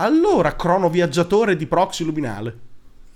Allora, 0.00 0.56
cronoviaggiatore 0.56 1.56
di 1.56 1.66
proxy 1.66 2.04
luminale. 2.04 2.58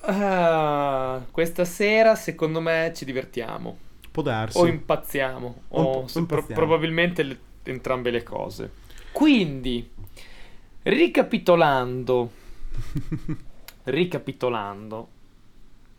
Ah, 0.06 1.22
questa 1.30 1.64
sera, 1.64 2.14
secondo 2.14 2.60
me, 2.60 2.92
ci 2.94 3.04
divertiamo. 3.04 3.78
Può 4.10 4.22
darsi. 4.22 4.58
O 4.58 4.66
impazziamo. 4.66 5.62
O 5.68 5.82
O, 5.82 5.82
imp- 5.82 6.08
s- 6.08 6.16
o 6.16 6.24
pro- 6.26 6.38
impazziamo. 6.38 6.60
probabilmente 6.60 7.22
le- 7.22 7.38
entrambe 7.64 8.10
le 8.10 8.22
cose. 8.22 8.70
Quindi, 9.12 9.88
ricapitolando, 10.82 12.30
ricapitolando, 13.84 15.08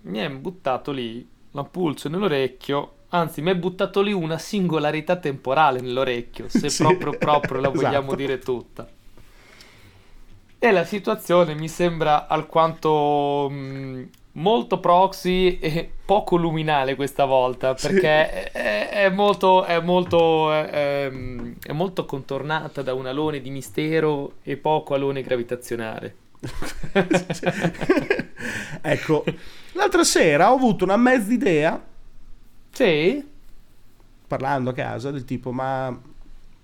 mi 0.01 0.19
è 0.19 0.29
buttato 0.29 0.91
lì 0.91 1.27
la 1.51 1.63
pulce 1.63 2.09
nell'orecchio. 2.09 2.91
Anzi, 3.09 3.41
mi 3.41 3.51
è 3.51 3.55
buttato 3.55 4.01
lì 4.01 4.13
una 4.13 4.37
singolarità 4.37 5.15
temporale 5.17 5.79
nell'orecchio, 5.81 6.47
se 6.49 6.69
Sì, 6.69 6.83
proprio 6.83 7.17
proprio 7.17 7.59
la 7.61 7.69
vogliamo 7.73 8.13
esatto. 8.13 8.15
dire 8.15 8.39
tutta. 8.39 8.87
E 10.65 10.71
la 10.71 10.83
situazione 10.83 11.53
mi 11.53 11.67
sembra 11.67 12.25
alquanto 12.27 13.47
mh, 13.51 14.09
molto 14.33 14.79
proxy 14.79 15.59
e 15.59 15.91
poco 16.03 16.37
luminale 16.37 16.95
questa 16.95 17.25
volta, 17.25 17.77
Sì. 17.77 17.87
perché 17.89 18.51
è, 18.51 18.89
è 18.89 19.09
molto, 19.09 19.63
è, 19.63 19.79
molto, 19.79 20.51
è, 20.51 21.05
ehm, 21.05 21.57
è 21.61 21.71
molto 21.71 22.05
contornata 22.05 22.81
da 22.81 22.95
un 22.95 23.05
alone 23.05 23.41
di 23.41 23.51
mistero 23.51 24.37
e 24.41 24.57
poco 24.57 24.95
alone 24.95 25.21
gravitazionale. 25.21 26.15
ecco, 28.81 29.23
l'altra 29.73 30.03
sera 30.03 30.51
ho 30.51 30.55
avuto 30.55 30.83
una 30.83 30.97
mezza 30.97 31.31
idea, 31.31 31.79
Sì? 32.71 33.23
parlando 34.27 34.71
a 34.71 34.73
casa, 34.73 35.11
del 35.11 35.25
tipo, 35.25 35.51
ma 35.51 35.95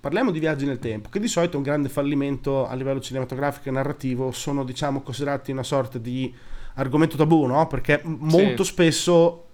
parliamo 0.02 0.32
di 0.32 0.40
viaggi 0.40 0.66
nel 0.66 0.80
tempo, 0.80 1.10
che 1.10 1.20
di 1.20 1.28
solito 1.28 1.54
è 1.54 1.58
un 1.58 1.64
grande 1.64 1.88
fallimento 1.88 2.68
a 2.68 2.74
livello 2.74 3.00
cinematografico 3.00 3.70
e 3.70 3.72
narrativo, 3.72 4.32
sono 4.32 4.64
diciamo 4.64 5.02
considerati 5.02 5.52
una 5.52 5.64
sorta 5.64 6.00
di 6.00 6.34
argomento 6.74 7.16
tabù, 7.16 7.46
no? 7.46 7.68
Perché 7.68 8.02
molto 8.04 8.64
spesso 8.64 9.46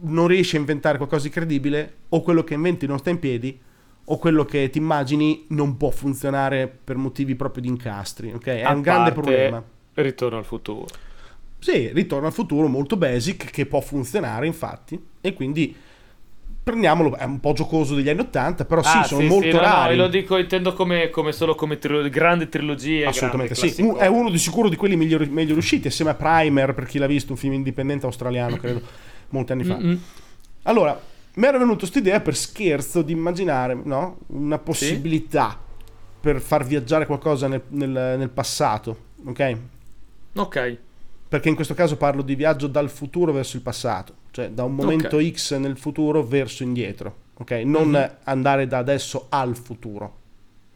non 0.00 0.26
riesci 0.26 0.56
a 0.56 0.58
inventare 0.58 0.96
qualcosa 0.96 1.24
di 1.24 1.30
credibile, 1.30 1.94
o 2.08 2.22
quello 2.22 2.42
che 2.42 2.54
inventi 2.54 2.86
non 2.86 2.98
sta 2.98 3.10
in 3.10 3.18
piedi, 3.18 3.60
o 4.06 4.18
quello 4.18 4.44
che 4.44 4.70
ti 4.70 4.78
immagini 4.78 5.44
non 5.48 5.76
può 5.76 5.90
funzionare 5.90 6.66
per 6.66 6.96
motivi 6.96 7.34
proprio 7.34 7.62
di 7.62 7.68
incastri, 7.68 8.32
ok? 8.32 8.46
È 8.46 8.62
A 8.62 8.72
un 8.72 8.80
grande 8.80 9.12
problema. 9.12 9.62
Ritorno 9.94 10.38
al 10.38 10.44
futuro. 10.44 10.86
Sì, 11.58 11.90
ritorno 11.92 12.26
al 12.26 12.32
futuro 12.32 12.68
molto 12.68 12.96
basic 12.96 13.50
che 13.50 13.66
può 13.66 13.80
funzionare 13.80 14.46
infatti 14.46 15.02
e 15.20 15.32
quindi 15.34 15.74
prendiamolo, 16.64 17.14
è 17.16 17.24
un 17.24 17.38
po' 17.40 17.52
giocoso 17.52 17.94
degli 17.94 18.08
anni 18.08 18.20
80, 18.20 18.64
però 18.64 18.82
sì, 18.82 18.96
Ah, 18.98 19.02
sono 19.04 19.20
sì, 19.20 19.26
molto 19.28 19.46
sì, 19.46 19.52
no, 19.52 19.60
no, 19.60 19.66
rari. 19.66 19.96
lo 19.96 20.08
dico, 20.08 20.36
intendo 20.38 20.72
come, 20.72 21.10
come 21.10 21.32
solo 21.32 21.54
come 21.54 21.78
trilo- 21.78 22.08
grande 22.08 22.48
trilogia. 22.48 23.08
Assolutamente 23.10 23.54
grande 23.54 23.72
sì, 23.72 23.82
classicone. 23.82 24.04
è 24.04 24.08
uno 24.08 24.30
di 24.30 24.38
sicuro 24.38 24.68
di 24.68 24.76
quelli 24.76 24.96
migliori- 24.96 25.28
meglio 25.28 25.52
riusciti, 25.52 25.88
assieme 25.88 26.12
a 26.12 26.14
Primer, 26.14 26.74
per 26.74 26.86
chi 26.86 26.98
l'ha 26.98 27.06
visto, 27.06 27.32
un 27.32 27.38
film 27.38 27.52
indipendente 27.52 28.06
australiano, 28.06 28.56
credo, 28.56 28.80
molti 29.28 29.52
anni 29.52 29.64
fa. 29.64 29.78
Allora, 30.62 30.98
mi 31.34 31.46
era 31.46 31.58
venuta 31.58 31.78
questa 31.80 31.98
idea 31.98 32.20
per 32.20 32.34
scherzo 32.34 33.02
di 33.02 33.12
immaginare 33.12 33.78
no? 33.84 34.18
una 34.28 34.58
possibilità 34.58 35.58
per 36.20 36.40
far 36.40 36.64
viaggiare 36.64 37.04
qualcosa 37.06 37.46
nel, 37.48 37.60
nel- 37.68 38.14
nel 38.18 38.30
passato, 38.30 38.96
ok? 39.26 39.56
Ok. 40.36 40.78
Perché 41.34 41.48
in 41.48 41.56
questo 41.56 41.74
caso 41.74 41.96
parlo 41.96 42.22
di 42.22 42.36
viaggio 42.36 42.68
dal 42.68 42.88
futuro 42.88 43.32
verso 43.32 43.56
il 43.56 43.62
passato, 43.64 44.14
cioè 44.30 44.50
da 44.50 44.62
un 44.62 44.72
momento 44.72 45.16
Ok. 45.16 45.32
X 45.32 45.56
nel 45.56 45.76
futuro 45.76 46.22
verso 46.22 46.62
indietro, 46.62 47.16
ok? 47.38 47.50
Non 47.64 47.88
Mhm. 47.88 48.10
andare 48.22 48.68
da 48.68 48.78
adesso 48.78 49.26
al 49.30 49.56
futuro. 49.56 50.18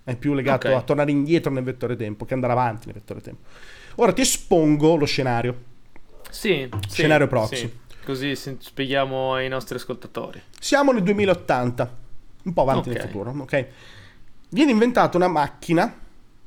È 0.02 0.16
più 0.16 0.34
legato 0.34 0.66
Ok. 0.66 0.74
a 0.74 0.82
tornare 0.82 1.12
indietro 1.12 1.52
nel 1.52 1.62
vettore 1.62 1.94
tempo 1.94 2.24
che 2.24 2.34
andare 2.34 2.54
avanti 2.54 2.86
nel 2.86 2.96
vettore 2.96 3.20
tempo. 3.20 3.42
Ora 3.96 4.12
ti 4.12 4.22
espongo 4.22 4.96
lo 4.96 5.04
scenario. 5.04 5.62
Sì, 6.28 6.68
sì, 6.88 6.94
Scenario 6.94 7.28
proxy. 7.28 7.56
sì. 7.56 7.72
Così 8.04 8.34
spieghiamo 8.34 9.34
ai 9.34 9.48
nostri 9.48 9.76
ascoltatori. 9.76 10.42
Siamo 10.58 10.90
nel 10.90 11.04
2080, 11.04 11.96
un 12.42 12.52
po' 12.52 12.62
avanti 12.62 12.88
Ok. 12.88 12.96
nel 12.96 13.06
futuro, 13.06 13.30
ok? 13.30 13.66
Viene 14.48 14.72
inventata 14.72 15.16
una 15.16 15.28
macchina 15.28 15.94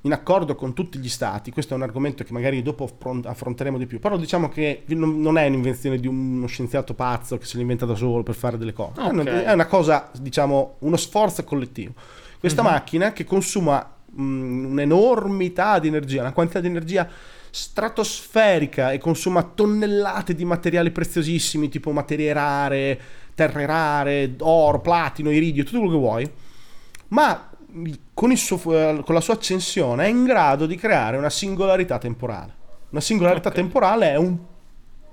in 0.04 0.14
accordo 0.14 0.56
con 0.56 0.74
tutti 0.74 0.98
gli 0.98 1.10
stati, 1.10 1.52
questo 1.52 1.74
è 1.74 1.78
un 1.78 1.84
argomento 1.84 2.24
che 2.24 2.34
magari 2.34 2.62
dopo 2.64 2.86
affron- 2.86 3.24
affronteremo 3.26 3.78
di 3.78 3.86
più, 3.86 4.00
però 4.00 4.18
diciamo 4.18 4.50
che 4.50 4.84
non 4.88 5.38
è 5.38 5.46
un'invenzione 5.48 6.00
di 6.00 6.08
uno 6.08 6.48
scienziato 6.48 6.94
pazzo 6.96 7.38
che 7.38 7.46
se 7.46 7.58
l'inventa 7.58 7.86
da 7.86 7.94
solo 7.94 8.24
per 8.24 8.34
fare 8.36 8.58
delle 8.58 8.74
cose, 8.74 9.00
È 9.00 9.08
una- 9.08 9.22
Ok. 9.22 9.28
è 9.44 9.52
una 9.54 9.68
cosa, 9.68 10.10
diciamo, 10.20 10.78
uno 10.80 10.98
sforzo 10.98 11.44
collettivo. 11.44 11.94
Questa 12.40 12.64
Mhm. 12.64 12.68
macchina 12.70 13.14
che 13.14 13.24
consuma 13.26 13.96
mh, 14.14 14.66
un'enormità 14.72 15.80
di 15.80 15.88
energia, 15.88 16.20
una 16.22 16.34
quantità 16.34 16.60
di 16.60 16.68
energia 16.68 17.08
stratosferica 17.50 18.92
e 18.92 18.98
consuma 18.98 19.44
tonnellate 19.44 20.34
di 20.36 20.46
materiali 20.46 20.92
preziosissimi 20.92 21.70
tipo 21.70 21.92
materie 21.92 22.34
rare, 22.34 23.00
terre 23.36 23.66
rare, 23.66 24.36
oro, 24.40 24.80
platino, 24.82 25.32
iridio, 25.32 25.64
tutto 25.64 25.78
quello 25.80 25.94
che 25.94 25.98
vuoi, 26.00 26.32
ma 27.10 27.50
con, 28.14 28.32
il 28.32 28.38
suo- 28.38 28.60
eh, 28.74 29.02
con 29.06 29.16
la 29.16 29.22
sua 29.22 29.34
accensione 29.36 30.06
è 30.06 30.08
in 30.08 30.24
grado 30.24 30.66
di 30.66 30.76
creare 30.76 31.18
una 31.18 31.30
singolarità 31.30 31.98
temporale. 31.98 32.54
Una 32.90 33.02
singolarità 33.02 33.50
Ok. 33.50 33.56
temporale 33.56 34.12
è 34.12 34.16
un 34.18 34.38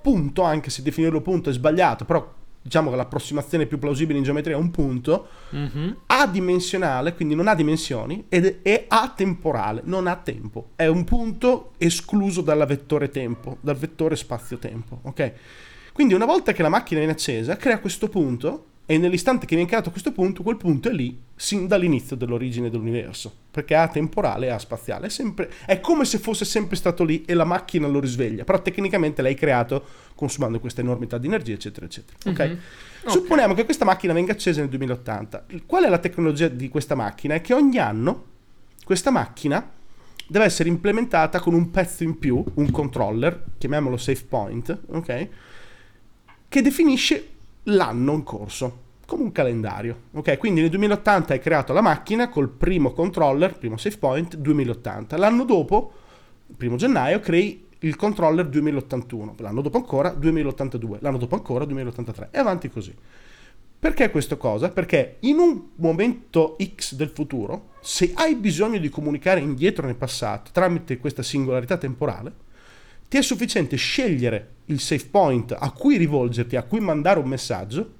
punto, 0.01 0.41
anche 0.43 0.69
se 0.69 0.81
definirlo 0.81 1.21
punto 1.21 1.49
è 1.49 1.53
sbagliato, 1.53 2.05
però 2.05 2.33
diciamo 2.61 2.89
che 2.89 2.97
l'approssimazione 2.97 3.65
più 3.65 3.79
plausibile 3.79 4.17
in 4.17 4.23
geometria 4.23 4.55
è 4.55 4.59
un 4.59 4.69
punto, 4.69 5.27
Mhm. 5.51 5.95
adimensionale, 6.07 7.15
quindi 7.15 7.35
non 7.35 7.47
ha 7.47 7.55
dimensioni, 7.55 8.25
ed 8.29 8.59
è 8.63 8.85
atemporale, 8.87 9.81
non 9.85 10.07
ha 10.07 10.15
tempo. 10.17 10.69
È 10.75 10.85
un 10.85 11.03
punto 11.05 11.71
escluso 11.77 12.41
dal 12.41 12.65
vettore 12.67 13.09
tempo, 13.09 13.57
dal 13.61 13.75
vettore 13.77 14.15
spazio-tempo, 14.15 14.99
ok? 15.03 15.33
Quindi 15.93 16.13
una 16.13 16.25
volta 16.25 16.51
che 16.53 16.61
la 16.61 16.69
macchina 16.69 16.99
viene 16.99 17.13
accesa, 17.13 17.55
crea 17.57 17.79
questo 17.79 18.07
punto 18.09 18.65
e 18.91 18.97
nell'istante 18.97 19.45
che 19.45 19.53
viene 19.53 19.69
creato 19.69 19.91
questo 19.91 20.11
punto, 20.11 20.41
quel 20.41 20.57
punto 20.57 20.89
è 20.89 20.91
lì 20.91 21.15
sin 21.35 21.67
dall'inizio 21.67 22.15
dell'origine 22.15 22.71
dell'universo, 22.71 23.31
perché 23.51 23.75
è 23.75 23.77
atemporale 23.77 24.47
e 24.47 24.49
aspazionale, 24.49 25.05
è, 25.05 25.09
sempre, 25.11 25.47
è 25.67 25.79
come 25.79 26.05
se 26.05 26.17
fosse 26.17 26.43
sempre 26.43 26.75
stato 26.75 27.03
lì 27.03 27.23
e 27.23 27.35
la 27.35 27.43
macchina 27.43 27.85
lo 27.85 27.99
risveglia, 27.99 28.43
però 28.45 28.59
tecnicamente 28.63 29.21
l'hai 29.21 29.35
creato 29.35 29.85
consumando 30.15 30.59
questa 30.59 30.81
enormità 30.81 31.19
di 31.19 31.27
energia, 31.27 31.53
eccetera, 31.53 31.85
eccetera. 31.85 32.17
ok? 32.31 32.39
Mhm. 32.39 32.59
Ok. 33.03 33.11
Supponiamo 33.11 33.53
che 33.53 33.63
questa 33.63 33.85
macchina 33.85 34.11
venga 34.11 34.31
accesa 34.31 34.59
nel 34.59 34.69
2080. 34.69 35.45
Qual 35.67 35.83
è 35.83 35.87
la 35.87 35.99
tecnologia 35.99 36.47
di 36.47 36.67
questa 36.69 36.95
macchina? 36.95 37.35
È 37.35 37.41
che 37.41 37.53
ogni 37.53 37.77
anno 37.77 38.23
questa 38.83 39.11
macchina 39.11 39.69
deve 40.27 40.45
essere 40.45 40.67
implementata 40.67 41.39
con 41.39 41.53
un 41.53 41.69
pezzo 41.69 42.01
in 42.01 42.17
più, 42.17 42.43
un 42.55 42.71
controller, 42.71 43.43
chiamiamolo 43.59 43.97
safe 43.97 44.25
point, 44.27 44.79
ok? 44.87 45.27
Che 46.49 46.61
definisce 46.63 47.37
l'anno 47.63 48.13
in 48.13 48.23
corso, 48.23 48.87
come 49.05 49.23
un 49.23 49.31
calendario, 49.31 50.01
ok? 50.13 50.37
Quindi 50.37 50.61
nel 50.61 50.69
2080 50.69 51.33
hai 51.33 51.39
creato 51.39 51.73
la 51.73 51.81
macchina 51.81 52.29
col 52.29 52.49
primo 52.49 52.91
controller, 52.91 53.57
primo 53.57 53.77
safe 53.77 53.97
point, 53.97 54.35
2080. 54.35 55.17
L'anno 55.17 55.43
dopo, 55.45 55.91
primo 56.55 56.75
gennaio, 56.75 57.19
crei 57.19 57.67
il 57.79 57.95
controller 57.95 58.47
2081, 58.47 59.35
l'anno 59.39 59.61
dopo 59.61 59.77
ancora 59.77 60.09
2082, 60.09 60.97
l'anno 61.01 61.17
dopo 61.17 61.35
ancora 61.35 61.65
2083 61.65 62.29
e 62.31 62.37
avanti 62.37 62.69
così. 62.69 62.93
Perché 63.79 64.11
questa 64.11 64.35
cosa? 64.35 64.69
Perché 64.69 65.17
in 65.21 65.37
un 65.37 65.69
momento 65.75 66.57
X 66.61 66.95
del 66.95 67.07
futuro, 67.07 67.69
se 67.79 68.11
hai 68.15 68.35
bisogno 68.35 68.77
di 68.77 68.89
comunicare 68.89 69.39
indietro 69.39 69.85
nel 69.85 69.95
passato 69.95 70.51
tramite 70.51 70.97
questa 70.97 71.23
singolarità 71.23 71.77
temporale, 71.77 72.47
ti 73.09 73.17
è 73.17 73.21
sufficiente 73.21 73.75
scegliere 73.75 74.57
il 74.65 74.79
safe 74.79 75.07
point 75.09 75.55
a 75.57 75.71
cui 75.71 75.97
rivolgerti, 75.97 76.55
a 76.55 76.63
cui 76.63 76.79
mandare 76.79 77.19
un 77.19 77.27
messaggio 77.27 77.93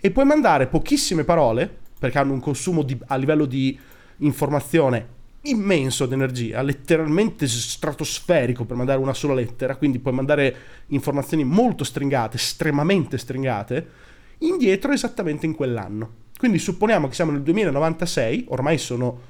e 0.00 0.10
puoi 0.10 0.24
mandare 0.24 0.66
pochissime 0.66 1.24
parole, 1.24 1.78
perché 1.98 2.18
hanno 2.18 2.32
un 2.32 2.40
consumo 2.40 2.82
di- 2.82 2.98
a 3.06 3.16
livello 3.16 3.44
di 3.44 3.78
informazione 4.18 5.18
immenso 5.42 6.06
di 6.06 6.14
energia, 6.14 6.62
letteralmente 6.62 7.46
stratosferico 7.46 8.64
per 8.64 8.76
mandare 8.76 8.98
una 8.98 9.14
sola 9.14 9.34
lettera, 9.34 9.76
quindi 9.76 9.98
puoi 9.98 10.14
mandare 10.14 10.56
informazioni 10.88 11.44
molto 11.44 11.84
stringate, 11.84 12.36
estremamente 12.36 13.18
stringate, 13.18 13.88
indietro 14.38 14.92
esattamente 14.92 15.44
in 15.44 15.54
quell'anno. 15.54 16.28
Quindi 16.38 16.58
supponiamo 16.58 17.08
che 17.08 17.14
siamo 17.14 17.32
nel 17.32 17.42
2096, 17.42 18.46
ormai 18.48 18.78
sono 18.78 19.20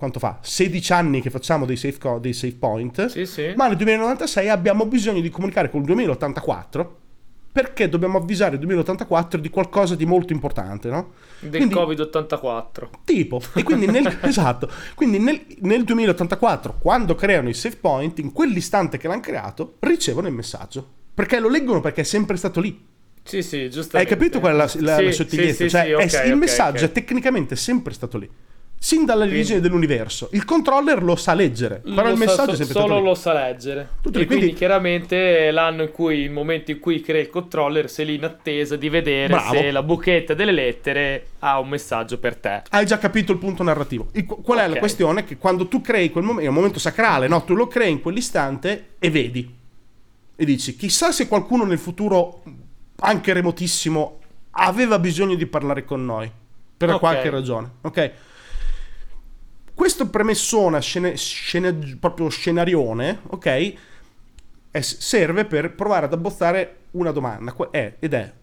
quanto 0.00 0.18
fa? 0.18 0.38
16 0.42 0.92
anni 0.92 1.20
che 1.20 1.30
facciamo 1.30 1.64
dei 1.66 1.76
safe, 1.76 1.98
co- 1.98 2.18
dei 2.18 2.32
safe 2.32 2.56
point, 2.58 3.06
Sì, 3.06 3.24
sì. 3.26 3.52
ma 3.54 3.68
nel 3.68 3.76
2096 3.76 4.48
abbiamo 4.48 4.86
bisogno 4.86 5.20
di 5.20 5.28
comunicare 5.30 5.70
con 5.70 5.80
il 5.80 5.86
2084 5.86 6.96
perché 7.52 7.88
dobbiamo 7.88 8.16
avvisare 8.18 8.54
il 8.54 8.60
2084 8.60 9.40
di 9.40 9.50
qualcosa 9.50 9.96
di 9.96 10.06
molto 10.06 10.32
importante, 10.32 10.88
no? 10.88 11.12
Del 11.40 11.50
Quindi- 11.50 11.74
Covid-84. 11.74 12.88
Tipo, 13.04 13.40
e 13.54 13.62
quindi 13.62 13.86
nel, 13.86 14.18
esatto, 14.22 14.70
quindi 14.94 15.18
nel, 15.18 15.44
nel 15.60 15.82
2084, 15.84 16.76
quando 16.78 17.14
creano 17.14 17.48
il 17.48 17.54
save 17.56 17.76
point, 17.76 18.18
in 18.20 18.32
quell'istante 18.32 18.98
che 18.98 19.08
l'hanno 19.08 19.20
creato, 19.20 19.74
ricevono 19.80 20.28
il 20.28 20.34
messaggio. 20.34 20.86
Perché 21.12 21.40
lo 21.40 21.48
leggono 21.48 21.80
perché 21.80 22.02
è 22.02 22.04
sempre 22.04 22.36
stato 22.36 22.60
lì. 22.60 22.86
Sì, 23.22 23.42
sì, 23.42 23.68
giustamente. 23.68 24.12
Hai 24.12 24.18
capito 24.18 24.38
qual 24.40 24.52
è 24.52 24.56
la, 24.56 24.62
la- 24.62 24.96
Sì, 24.96 25.04
la 25.04 25.12
sottigliezza? 25.12 25.64
sì, 25.64 25.68
cioè, 25.70 25.82
sì, 25.84 25.90
è- 25.90 25.94
ok, 26.20 26.26
il 26.26 26.32
ok, 26.32 26.38
messaggio 26.38 26.84
ok. 26.84 26.90
è 26.90 26.92
tecnicamente 26.92 27.56
sempre 27.56 27.92
stato 27.92 28.16
lì. 28.16 28.30
Sin 28.82 29.04
dall'origine 29.04 29.60
dell'universo. 29.60 30.30
Il 30.32 30.46
controller 30.46 31.02
lo 31.02 31.14
sa 31.14 31.34
leggere, 31.34 31.82
però 31.84 32.02
Lo 32.04 32.08
il 32.12 32.16
sa- 32.16 32.24
messaggio 32.24 32.54
so- 32.56 32.62
è 32.62 32.64
sempre 32.64 32.80
solo 32.80 32.98
lo 33.00 33.14
sa 33.14 33.34
leggere. 33.34 33.88
Tutto 34.00 34.18
e 34.18 34.24
quindi, 34.24 34.44
quindi- 34.44 34.54
chiaramente 34.58 35.50
l'anno 35.50 35.82
in 35.82 35.90
cui, 35.92 36.20
il 36.20 36.30
momento 36.30 36.70
in 36.70 36.78
cui 36.80 37.02
crea 37.02 37.20
il 37.20 37.28
controller, 37.28 37.90
sei 37.90 38.06
lì 38.06 38.14
in 38.14 38.24
attesa 38.24 38.76
di 38.76 38.88
vedere 38.88 39.34
Bravo. 39.34 39.52
se 39.54 39.70
la 39.70 39.82
buchetta 39.82 40.32
delle 40.32 40.52
lettere 40.52 41.26
ha 41.40 41.58
un 41.60 41.68
messaggio 41.68 42.18
per 42.18 42.36
te. 42.36 42.62
Hai 42.70 42.86
già 42.86 42.96
capito 42.96 43.32
il 43.32 43.38
punto 43.38 43.62
narrativo. 43.62 44.08
Il- 44.12 44.24
qual 44.24 44.60
è 44.60 44.66
la 44.66 44.72
Ok. 44.72 44.78
questione? 44.78 45.24
Che 45.24 45.36
quando 45.36 45.68
tu 45.68 45.82
crei 45.82 46.08
quel 46.10 46.24
momento, 46.24 46.46
è 46.46 46.48
un 46.48 46.54
momento 46.56 46.78
sacrale, 46.78 47.28
no? 47.28 47.44
Tu 47.44 47.52
lo 47.54 47.66
crei 47.68 47.90
in 47.90 48.00
quell'istante 48.00 48.92
e 48.98 49.10
vedi. 49.10 49.56
E 50.36 50.44
dici, 50.46 50.74
chissà 50.74 51.12
se 51.12 51.28
qualcuno 51.28 51.64
nel 51.66 51.78
futuro, 51.78 52.42
anche 53.00 53.34
remotissimo, 53.34 54.20
aveva 54.52 54.98
bisogno 54.98 55.34
di 55.34 55.44
parlare 55.44 55.84
con 55.84 56.02
noi. 56.02 56.30
Per 56.78 56.88
Ok. 56.94 56.98
qualche 56.98 57.28
ragione. 57.28 57.70
Ok? 57.82 58.10
Questo 59.80 60.10
premessona, 60.10 60.78
scene- 60.78 61.16
scene- 61.16 61.96
proprio 61.98 62.28
scenarione, 62.28 63.20
ok? 63.28 63.74
è- 64.70 64.80
serve 64.82 65.46
per 65.46 65.74
provare 65.74 66.04
ad 66.04 66.12
abbozzare 66.12 66.80
una 66.90 67.12
domanda. 67.12 67.54
è- 67.70 67.96
ed 67.98 68.12
è, 68.12 68.34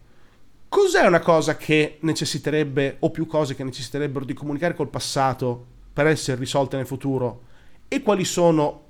Cos'è 0.68 1.06
una 1.06 1.20
cosa 1.20 1.56
che 1.56 1.98
necessiterebbe, 2.00 2.96
o 2.98 3.10
più 3.12 3.26
cose 3.26 3.54
che 3.54 3.62
necessiterebbero 3.62 4.24
di 4.24 4.34
comunicare 4.34 4.74
col 4.74 4.88
passato 4.88 5.64
per 5.92 6.08
essere 6.08 6.40
risolte 6.40 6.76
nel 6.76 6.86
futuro? 6.88 7.42
E 7.86 8.02
quali 8.02 8.24
sono, 8.24 8.82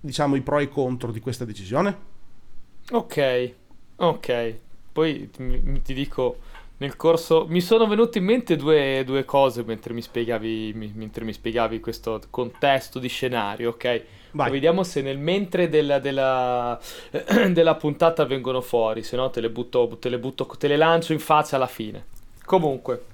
diciamo, 0.00 0.36
i 0.36 0.40
pro 0.42 0.60
e 0.60 0.62
i 0.64 0.68
contro 0.68 1.10
di 1.10 1.18
questa 1.18 1.44
decisione? 1.44 1.98
Ok, 2.92 3.54
ok. 3.96 4.58
Poi 4.92 5.30
ti, 5.30 5.82
ti 5.82 5.94
dico, 5.94 6.38
nel 6.78 6.96
corso 6.96 7.46
mi 7.48 7.60
sono 7.60 7.86
venute 7.86 8.18
in 8.18 8.24
mente 8.24 8.56
due, 8.56 9.02
due 9.04 9.24
cose 9.24 9.64
mentre 9.64 9.94
mi 9.94 10.02
spiegavi, 10.02 10.72
mi- 10.74 10.92
mentre 10.94 11.24
mi 11.24 11.32
spiegavi 11.32 11.80
questo 11.80 12.20
contesto 12.30 12.98
di 12.98 13.08
scenario, 13.08 13.70
ok? 13.70 14.02
Vediamo 14.30 14.84
se 14.84 15.02
nel 15.02 15.18
mentre 15.18 15.68
della, 15.68 15.98
della, 15.98 16.78
della 17.50 17.74
puntata 17.74 18.24
vengono 18.24 18.60
fuori, 18.60 19.02
se 19.02 19.16
no 19.16 19.28
te 19.30 19.40
le 19.40 19.50
butto, 19.50 19.96
te 19.98 20.08
le 20.08 20.18
butto, 20.18 20.46
te 20.46 20.68
le 20.68 20.76
lancio 20.76 21.12
in 21.12 21.18
faccia 21.18 21.56
alla 21.56 21.66
fine. 21.66 22.04
Comunque, 22.44 23.04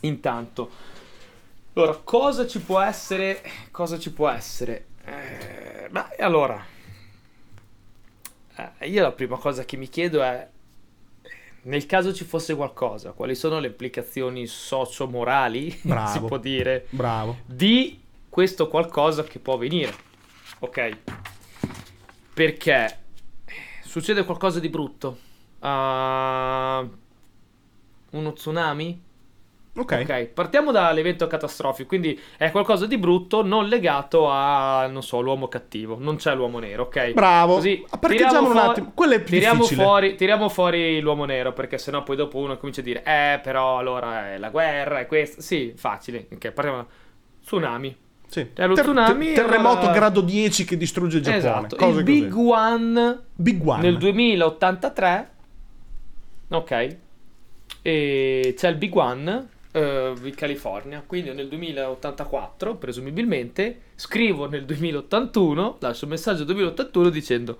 intanto, 0.00 0.70
allora, 1.74 2.00
cosa 2.02 2.46
ci 2.46 2.60
può 2.60 2.80
essere? 2.80 3.40
Cosa 3.70 3.98
ci 3.98 4.12
può 4.12 4.28
essere? 4.28 4.86
Eh, 5.04 5.88
ma 5.90 6.08
allora, 6.18 6.62
eh, 8.56 8.88
io 8.88 9.02
la 9.02 9.12
prima 9.12 9.36
cosa 9.36 9.64
che 9.64 9.76
mi 9.76 9.88
chiedo 9.88 10.22
è, 10.22 10.48
nel 11.62 11.86
caso 11.86 12.12
ci 12.14 12.24
fosse 12.24 12.54
qualcosa, 12.54 13.12
quali 13.12 13.34
sono 13.34 13.58
le 13.58 13.68
implicazioni 13.68 14.46
socio-morali, 14.46 15.70
si 15.82 15.88
Bravo. 15.88 16.26
può 16.26 16.38
dire, 16.38 16.86
Bravo. 16.90 17.38
di 17.46 18.00
questo 18.28 18.68
qualcosa 18.68 19.24
che 19.24 19.38
può 19.38 19.56
venire. 19.56 19.92
Ok? 20.60 20.96
Perché 22.34 22.98
succede 23.82 24.24
qualcosa 24.24 24.60
di 24.60 24.68
brutto. 24.68 25.18
Ah, 25.60 26.86
uno 28.10 28.32
tsunami? 28.32 29.02
Ok. 29.76 30.00
Ok, 30.02 30.24
partiamo 30.26 30.72
dall'evento 30.72 31.28
catastrofico, 31.28 31.86
quindi 31.88 32.18
è 32.36 32.50
qualcosa 32.50 32.86
di 32.86 32.98
brutto 32.98 33.44
non 33.44 33.66
legato 33.68 34.28
a, 34.28 34.86
non 34.88 35.02
so, 35.02 35.20
l'uomo 35.20 35.46
cattivo, 35.46 35.96
non 35.98 36.16
c'è 36.16 36.34
l'uomo 36.34 36.58
nero, 36.58 36.82
ok? 36.84 37.12
Bravo. 37.12 37.54
Così, 37.54 37.84
Parcheggiamo 38.00 38.48
un 38.48 38.52
fuori- 38.52 38.68
attimo. 38.68 38.92
Quello 38.94 39.12
è 39.14 39.20
più 39.20 39.30
Tiriamo 39.34 39.62
fuori, 39.64 40.14
tiriamo 40.16 40.48
fuori 40.48 41.00
l'uomo 41.00 41.24
nero, 41.24 41.52
perché 41.52 41.78
sennò 41.78 42.02
poi 42.02 42.16
dopo 42.16 42.38
uno 42.38 42.56
comincia 42.58 42.80
a 42.80 42.84
dire, 42.84 43.02
eh, 43.04 43.38
però 43.42 43.78
allora 43.78 44.32
è 44.32 44.38
la 44.38 44.50
guerra, 44.50 44.98
è 44.98 45.06
questo. 45.06 45.40
Sì, 45.40 45.72
facile. 45.76 46.26
Ok, 46.32 46.50
partiamo. 46.50 46.86
Tsunami. 47.44 47.96
Sì. 48.26 48.48
Cioè, 48.54 48.66
lo 48.66 48.74
tsunami, 48.74 49.32
terremoto 49.32 49.78
allora- 49.78 49.92
grado 49.92 50.20
10 50.20 50.64
che 50.64 50.76
distrugge 50.76 51.18
il 51.18 51.22
Giappone. 51.22 51.38
Esatto. 51.42 51.76
Cose 51.76 52.00
Il 52.00 52.04
così. 52.04 52.20
Big 52.20 52.34
One 52.36 53.18
Big 53.34 53.66
One. 53.66 53.82
nel 53.82 53.96
2083. 53.98 55.30
Ok. 56.48 56.96
E 57.82 58.54
c'è 58.56 58.68
il 58.68 58.76
Big 58.76 58.94
One 58.94 59.48
eh, 59.72 60.12
in 60.22 60.34
California. 60.34 61.02
Quindi 61.06 61.32
nel 61.32 61.48
2084, 61.48 62.76
presumibilmente, 62.76 63.80
scrivo 63.94 64.48
nel 64.48 64.64
2081, 64.64 65.76
lascio 65.80 66.04
un 66.04 66.10
messaggio 66.10 66.44
2081 66.44 67.08
dicendo 67.08 67.58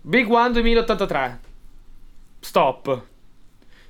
Big 0.00 0.30
One 0.30 0.52
2083. 0.52 1.40
Stop. 2.40 3.02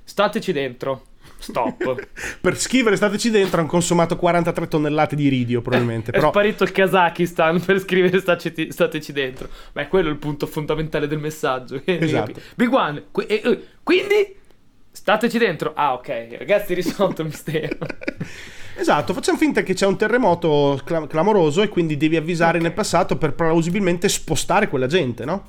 Stateci 0.03 0.51
dentro. 0.51 1.05
Stop. 1.37 2.07
Per 2.41 2.57
scrivere 2.57 2.95
stateci 2.95 3.29
dentro 3.29 3.59
hanno 3.59 3.69
consumato 3.69 4.15
43 4.15 4.67
tonnellate 4.67 5.15
di 5.15 5.25
iridio 5.25 5.61
probabilmente. 5.61 6.11
È 6.11 6.13
Però 6.13 6.29
sparito 6.29 6.63
il 6.63 6.71
Kazakistan 6.71 7.59
per 7.63 7.79
scrivere 7.79 8.19
stateci, 8.19 8.71
stateci 8.71 9.11
dentro. 9.11 9.49
Ma 9.73 9.81
è 9.81 9.87
quello 9.87 10.09
il 10.09 10.17
punto 10.17 10.47
fondamentale 10.47 11.07
del 11.07 11.19
messaggio. 11.19 11.81
Esatto. 11.83 12.39
Big 12.55 12.71
One. 12.71 13.05
qui- 13.11 13.25
eh, 13.25 13.41
eh, 13.43 13.63
quindi 13.83 14.35
stateci 14.95 15.37
dentro. 15.37 15.73
Ah, 15.75 15.93
ok, 15.93 16.35
ragazzi, 16.37 16.73
risolto 16.73 17.21
il 17.21 17.27
mistero. 17.27 17.77
Esatto, 18.77 19.13
facciamo 19.13 19.37
finta 19.37 19.63
che 19.63 19.73
c'è 19.73 19.85
un 19.85 19.95
terremoto 19.95 20.81
cla- 20.83 21.07
clamoroso 21.07 21.61
e 21.61 21.69
quindi 21.69 21.95
devi 21.95 22.17
avvisare 22.17 22.57
Ok. 22.57 22.63
nel 22.63 22.73
passato 22.73 23.17
per 23.17 23.31
plausibilmente 23.33 24.09
spostare 24.09 24.67
quella 24.67 24.85
gente, 24.85 25.23
no? 25.23 25.47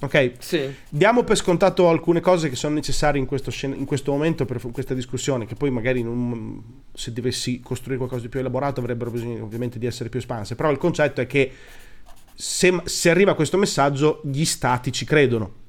Ok, 0.00 0.34
sì. 0.38 0.72
diamo 0.88 1.24
per 1.24 1.36
scontato 1.36 1.88
alcune 1.88 2.20
cose 2.20 2.48
che 2.48 2.54
sono 2.54 2.74
necessarie 2.74 3.18
in 3.20 3.26
questo, 3.26 3.50
scen- 3.50 3.74
in 3.76 3.84
questo 3.84 4.12
momento 4.12 4.44
per 4.44 4.60
questa 4.70 4.94
discussione, 4.94 5.46
che 5.46 5.56
poi 5.56 5.70
magari 5.70 6.04
non- 6.04 6.62
se 6.92 7.12
dovessi 7.12 7.58
costruire 7.60 7.96
qualcosa 7.96 8.22
di 8.22 8.28
più 8.28 8.38
elaborato 8.38 8.78
avrebbero 8.78 9.10
bisogno 9.10 9.42
ovviamente 9.42 9.80
di 9.80 9.86
essere 9.86 10.08
più 10.08 10.20
espanse, 10.20 10.54
però 10.54 10.70
il 10.70 10.78
concetto 10.78 11.20
è 11.20 11.26
che 11.26 11.50
se, 12.36 12.82
se 12.84 13.10
arriva 13.10 13.34
questo 13.34 13.56
messaggio 13.58 14.20
gli 14.22 14.44
stati 14.44 14.92
ci 14.92 15.04
credono. 15.04 15.62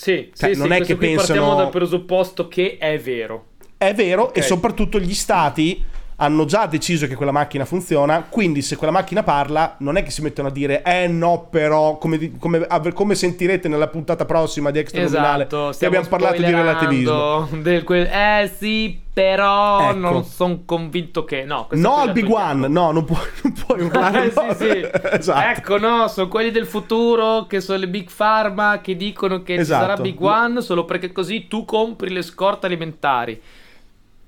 Sì, 0.00 0.30
Cioè, 0.34 0.54
sì, 0.54 0.58
non 0.58 0.68
sì, 0.68 0.74
è 0.76 0.80
che 0.82 0.96
pensano- 0.96 1.16
partiamo 1.26 1.54
dal 1.56 1.68
presupposto 1.68 2.48
che 2.48 2.78
è 2.78 2.98
vero. 2.98 3.48
È 3.76 3.92
vero, 3.92 4.22
Ok. 4.24 4.38
e 4.38 4.42
soprattutto 4.42 4.98
gli 4.98 5.12
stati 5.12 5.84
hanno 6.22 6.44
già 6.44 6.66
deciso 6.66 7.06
che 7.06 7.14
quella 7.14 7.32
macchina 7.32 7.64
funziona, 7.64 8.26
quindi 8.28 8.60
se 8.60 8.76
quella 8.76 8.92
macchina 8.92 9.22
parla 9.22 9.76
non 9.78 9.96
è 9.96 10.02
che 10.02 10.10
si 10.10 10.20
mettono 10.20 10.48
a 10.48 10.50
dire 10.50 10.82
eh 10.82 11.06
no 11.06 11.46
però, 11.48 11.96
come, 11.96 12.36
come- 12.38 12.66
come 12.92 13.14
sentirete 13.14 13.68
nella 13.68 13.88
puntata 13.88 14.26
prossima 14.26 14.70
di 14.70 14.78
Extra 14.80 15.00
Esatto, 15.00 15.72
che 15.78 15.86
abbiamo 15.86 16.06
parlato 16.08 16.36
di 16.42 16.50
relativismo. 16.50 17.48
del 17.52 17.84
quel- 17.84 18.06
eh 18.12 18.52
sì, 18.54 19.00
però 19.12 19.88
Ecco. 19.88 19.98
non 19.98 20.24
sono 20.24 20.60
convinto 20.66 21.24
che... 21.24 21.44
No, 21.44 21.68
No 21.70 21.96
al 21.96 22.12
Big. 22.12 22.28
One, 22.30 22.68
no, 22.68 22.90
non 22.92 23.04
puoi, 23.06 23.18
non 23.42 23.52
puoi 23.66 23.80
urlare. 23.82 24.24
Eh, 24.30 24.32
no. 24.34 24.54
sì, 24.54 24.64
sì. 24.66 24.88
esatto. 25.18 25.58
Ecco, 25.58 25.78
no, 25.78 26.06
sono 26.08 26.28
quelli 26.28 26.50
del 26.50 26.66
futuro 26.66 27.46
che 27.46 27.60
sono 27.62 27.78
le 27.78 27.88
big 27.88 28.10
pharma 28.14 28.80
che 28.82 28.94
dicono 28.94 29.42
che 29.42 29.54
Esatto. 29.54 29.82
ci 29.84 29.88
sarà 29.90 30.00
Big 30.02 30.20
One 30.20 30.60
solo 30.60 30.84
perché 30.84 31.12
così 31.12 31.46
tu 31.48 31.64
compri 31.64 32.10
le 32.10 32.20
scorte 32.22 32.66
alimentari. 32.66 33.40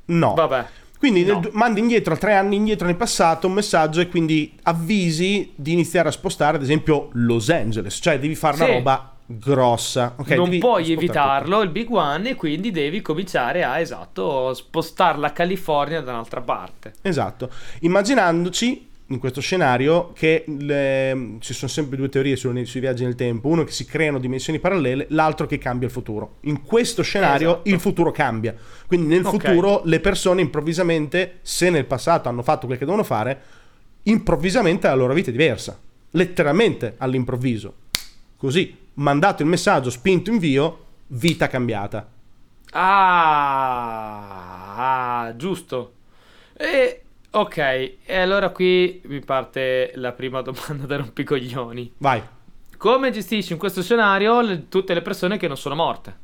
No. 0.06 0.32
Vabbè. 0.34 0.64
Quindi 1.02 1.24
No. 1.24 1.40
nel- 1.40 1.50
mandi 1.54 1.80
indietro, 1.80 2.16
tre 2.16 2.34
anni 2.34 2.54
indietro 2.54 2.86
nel 2.86 2.94
passato, 2.94 3.48
un 3.48 3.54
messaggio 3.54 4.00
e 4.00 4.08
quindi 4.08 4.52
avvisi 4.62 5.50
di 5.56 5.72
iniziare 5.72 6.06
a 6.08 6.12
spostare, 6.12 6.56
ad 6.58 6.62
esempio, 6.62 7.08
Los 7.14 7.50
Angeles. 7.50 7.98
Cioè 8.00 8.20
devi 8.20 8.36
fare 8.36 8.54
una 8.54 8.66
Sì. 8.66 8.72
roba 8.72 9.12
grossa. 9.26 10.14
ok? 10.16 10.30
non 10.30 10.58
puoi 10.60 10.92
evitarlo 10.92 11.60
il 11.62 11.70
Big 11.70 11.90
One 11.90 12.30
e 12.30 12.34
quindi 12.36 12.70
devi 12.70 13.00
cominciare 13.02 13.64
a, 13.64 13.80
esatto, 13.80 14.54
spostare 14.54 15.18
la 15.18 15.32
California 15.32 16.00
da 16.02 16.12
un'altra 16.12 16.40
parte. 16.40 16.92
Esatto, 17.02 17.50
immaginandoci 17.80 18.90
in 19.12 19.18
questo 19.18 19.40
scenario 19.40 20.12
che 20.14 20.44
le- 20.46 21.36
ci 21.40 21.52
sono 21.54 21.70
sempre 21.70 21.96
due 21.96 22.08
teorie 22.08 22.34
sui, 22.36 22.64
sui 22.64 22.80
viaggi 22.80 23.04
nel 23.04 23.14
tempo, 23.14 23.48
uno 23.48 23.62
che 23.64 23.72
si 23.72 23.84
creano 23.84 24.18
dimensioni 24.18 24.58
parallele, 24.58 25.06
l'altro 25.10 25.46
che 25.46 25.58
cambia 25.58 25.86
il 25.86 25.92
futuro. 25.92 26.36
In 26.42 26.62
questo 26.62 27.02
scenario 27.02 27.50
Esatto. 27.50 27.68
il 27.68 27.78
futuro 27.80 28.10
cambia, 28.10 28.54
quindi 28.86 29.06
nel 29.08 29.24
Ok. 29.24 29.30
futuro 29.30 29.82
le 29.84 30.00
persone 30.00 30.40
improvvisamente, 30.40 31.38
se 31.42 31.70
nel 31.70 31.84
passato 31.84 32.28
hanno 32.28 32.42
fatto 32.42 32.66
quel 32.66 32.78
che 32.78 32.84
devono 32.84 33.04
fare, 33.04 33.40
improvvisamente 34.04 34.86
la 34.88 34.94
loro 34.94 35.12
vita 35.14 35.28
è 35.28 35.32
diversa, 35.32 35.78
letteralmente 36.10 36.94
all'improvviso. 36.98 37.74
Così, 38.36 38.76
mandato 38.94 39.42
il 39.42 39.48
messaggio, 39.48 39.90
spinto 39.90 40.30
invio, 40.30 40.84
vita 41.08 41.46
cambiata. 41.48 42.08
Ah, 43.42 45.22
ah, 45.24 45.36
giusto. 45.36 45.92
E 46.56 47.01
ok, 47.34 47.56
e 47.56 48.16
allora 48.16 48.50
qui 48.50 49.00
mi 49.06 49.20
parte 49.20 49.92
la 49.96 50.12
prima 50.12 50.40
domanda 50.42 50.86
da 50.86 50.96
rompicoglioni. 50.96 51.92
Vai. 51.98 52.22
Come 52.76 53.10
gestisci 53.10 53.52
in 53.52 53.58
questo 53.58 53.82
scenario 53.82 54.40
le- 54.40 54.68
tutte 54.68 54.92
le 54.94 55.02
persone 55.02 55.36
che 55.38 55.46
non 55.48 55.56
sono 55.56 55.74
morte? 55.74 56.16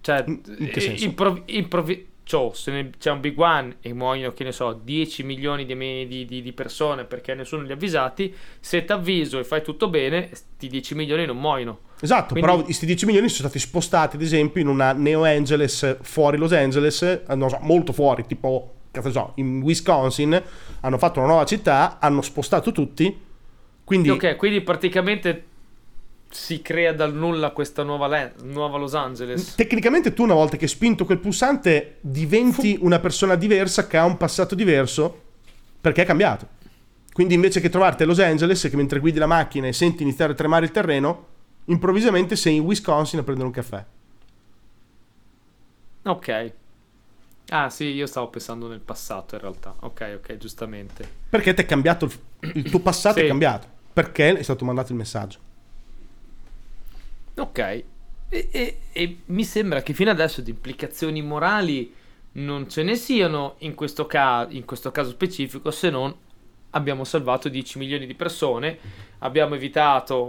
Cioè, 0.00 0.24
In- 0.26 0.70
che 0.70 0.80
senso? 0.80 1.04
improv- 1.04 1.42
improvi- 1.46 2.06
cioè, 2.22 2.50
se 2.54 2.70
ne- 2.70 2.90
c'è 2.98 3.10
un 3.10 3.20
big 3.20 3.38
one 3.38 3.76
e 3.80 3.92
muoiono, 3.92 4.32
che 4.32 4.44
ne 4.44 4.52
so, 4.52 4.72
10 4.82 5.22
milioni 5.24 5.66
di, 5.66 6.24
di- 6.26 6.42
di- 6.42 6.52
persone 6.52 7.04
perché 7.04 7.34
nessuno 7.34 7.62
li 7.62 7.70
ha 7.70 7.74
avvisati, 7.74 8.34
se 8.60 8.84
ti 8.84 8.92
avviso 8.92 9.38
e 9.38 9.44
fai 9.44 9.62
tutto 9.62 9.88
bene, 9.88 10.30
sti 10.32 10.68
10 10.68 10.94
milioni 10.94 11.26
non 11.26 11.36
muoiono. 11.38 11.80
Esatto, 12.00 12.32
Quindi- 12.32 12.48
però 12.50 12.62
questi 12.62 12.86
10 12.86 13.04
milioni 13.06 13.28
sono 13.28 13.48
stati 13.48 13.58
spostati, 13.62 14.16
ad 14.16 14.22
esempio, 14.22 14.60
in 14.62 14.68
una 14.68 14.92
Neo 14.92 15.24
Angeles 15.24 15.98
fuori 16.02 16.38
Los 16.38 16.52
Angeles, 16.52 17.02
eh, 17.02 17.22
non 17.34 17.50
so, 17.50 17.58
molto 17.60 17.92
fuori, 17.92 18.24
tipo 18.26 18.74
so, 19.12 19.32
in 19.36 19.60
Wisconsin 19.62 20.42
hanno 20.80 20.98
fatto 20.98 21.18
una 21.18 21.28
nuova 21.28 21.44
città, 21.44 21.98
hanno 22.00 22.22
spostato 22.22 22.72
tutti, 22.72 23.26
quindi... 23.84 24.10
Ok, 24.10 24.36
quindi 24.36 24.60
praticamente 24.60 25.44
si 26.30 26.60
crea 26.60 26.92
dal 26.92 27.14
nulla 27.14 27.50
questa 27.50 27.82
nuova, 27.82 28.06
le- 28.06 28.34
nuova 28.42 28.76
Los 28.78 28.94
Angeles. 28.94 29.54
Tecnicamente 29.54 30.12
tu 30.12 30.24
una 30.24 30.34
volta 30.34 30.56
che 30.56 30.64
hai 30.64 30.70
spinto 30.70 31.04
quel 31.04 31.18
pulsante 31.18 31.96
diventi 32.00 32.76
una 32.80 32.98
persona 32.98 33.34
diversa 33.34 33.86
che 33.86 33.96
ha 33.96 34.04
un 34.04 34.16
passato 34.16 34.54
diverso 34.54 35.22
perché 35.80 36.02
è 36.02 36.06
cambiato. 36.06 36.56
Quindi 37.12 37.34
invece 37.34 37.60
che 37.60 37.68
trovarti 37.68 38.02
a 38.02 38.06
Los 38.06 38.20
Angeles 38.20 38.68
che 38.68 38.76
mentre 38.76 39.00
guidi 39.00 39.18
la 39.18 39.26
macchina 39.26 39.66
e 39.66 39.72
senti 39.72 40.02
iniziare 40.02 40.32
a 40.32 40.36
tremare 40.36 40.66
il 40.66 40.70
terreno, 40.70 41.26
improvvisamente 41.64 42.36
sei 42.36 42.56
in 42.56 42.62
Wisconsin 42.62 43.20
a 43.20 43.22
prendere 43.22 43.46
un 43.48 43.54
caffè. 43.54 43.84
Ok. 46.04 46.52
Ah 47.50 47.70
sì, 47.70 47.84
io 47.86 48.06
stavo 48.06 48.28
pensando 48.28 48.68
nel 48.68 48.80
passato 48.80 49.34
in 49.34 49.40
realtà. 49.40 49.74
Ok, 49.80 50.18
ok, 50.18 50.36
giustamente. 50.36 51.08
Perché 51.30 51.54
ti 51.54 51.62
è 51.62 51.66
cambiato 51.66 52.04
il, 52.04 52.12
il 52.54 52.68
tuo 52.68 52.80
passato 52.80 53.18
Sì. 53.18 53.24
è 53.24 53.28
cambiato. 53.28 53.66
Perché 53.92 54.36
è 54.36 54.42
stato 54.42 54.64
mandato 54.64 54.92
il 54.92 54.98
messaggio. 54.98 55.38
Ok. 57.36 57.58
E, 57.58 58.48
e- 58.50 58.78
e 58.92 59.18
mi 59.26 59.44
sembra 59.44 59.82
che 59.82 59.94
fino 59.94 60.10
adesso 60.10 60.42
di 60.42 60.50
implicazioni 60.50 61.22
morali 61.22 61.94
non 62.32 62.68
ce 62.68 62.82
ne 62.82 62.94
siano 62.96 63.54
in 63.58 63.74
questo, 63.74 64.06
ca- 64.06 64.46
in 64.50 64.64
questo 64.66 64.90
caso 64.90 65.10
specifico, 65.10 65.70
se 65.70 65.88
non 65.88 66.14
abbiamo 66.70 67.04
salvato 67.04 67.48
10 67.48 67.78
milioni 67.78 68.06
di 68.06 68.14
persone, 68.14 68.78
abbiamo 69.20 69.54
evitato 69.54 70.22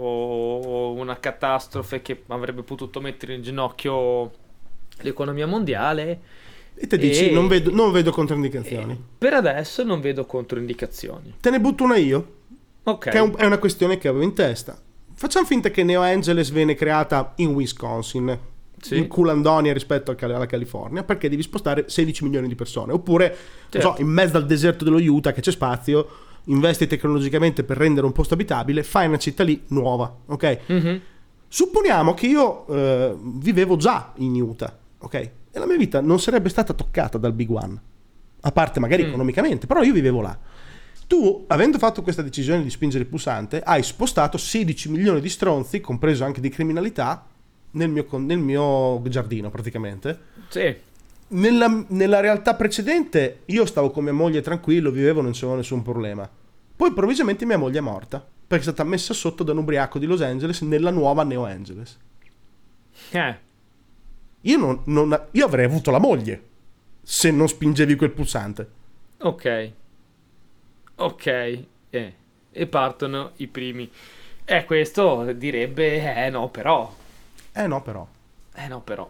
una 0.96 1.18
catastrofe 1.20 2.00
che 2.00 2.22
avrebbe 2.28 2.62
potuto 2.62 3.00
mettere 3.00 3.34
in 3.34 3.42
ginocchio 3.42 4.32
l'economia 5.02 5.46
mondiale. 5.46 6.20
E 6.82 6.86
te 6.86 6.96
dici, 6.96 7.28
E- 7.28 7.32
non, 7.32 7.46
vedo, 7.46 7.70
non 7.70 7.92
vedo 7.92 8.10
controindicazioni. 8.10 8.98
Per 9.18 9.34
adesso 9.34 9.82
non 9.84 10.00
vedo 10.00 10.24
controindicazioni. 10.24 11.34
Te 11.38 11.50
ne 11.50 11.60
butto 11.60 11.84
una 11.84 11.96
io, 11.96 12.32
Ok. 12.84 13.10
che 13.10 13.18
è, 13.18 13.20
un- 13.20 13.34
è 13.36 13.44
una 13.44 13.58
questione 13.58 13.98
che 13.98 14.08
avevo 14.08 14.24
in 14.24 14.32
testa. 14.32 14.80
Facciamo 15.14 15.44
finta 15.44 15.70
che 15.70 15.82
Neo 15.84 16.00
Angeles 16.00 16.50
venne 16.50 16.74
creata 16.74 17.34
in 17.36 17.48
Wisconsin, 17.48 18.38
Sì. 18.80 18.96
in 18.96 19.08
Culandonia 19.08 19.74
rispetto 19.74 20.16
alla 20.18 20.46
California, 20.46 21.04
perché 21.04 21.28
devi 21.28 21.42
spostare 21.42 21.84
16 21.88 22.24
milioni 22.24 22.48
di 22.48 22.54
persone. 22.54 22.92
Oppure, 22.94 23.28
non 23.28 23.36
Certo. 23.68 23.94
so, 23.96 24.00
in 24.00 24.08
mezzo 24.08 24.38
al 24.38 24.46
deserto 24.46 24.82
dello 24.84 24.96
Utah 24.96 25.32
che 25.32 25.42
c'è 25.42 25.50
spazio, 25.52 26.08
investi 26.44 26.86
tecnologicamente 26.86 27.62
per 27.62 27.76
rendere 27.76 28.06
un 28.06 28.12
posto 28.12 28.32
abitabile, 28.32 28.82
fai 28.82 29.06
una 29.06 29.18
città 29.18 29.42
lì 29.44 29.62
nuova, 29.68 30.10
ok? 30.26 30.58
Mhm. 30.66 31.00
Supponiamo 31.46 32.14
che 32.14 32.26
io 32.26 32.66
eh, 32.68 33.14
vivevo 33.20 33.76
già 33.76 34.12
in 34.16 34.40
Utah, 34.40 34.74
ok? 35.00 35.30
E 35.52 35.58
la 35.58 35.66
mia 35.66 35.76
vita 35.76 36.00
non 36.00 36.20
sarebbe 36.20 36.48
stata 36.48 36.72
toccata 36.72 37.18
dal 37.18 37.32
Big 37.32 37.50
One, 37.50 37.80
a 38.40 38.52
parte 38.52 38.80
magari 38.80 39.04
Mm. 39.04 39.08
economicamente, 39.08 39.66
però 39.66 39.82
io 39.82 39.92
vivevo 39.92 40.20
là. 40.20 40.38
Tu, 41.06 41.44
avendo 41.48 41.78
fatto 41.78 42.02
questa 42.02 42.22
decisione 42.22 42.62
di 42.62 42.70
spingere 42.70 43.02
il 43.02 43.08
pulsante, 43.08 43.60
hai 43.60 43.82
spostato 43.82 44.38
16 44.38 44.88
milioni 44.90 45.20
di 45.20 45.28
stronzi, 45.28 45.80
compreso 45.80 46.24
anche 46.24 46.40
di 46.40 46.48
criminalità, 46.50 47.26
nel 47.72 47.88
mio, 47.88 48.06
nel 48.18 48.38
mio 48.38 49.00
giardino 49.08 49.50
praticamente. 49.50 50.18
Sì. 50.48 50.76
Nella, 51.28 51.84
nella 51.88 52.20
realtà 52.20 52.54
precedente 52.54 53.40
io 53.46 53.64
stavo 53.66 53.90
con 53.90 54.04
mia 54.04 54.12
moglie 54.12 54.40
tranquillo, 54.40 54.90
vivevo, 54.90 55.20
non 55.20 55.32
c'avevo 55.32 55.56
nessun 55.56 55.82
problema. 55.82 56.28
Poi 56.76 56.88
improvvisamente 56.88 57.44
mia 57.44 57.58
moglie 57.58 57.78
è 57.78 57.82
morta, 57.82 58.18
perché 58.46 58.64
è 58.64 58.72
stata 58.72 58.88
messa 58.88 59.12
sotto 59.12 59.42
da 59.44 59.52
un 59.52 59.58
ubriaco 59.58 59.98
di 59.98 60.06
Los 60.06 60.20
Angeles 60.22 60.60
nella 60.62 60.90
nuova 60.90 61.24
Neo 61.24 61.44
Angeles. 61.44 61.96
Eh. 63.10 63.38
Io, 64.42 64.56
non- 64.58 64.80
non- 64.86 65.26
io 65.32 65.44
avrei 65.46 65.64
avuto 65.66 65.90
la 65.90 65.98
moglie 65.98 66.42
se 67.02 67.30
non 67.30 67.48
spingevi 67.48 67.94
quel 67.96 68.10
pulsante. 68.10 68.68
Ok. 69.18 69.72
Ok. 70.96 71.26
Eh. 71.90 72.14
E 72.52 72.66
partono 72.66 73.32
i 73.36 73.46
primi. 73.46 73.90
E 74.44 74.64
questo 74.64 75.32
direbbe, 75.32 76.24
eh 76.26 76.30
no, 76.30 76.48
però. 76.48 76.92
Eh 77.52 77.66
no, 77.66 77.82
però. 77.82 78.06
Eh 78.54 78.68
no, 78.68 78.80
però. 78.80 79.08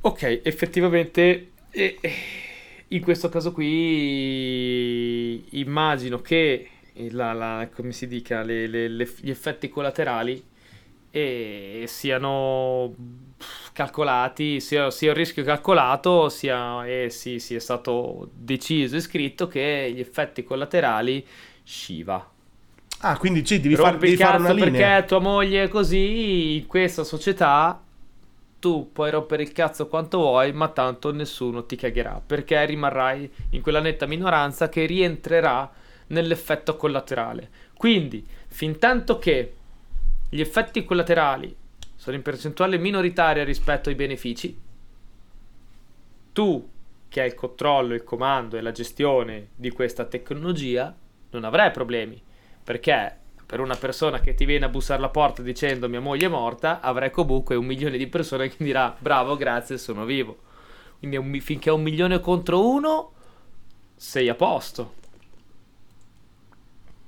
Ok, 0.00 0.40
effettivamente 0.44 1.50
eh, 1.70 1.98
eh, 2.00 2.12
in 2.88 3.02
questo 3.02 3.28
caso 3.28 3.52
qui 3.52 5.44
immagino 5.58 6.20
che 6.20 6.68
la, 7.10 7.32
la- 7.32 7.68
come 7.74 7.92
si 7.92 8.06
dica, 8.06 8.42
le- 8.42 8.66
le- 8.68 8.88
le- 8.88 9.12
gli 9.20 9.30
effetti 9.30 9.68
collaterali 9.68 10.42
eh, 11.10 11.84
siano 11.86 12.94
calcolati, 13.72 14.60
sia, 14.60 14.90
sia 14.90 15.10
un 15.10 15.16
rischio 15.16 15.44
calcolato, 15.44 16.28
sia, 16.28 16.86
e 16.86 17.10
sì, 17.10 17.38
sia 17.38 17.60
stato 17.60 18.28
deciso 18.34 18.96
e 18.96 19.00
scritto 19.00 19.46
che 19.46 19.92
gli 19.94 20.00
effetti 20.00 20.42
collaterali 20.42 21.24
Shiva. 21.62 22.30
Ah, 23.00 23.16
quindi 23.16 23.46
sì, 23.46 23.60
devi, 23.60 23.76
far- 23.76 23.96
devi 23.96 24.12
il 24.12 24.18
fare 24.18 24.38
una 24.38 24.52
linea. 24.52 24.70
perché 24.70 25.06
tua 25.06 25.20
moglie 25.20 25.64
è 25.64 25.68
così, 25.68 26.56
in 26.56 26.66
questa 26.66 27.04
società 27.04 27.80
tu 28.58 28.90
puoi 28.92 29.10
rompere 29.12 29.44
il 29.44 29.52
cazzo 29.52 29.86
quanto 29.86 30.18
vuoi, 30.18 30.52
ma 30.52 30.68
tanto 30.68 31.12
nessuno 31.12 31.64
ti 31.64 31.76
cagherà, 31.76 32.20
perché 32.24 32.64
rimarrai 32.66 33.30
in 33.50 33.60
quella 33.62 33.80
netta 33.80 34.06
minoranza 34.06 34.68
che 34.68 34.84
rientrerà 34.84 35.70
nell'effetto 36.08 36.76
collaterale. 36.76 37.48
Quindi, 37.76 38.26
fin 38.48 38.78
tanto 38.78 39.18
che 39.20 39.54
gli 40.28 40.40
effetti 40.40 40.84
collaterali 40.84 41.54
sono 41.94 42.16
in 42.16 42.22
percentuale 42.22 42.78
minoritaria 42.78 43.44
rispetto 43.44 43.88
ai 43.88 43.94
benefici, 43.94 44.56
tu 46.32 46.70
che 47.08 47.20
hai 47.20 47.28
il 47.28 47.34
controllo, 47.34 47.94
il 47.94 48.04
comando 48.04 48.56
e 48.56 48.60
la 48.60 48.72
gestione 48.72 49.48
di 49.54 49.70
questa 49.70 50.04
tecnologia 50.04 50.94
non 51.30 51.44
avrai 51.44 51.70
problemi 51.70 52.22
perché 52.62 53.16
per 53.48 53.60
una 53.60 53.76
persona 53.76 54.20
che 54.20 54.34
ti 54.34 54.44
viene 54.44 54.66
a 54.66 54.68
bussare 54.68 54.98
alla 54.98 55.08
porta 55.08 55.40
dicendo 55.40 55.88
mia 55.88 56.02
moglie 56.02 56.26
è 56.26 56.28
morta, 56.28 56.80
avrai 56.82 57.10
comunque 57.10 57.56
un 57.56 57.64
milione 57.64 57.96
di 57.96 58.06
persone 58.06 58.50
che 58.50 58.62
dirà 58.62 58.94
bravo, 58.98 59.36
grazie, 59.36 59.78
sono 59.78 60.04
vivo. 60.04 60.40
Quindi 60.98 61.16
un 61.16 61.40
finché 61.40 61.70
è 61.70 61.72
un 61.72 61.80
milione 61.80 62.20
contro 62.20 62.68
uno, 62.68 63.12
sei 63.96 64.28
a 64.28 64.34
posto. 64.34 64.96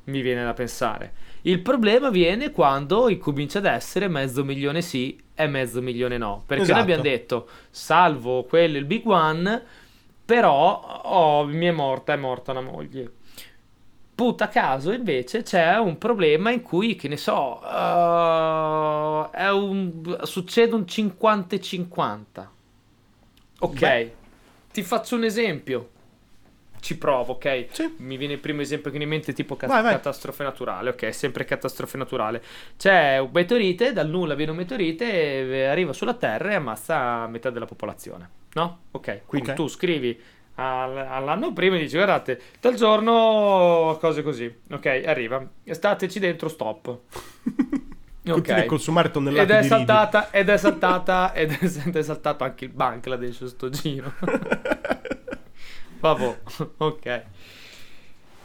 Mi 0.04 0.22
viene 0.22 0.42
da 0.42 0.54
pensare. 0.54 1.12
Il 1.42 1.60
problema 1.60 2.10
viene 2.10 2.50
quando 2.50 3.08
incomincia 3.08 3.58
ad 3.58 3.66
essere 3.66 4.08
mezzo 4.08 4.44
milione 4.44 4.82
sì 4.82 5.18
e 5.34 5.46
mezzo 5.46 5.80
milione 5.80 6.18
no. 6.18 6.42
Perché 6.44 6.64
Esatto. 6.64 6.78
noi 6.78 6.88
abbiamo 6.88 7.02
detto, 7.02 7.48
salvo 7.70 8.44
quello 8.44 8.76
il 8.76 8.84
big 8.84 9.06
one, 9.06 9.62
però 10.24 11.00
oh, 11.04 11.46
mi 11.46 11.66
è 11.66 11.70
morta, 11.70 12.12
è 12.12 12.16
morta 12.16 12.50
una 12.52 12.60
moglie. 12.60 13.12
Puta 14.14 14.48
caso 14.48 14.92
invece 14.92 15.42
c'è 15.42 15.78
un 15.78 15.96
problema 15.96 16.50
in 16.50 16.60
cui, 16.60 16.94
che 16.94 17.08
ne 17.08 17.16
so, 17.16 17.58
è 17.62 19.50
un, 19.50 20.18
succede 20.24 20.74
un 20.74 20.86
50 20.86 21.56
e 21.56 21.60
50. 21.60 22.52
Ok, 23.60 23.78
Beh. 23.78 24.14
ti 24.72 24.82
faccio 24.82 25.16
un 25.16 25.24
esempio. 25.24 25.88
Ci 26.80 26.96
provo, 26.98 27.32
ok? 27.32 27.66
Sì. 27.72 27.94
Mi 27.98 28.16
viene 28.16 28.32
il 28.34 28.38
primo 28.40 28.62
esempio 28.62 28.90
che 28.90 28.96
mi 28.98 29.04
viene 29.04 29.14
in 29.16 29.20
mente 29.20 29.32
tipo 29.34 29.54
ca- 29.56 29.66
Vai, 29.66 29.82
vai. 29.82 29.92
catastrofe 29.92 30.42
naturale, 30.44 30.90
ok? 30.90 31.14
Sempre 31.14 31.44
catastrofe 31.44 31.96
naturale. 31.98 32.42
C'è 32.78 33.18
un 33.18 33.30
meteorite, 33.32 33.92
dal 33.92 34.08
nulla 34.08 34.34
viene 34.34 34.50
un 34.52 34.56
meteorite, 34.56 35.04
e 35.50 35.64
arriva 35.64 35.92
sulla 35.92 36.14
Terra 36.14 36.50
e 36.50 36.54
ammazza 36.54 37.26
metà 37.26 37.50
della 37.50 37.66
popolazione, 37.66 38.28
no? 38.54 38.78
Ok, 38.92 39.22
quindi 39.26 39.50
Ok. 39.50 39.56
tu 39.56 39.68
scrivi 39.68 40.18
al- 40.54 40.96
all'anno 40.96 41.52
prima 41.52 41.76
e 41.76 41.80
dici 41.80 41.94
guardate, 41.96 42.40
dal 42.60 42.74
giorno 42.74 43.96
cose 44.00 44.22
così, 44.22 44.52
ok? 44.70 45.02
Arriva, 45.06 45.46
stateci 45.64 46.18
dentro, 46.18 46.48
stop. 46.48 46.98
A 48.22 48.64
consumare 48.66 49.10
tonnellate 49.10 49.42
Ed 49.42 49.64
è 49.64 49.66
saltata, 49.66 50.30
ed 50.30 50.48
è 50.50 50.56
saltata, 50.58 51.32
ed 51.32 51.50
è, 51.52 51.58
ed 51.86 51.96
è 51.96 52.02
saltato 52.02 52.44
anche 52.44 52.66
il 52.66 52.70
Bangladesh 52.70 53.44
sto 53.46 53.70
giro. 53.70 54.12
Vabbè, 56.00 56.38
ok. 56.78 57.22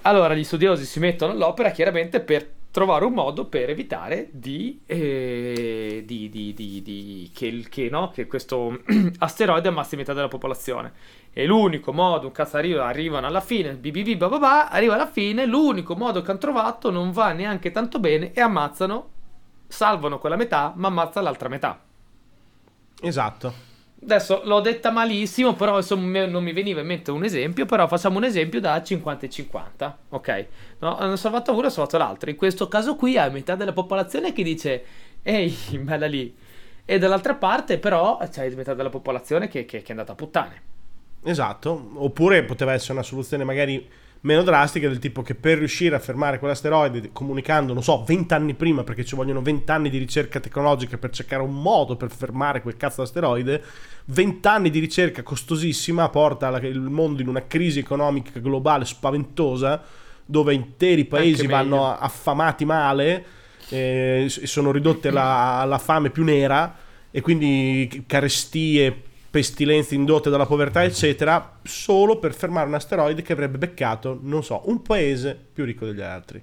Allora 0.01 0.35
gli 0.35 0.43
studiosi 0.43 0.85
si 0.85 1.00
mettono 1.00 1.31
all'opera 1.31 1.71
chiaramente 1.71 2.19
per 2.19 2.53
trovare 2.75 3.05
un 3.05 3.13
modo 3.13 3.45
per 3.45 3.69
evitare 3.69 4.27
di, 4.31 4.81
eh, 4.85 6.03
di, 6.05 6.29
di, 6.29 7.31
che, 7.33 7.65
che, 7.69 7.89
no, 7.89 8.09
che 8.09 8.27
questo 8.27 8.81
asteroide 9.19 9.69
ammazzi 9.69 9.95
metà 9.95 10.12
della 10.12 10.27
popolazione. 10.27 10.91
E 11.31 11.45
l'unico 11.45 11.93
modo, 11.93 12.27
un 12.27 12.33
cazzo 12.33 12.57
arriva, 12.57 12.85
arrivano 12.85 13.27
alla 13.27 13.39
fine, 13.39 13.75
bibibi 13.75 14.17
bababà, 14.17 14.69
arriva 14.69 14.95
alla 14.95 15.07
fine, 15.07 15.45
l'unico 15.45 15.95
modo 15.95 16.21
che 16.21 16.31
hanno 16.31 16.39
trovato 16.39 16.91
non 16.91 17.12
va 17.12 17.31
neanche 17.31 17.71
tanto 17.71 18.00
bene 18.00 18.33
e 18.33 18.41
ammazzano, 18.41 19.09
salvano 19.67 20.19
quella 20.19 20.35
metà, 20.35 20.74
ma 20.75 20.89
ammazzano 20.89 21.25
l'altra 21.25 21.47
metà. 21.47 21.79
Esatto. 23.01 23.75
Adesso 24.03 24.41
l'ho 24.43 24.59
detta 24.59 24.91
malissimo, 24.91 25.53
però 25.55 25.77
insomma 25.77 26.25
non 26.25 26.43
mi 26.43 26.53
veniva 26.53 26.81
in 26.81 26.85
mente 26.87 27.09
un 27.11 27.23
esempio, 27.23 27.65
però 27.65 27.87
facciamo 27.87 28.17
un 28.17 28.23
esempio 28.25 28.59
da 28.59 28.81
50 28.83 29.25
e 29.25 29.29
50, 29.29 29.97
ok? 30.09 30.45
No, 30.79 30.97
hanno 30.97 31.15
salvato 31.15 31.53
uno 31.55 31.67
e 31.67 31.69
salvato 31.71 31.97
l'altro. 31.97 32.29
In 32.29 32.35
questo 32.35 32.67
caso 32.67 32.95
qui 32.95 33.17
hai 33.17 33.31
metà 33.31 33.55
della 33.55 33.73
popolazione 33.73 34.31
che 34.31 34.43
dice 34.43 34.83
ehi, 35.23 35.55
bella 35.81 36.05
lì. 36.07 36.35
E 36.85 36.99
dall'altra 36.99 37.33
parte 37.35 37.79
però 37.79 38.19
c'hai 38.31 38.53
metà 38.53 38.75
della 38.75 38.89
popolazione 38.89 39.47
che, 39.47 39.65
che- 39.65 39.79
che 39.81 39.87
è 39.87 39.91
andata 39.91 40.11
a 40.11 40.15
puttane. 40.15 40.61
Esatto, 41.23 41.89
oppure 41.95 42.43
poteva 42.43 42.73
essere 42.73 42.93
una 42.93 43.01
soluzione 43.03 43.43
magari 43.43 43.87
meno 44.25 44.41
drastica 44.41 44.88
del 44.88 44.98
tipo 44.98 45.22
che 45.22 45.36
per 45.36 45.60
riuscire 45.60 45.96
a 45.96 46.00
fermare 46.00 46.39
quell'asteroide 46.39 47.12
comunicando, 47.13 47.74
non 47.74 47.84
so, 47.84 48.03
20 48.03 48.34
anni 48.34 48.53
prima 48.55 48.84
perché 48.84 49.05
ci 49.05 49.15
vogliono 49.15 49.41
20 49.41 49.72
anni 49.72 49.89
di 49.91 50.00
ricerca 50.00 50.39
tecnologica 50.39 50.98
per 50.98 51.12
cercare 51.12 51.44
un 51.44 51.53
modo 51.53 51.96
per 51.96 52.10
fermare 52.10 52.62
quel 52.62 52.75
cazzo 52.75 53.01
d'asteroide, 53.01 53.62
20 54.05 54.48
anni 54.48 54.70
di 54.72 54.79
ricerca 54.79 55.22
costosissima 55.22 56.10
porta 56.10 56.48
il 56.58 56.79
mondo 56.79 57.22
in 57.22 57.27
una 57.27 57.46
crisi 57.46 57.79
economica 57.79 58.39
globale 58.39 58.86
spaventosa 58.86 59.84
dove 60.25 60.55
interi 60.55 61.05
paesi 61.05 61.46
vanno 61.46 61.96
affamati 61.96 62.65
male 62.65 63.25
e 63.70 64.25
sono 64.27 64.72
ridotti 64.72 65.08
alla, 65.08 65.60
alla 65.60 65.77
fame 65.77 66.10
più 66.10 66.24
nera 66.24 66.75
e 67.12 67.22
quindi 67.22 68.03
carestie 68.08 69.01
pestilenze 69.36 69.96
indotte 69.96 70.30
dalla 70.30 70.46
povertà, 70.46 70.86
eccetera, 70.86 71.60
solo 71.62 72.20
per 72.20 72.34
fermare 72.34 72.70
un 72.70 72.75
asteroide 72.75 73.22
che 73.22 73.34
avrebbe 73.34 73.58
beccato, 73.58 74.18
non 74.22 74.46
so, 74.46 74.62
un 74.70 74.82
paese 74.82 75.38
più 75.51 75.65
ricco 75.65 75.86
degli 75.86 76.00
altri. 76.00 76.42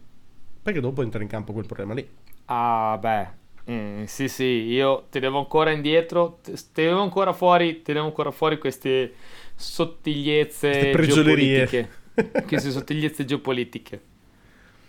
Perché 0.62 0.78
dopo 0.78 1.00
entra 1.00 1.22
in 1.22 1.28
campo 1.28 1.54
quel 1.54 1.64
problema 1.64 1.94
lì. 1.94 2.06
Ah, 2.44 2.98
beh. 3.00 3.72
Mm, 3.72 4.04
sì, 4.04 4.28
sì, 4.28 4.44
io 4.44 5.06
tenevo 5.08 5.38
ancora 5.38 5.70
indietro, 5.70 6.40
tenevo 6.74 7.00
ancora 7.00 7.32
fuori, 7.32 7.80
tenevo 7.80 8.04
ancora 8.04 8.30
fuori 8.30 8.58
queste 8.58 9.14
sottigliezze 9.54 10.92
geopolitiche. 10.92 11.90
queste 12.46 12.70
sottigliezze 12.70 13.24
geopolitiche. 13.24 14.00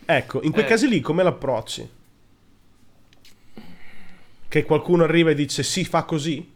Ecco, 0.03 0.41
in 0.41 0.51
quei 0.51 0.65
eh. 0.65 0.67
casi 0.67 0.89
lì 0.89 0.99
come 0.99 1.23
l'approcci? 1.23 1.89
Che 4.49 4.63
qualcuno 4.65 5.05
arriva 5.05 5.29
e 5.29 5.35
dice 5.35 5.63
sì, 5.63 5.85
fa 5.85 6.03
così? 6.03 6.51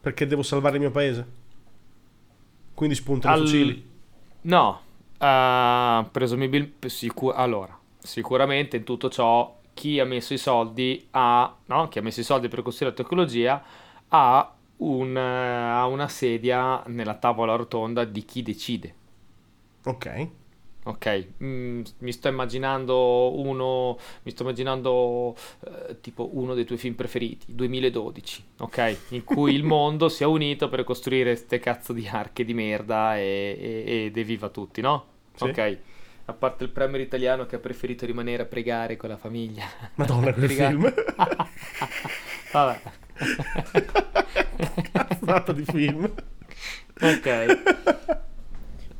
Perché 0.00 0.26
devo 0.26 0.42
salvare 0.42 0.76
il 0.76 0.80
mio 0.80 0.90
paese? 0.90 1.26
Quindi 2.74 2.94
spuntano 2.94 3.34
Al... 3.34 3.40
fucili? 3.40 3.88
No, 4.42 4.80
uh, 5.18 6.10
presumibilmente... 6.10 6.88
Sicur- 6.88 7.36
allora, 7.36 7.78
sicuramente 7.98 8.78
in 8.78 8.84
tutto 8.84 9.10
ciò 9.10 9.58
chi 9.74 10.00
ha 10.00 10.04
messo 10.04 10.32
i 10.32 10.38
soldi 10.38 11.06
ha... 11.10 11.54
No? 11.66 11.88
Chi 11.88 11.98
ha 11.98 12.02
messo 12.02 12.20
i 12.20 12.24
soldi 12.24 12.48
per 12.48 12.62
costruire 12.62 12.96
la 12.96 13.02
tecnologia 13.02 13.62
ha, 14.08 14.54
un, 14.78 15.14
uh, 15.14 15.78
ha 15.78 15.86
una 15.86 16.08
sedia 16.08 16.82
nella 16.86 17.14
tavola 17.14 17.54
rotonda 17.54 18.04
di 18.04 18.24
chi 18.24 18.42
decide. 18.42 18.94
Ok. 19.84 20.28
Ok, 20.82 21.26
mm, 21.42 21.82
mi 21.98 22.12
sto 22.12 22.28
immaginando 22.28 23.38
uno, 23.38 23.98
mi 24.22 24.30
sto 24.30 24.44
immaginando 24.44 25.36
eh, 25.66 26.00
tipo 26.00 26.30
uno 26.32 26.54
dei 26.54 26.64
tuoi 26.64 26.78
film 26.78 26.94
preferiti, 26.94 27.54
2012, 27.54 28.44
ok? 28.60 28.96
In 29.10 29.24
cui 29.24 29.54
il 29.54 29.62
mondo 29.64 30.08
si 30.08 30.22
è 30.22 30.26
unito 30.26 30.70
per 30.70 30.84
costruire 30.84 31.36
ste 31.36 31.58
cazzo 31.58 31.92
di 31.92 32.08
arche 32.08 32.44
di 32.44 32.54
merda 32.54 33.18
e, 33.18 33.84
e, 33.86 34.04
ed 34.06 34.16
evviva 34.16 34.48
tutti, 34.48 34.80
no? 34.80 35.04
Sì. 35.34 35.44
Ok. 35.44 35.78
A 36.24 36.32
parte 36.32 36.64
il 36.64 36.70
premier 36.70 37.02
italiano 37.02 37.44
che 37.44 37.56
ha 37.56 37.58
preferito 37.58 38.06
rimanere 38.06 38.44
a 38.44 38.46
pregare 38.46 38.96
con 38.96 39.08
la 39.10 39.16
famiglia. 39.16 39.66
Madonna, 39.96 40.32
quel 40.32 40.48
film. 40.48 40.94
Vabbè. 42.52 42.80
Cazzato 44.92 45.52
di 45.52 45.64
film. 45.64 46.10
Ok. 47.00 48.28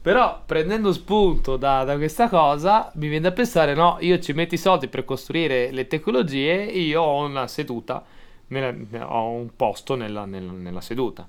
Però 0.03 0.43
prendendo 0.47 0.93
spunto 0.93 1.57
da, 1.57 1.85
da, 1.85 1.97
questa 1.97 2.29
cosa 2.31 2.91
mi 2.95 3.09
viene 3.09 3.29
da 3.29 3.33
pensare, 3.33 3.75
no, 3.75 3.99
io 4.01 4.19
ci 4.19 4.33
metto 4.33 4.55
i 4.55 4.59
soldi 4.59 4.89
per 4.89 5.05
costruire 5.05 5.71
le 5.73 5.87
tecnologie, 5.87 6.63
io 6.63 7.03
ho 7.03 7.25
una 7.25 7.47
seduta, 7.47 8.03
nella, 8.47 9.13
ho 9.15 9.29
un 9.29 9.51
posto 9.55 9.97
nella, 9.97 10.25
nella, 10.25 10.53
nella 10.53 10.81
seduta. 10.81 11.29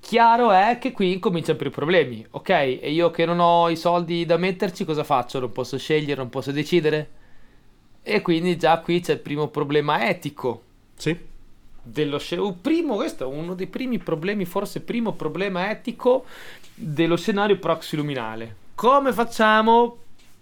Chiaro 0.00 0.52
è 0.52 0.76
che 0.78 0.92
qui 0.92 1.18
cominciano 1.18 1.56
per 1.56 1.68
i 1.68 1.70
problemi, 1.70 2.26
ok? 2.28 2.50
E 2.50 2.90
io 2.92 3.10
che 3.10 3.24
non 3.24 3.40
ho 3.40 3.70
i 3.70 3.76
soldi 3.76 4.26
da 4.26 4.36
metterci, 4.36 4.84
cosa 4.84 5.02
faccio? 5.02 5.40
Non 5.40 5.50
posso 5.50 5.78
scegliere, 5.78 6.16
non 6.16 6.28
posso 6.28 6.52
decidere? 6.52 7.10
E 8.02 8.20
quindi 8.20 8.58
già 8.58 8.80
qui 8.80 9.00
c'è 9.00 9.14
il 9.14 9.20
primo 9.20 9.48
problema 9.48 10.06
etico. 10.06 10.62
Sì. 10.94 11.32
Dello 11.86 12.18
scenario. 12.18 12.54
Primo, 12.54 12.94
questo 12.96 13.24
è 13.24 13.26
uno 13.26 13.54
dei 13.54 13.66
primi 13.66 13.98
problemi, 13.98 14.46
forse 14.46 14.80
primo 14.80 15.12
problema 15.12 15.70
etico 15.70 16.24
dello 16.74 17.16
scenario 17.16 17.58
proxy 17.58 17.96
luminale. 17.96 18.56
Come 18.74 19.12
facciamo 19.12 19.98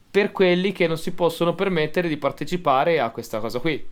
per 0.08 0.30
quelli 0.30 0.70
che 0.70 0.86
non 0.86 0.96
si 0.96 1.12
possono 1.12 1.54
permettere 1.54 2.06
di 2.06 2.16
partecipare 2.16 3.00
a 3.00 3.10
questa 3.10 3.40
cosa 3.40 3.58
qui? 3.58 3.84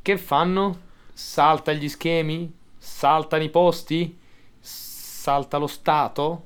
Che 0.00 0.18
fanno? 0.18 0.80
Salta 1.12 1.72
gli 1.72 1.88
schemi? 1.88 2.50
Saltano 2.78 3.42
i 3.42 3.50
posti? 3.50 4.16
Salta 4.60 5.58
lo 5.58 5.66
Stato? 5.66 6.44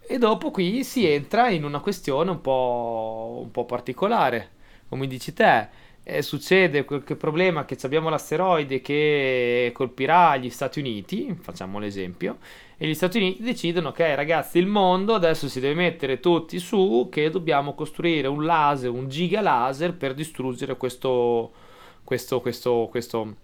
E 0.00 0.16
dopo 0.16 0.50
qui 0.50 0.84
si 0.84 1.06
entra 1.06 1.50
in 1.50 1.64
una 1.64 1.80
questione 1.80 2.30
un 2.30 2.40
po', 2.40 3.40
un 3.42 3.50
po 3.50 3.64
particolare. 3.64 4.50
Come 4.88 5.06
dici 5.06 5.34
te, 5.34 5.68
eh, 6.10 6.22
succede 6.22 6.86
qualche 6.86 7.16
problema 7.16 7.66
che 7.66 7.76
abbiamo 7.82 8.08
l'asteroide 8.08 8.80
che 8.80 9.70
colpirà 9.74 10.38
gli 10.38 10.48
Stati 10.48 10.78
Uniti, 10.78 11.36
facciamo 11.38 11.78
l'esempio, 11.78 12.38
e 12.78 12.86
gli 12.86 12.94
Stati 12.94 13.18
Uniti 13.18 13.42
decidono 13.42 13.92
che 13.92 14.14
ragazzi 14.14 14.58
il 14.58 14.66
mondo 14.66 15.14
adesso 15.14 15.48
si 15.48 15.60
deve 15.60 15.74
mettere 15.74 16.18
tutti 16.18 16.58
su 16.58 17.08
che 17.10 17.28
dobbiamo 17.28 17.74
costruire 17.74 18.26
un 18.26 18.46
laser, 18.46 18.88
un 18.88 19.10
giga 19.10 19.42
laser 19.42 19.92
per 19.92 20.14
distruggere 20.14 20.78
questo, 20.78 21.52
questo, 22.04 22.40
questo, 22.40 22.88
questo, 22.90 23.34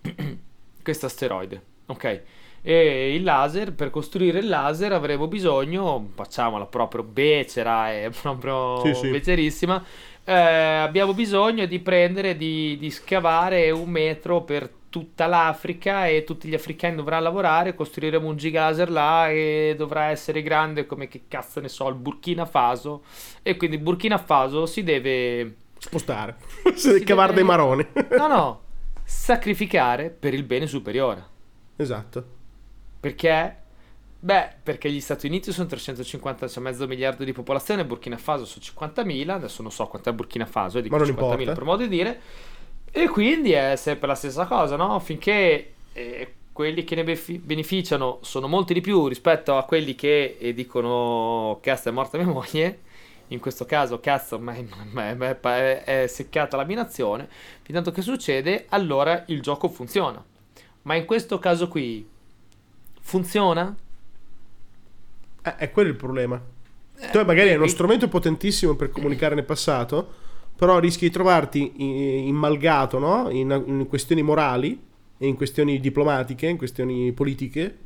questo 0.82 1.06
asteroide. 1.06 1.62
Ok? 1.84 2.22
E 2.62 3.14
il 3.14 3.22
laser, 3.22 3.72
per 3.72 3.88
costruire 3.90 4.40
il 4.40 4.48
laser 4.48 4.92
avremo 4.92 5.28
bisogno, 5.28 6.10
facciamola 6.14 6.66
proprio 6.66 7.02
becera, 7.02 7.90
è 7.90 8.10
proprio 8.20 8.82
sì, 8.84 8.94
sì. 8.94 9.10
becerissima, 9.10 9.82
eh, 10.24 10.34
abbiamo 10.34 11.14
bisogno 11.14 11.66
di 11.66 11.78
prendere, 11.80 12.36
di, 12.36 12.76
di 12.78 12.90
scavare 12.90 13.70
un 13.70 13.88
metro 13.88 14.42
per 14.42 14.78
tutta 14.90 15.26
l'Africa 15.26 16.06
e 16.06 16.24
tutti 16.24 16.48
gli 16.48 16.54
africani 16.54 16.96
dovranno 16.96 17.22
lavorare, 17.22 17.74
costruiremo 17.74 18.28
un 18.28 18.36
gigaser 18.36 18.90
là 18.90 19.30
e 19.30 19.74
dovrà 19.76 20.06
essere 20.06 20.42
grande 20.42 20.84
come 20.84 21.08
che 21.08 21.22
cazzo 21.28 21.60
ne 21.60 21.68
so, 21.68 21.88
il 21.88 21.94
Burkina 21.94 22.44
Faso 22.44 23.04
e 23.42 23.56
quindi 23.56 23.78
Burkina 23.78 24.18
Faso 24.18 24.66
si 24.66 24.82
deve 24.82 25.54
spostare, 25.78 26.36
si 26.74 26.88
deve 26.88 27.04
cavare 27.04 27.32
deve... 27.32 27.40
dei 27.40 27.48
maroni. 27.48 27.86
no, 28.18 28.26
no, 28.26 28.60
sacrificare 29.04 30.10
per 30.10 30.34
il 30.34 30.42
bene 30.42 30.66
superiore. 30.66 31.24
Esatto. 31.76 32.38
Perché 32.98 33.56
Beh, 34.22 34.50
perché 34.62 34.90
gli 34.90 35.00
Stati 35.00 35.26
Uniti 35.26 35.50
sono 35.50 35.66
350, 35.66 36.46
cioè 36.46 36.62
mezzo 36.62 36.86
miliardo 36.86 37.24
di 37.24 37.32
popolazione, 37.32 37.86
Burkina 37.86 38.18
Faso 38.18 38.44
sono 38.44 38.92
50.000, 38.92 39.28
adesso 39.30 39.62
non 39.62 39.72
so 39.72 39.86
quanto 39.86 40.10
è 40.10 40.12
Burkina 40.12 40.44
Faso, 40.44 40.76
eh, 40.78 40.82
dico 40.82 40.96
50.000 40.98 41.54
per 41.54 41.64
modo 41.64 41.82
di 41.82 41.88
dire, 41.88 42.20
e 42.90 43.08
quindi 43.08 43.52
è 43.52 43.76
sempre 43.76 44.08
la 44.08 44.14
stessa 44.14 44.44
cosa, 44.44 44.76
no? 44.76 44.98
Finché 45.00 45.72
eh, 45.94 46.34
quelli 46.52 46.84
che 46.84 46.96
ne 46.96 47.18
beneficiano 47.40 48.18
sono 48.20 48.46
molti 48.46 48.74
di 48.74 48.82
più 48.82 49.06
rispetto 49.06 49.56
a 49.56 49.64
quelli 49.64 49.94
che 49.94 50.36
eh, 50.38 50.52
dicono 50.52 51.58
cazzo 51.62 51.88
è 51.88 51.92
morta 51.92 52.18
mia 52.18 52.26
moglie, 52.26 52.80
in 53.28 53.40
questo 53.40 53.64
caso 53.64 54.00
cazzo 54.00 54.38
ma 54.38 54.52
è, 54.52 54.64
ma 54.92 55.08
è, 55.08 55.38
è, 55.38 56.02
è 56.02 56.06
seccata 56.08 56.58
la 56.58 56.64
mia 56.64 56.76
nazione, 56.76 57.26
fin 57.62 57.74
tanto 57.74 57.90
che 57.90 58.02
succede, 58.02 58.66
allora 58.68 59.24
il 59.28 59.40
gioco 59.40 59.68
funziona. 59.68 60.22
Ma 60.82 60.94
in 60.94 61.06
questo 61.06 61.38
caso 61.38 61.68
qui 61.68 62.06
funziona? 63.00 63.74
Eh, 65.42 65.56
è 65.56 65.70
quello 65.70 65.88
il 65.88 65.96
problema. 65.96 66.40
Eh, 66.98 67.10
tu 67.10 67.22
magari 67.24 67.50
hai 67.50 67.56
uno 67.56 67.66
strumento 67.66 68.08
potentissimo 68.08 68.74
per 68.74 68.90
comunicare 68.90 69.34
nel 69.34 69.44
passato, 69.44 70.08
però 70.56 70.78
rischi 70.78 71.06
di 71.06 71.10
trovarti 71.10 71.72
immalgato 72.28 72.98
no? 72.98 73.30
in, 73.30 73.62
in, 73.66 73.86
questioni 73.88 74.22
morali, 74.22 74.78
in 75.18 75.34
questioni 75.36 75.80
diplomatiche, 75.80 76.46
in 76.46 76.58
questioni 76.58 77.12
politiche. 77.12 77.78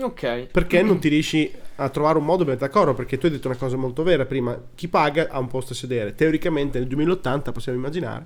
Ok. 0.00 0.48
Perché 0.52 0.82
non 0.82 0.98
ti 0.98 1.08
riesci 1.08 1.52
a 1.76 1.88
trovare 1.88 2.18
un 2.18 2.24
modo 2.24 2.44
per 2.44 2.56
d'accordo? 2.56 2.94
Perché 2.94 3.18
tu 3.18 3.26
hai 3.26 3.32
detto 3.32 3.48
una 3.48 3.56
cosa 3.56 3.76
molto 3.76 4.02
vera 4.02 4.24
prima: 4.24 4.60
chi 4.74 4.88
paga 4.88 5.28
ha 5.30 5.38
un 5.38 5.48
posto 5.48 5.72
a 5.72 5.76
sedere. 5.76 6.14
Teoricamente 6.14 6.78
nel 6.78 6.88
2080 6.88 7.52
possiamo 7.52 7.78
immaginare 7.78 8.24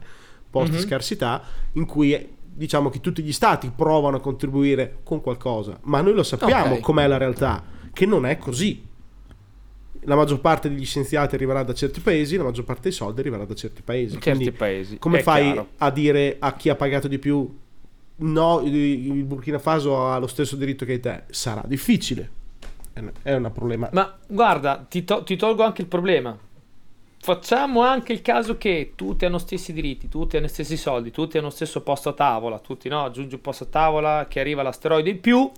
post 0.54 0.70
mm-hmm. 0.70 0.80
scarsità 0.80 1.42
in 1.72 1.84
cui 1.84 2.36
diciamo 2.40 2.88
che 2.88 3.00
tutti 3.00 3.22
gli 3.22 3.32
stati 3.32 3.72
provano 3.74 4.18
a 4.18 4.20
contribuire 4.20 4.98
con 5.02 5.20
qualcosa, 5.20 5.78
ma 5.82 6.00
noi 6.00 6.14
lo 6.14 6.22
sappiamo 6.22 6.66
okay. 6.66 6.80
com'è 6.80 7.06
la 7.08 7.16
realtà 7.16 7.73
che 7.94 8.04
non 8.04 8.26
è 8.26 8.36
così. 8.36 8.92
La 10.06 10.16
maggior 10.16 10.40
parte 10.40 10.68
degli 10.68 10.84
scienziati 10.84 11.34
arriverà 11.34 11.62
da 11.62 11.72
certi 11.72 12.00
paesi, 12.00 12.36
la 12.36 12.42
maggior 12.44 12.64
parte 12.64 12.82
dei 12.82 12.92
soldi 12.92 13.20
arriverà 13.20 13.46
da 13.46 13.54
certi 13.54 13.80
paesi. 13.80 14.20
Certi 14.20 14.30
Quindi, 14.30 14.52
paesi. 14.52 14.98
Come 14.98 15.22
fai 15.22 15.44
chiaro. 15.44 15.68
a 15.78 15.90
dire 15.90 16.36
a 16.38 16.52
chi 16.52 16.68
ha 16.68 16.74
pagato 16.74 17.08
di 17.08 17.18
più 17.18 17.58
no, 18.16 18.60
il 18.62 19.24
Burkina 19.24 19.58
Faso 19.58 20.06
ha 20.10 20.18
lo 20.18 20.26
stesso 20.26 20.56
diritto 20.56 20.84
che 20.84 21.00
te? 21.00 21.22
Sarà 21.30 21.62
difficile. 21.66 22.42
È 23.22 23.34
un 23.34 23.50
problema. 23.52 23.88
Ma 23.92 24.16
guarda, 24.26 24.84
ti, 24.86 25.04
to- 25.04 25.22
ti 25.24 25.36
tolgo 25.36 25.62
anche 25.62 25.80
il 25.80 25.88
problema. 25.88 26.36
Facciamo 27.18 27.80
anche 27.80 28.12
il 28.12 28.20
caso 28.20 28.58
che 28.58 28.92
tutti 28.94 29.24
hanno 29.24 29.38
stessi 29.38 29.72
diritti, 29.72 30.10
tutti 30.10 30.36
hanno 30.36 30.44
gli 30.44 30.50
stessi 30.50 30.76
soldi, 30.76 31.10
tutti 31.10 31.38
hanno 31.38 31.46
lo 31.46 31.52
stesso 31.52 31.80
posto 31.80 32.10
a 32.10 32.12
tavola, 32.12 32.58
tutti 32.58 32.86
no, 32.90 33.02
aggiungi 33.02 33.36
un 33.36 33.40
posto 33.40 33.64
a 33.64 33.68
tavola 33.68 34.26
che 34.28 34.40
arriva 34.40 34.62
l'asteroide 34.62 35.08
in 35.08 35.20
più 35.20 35.50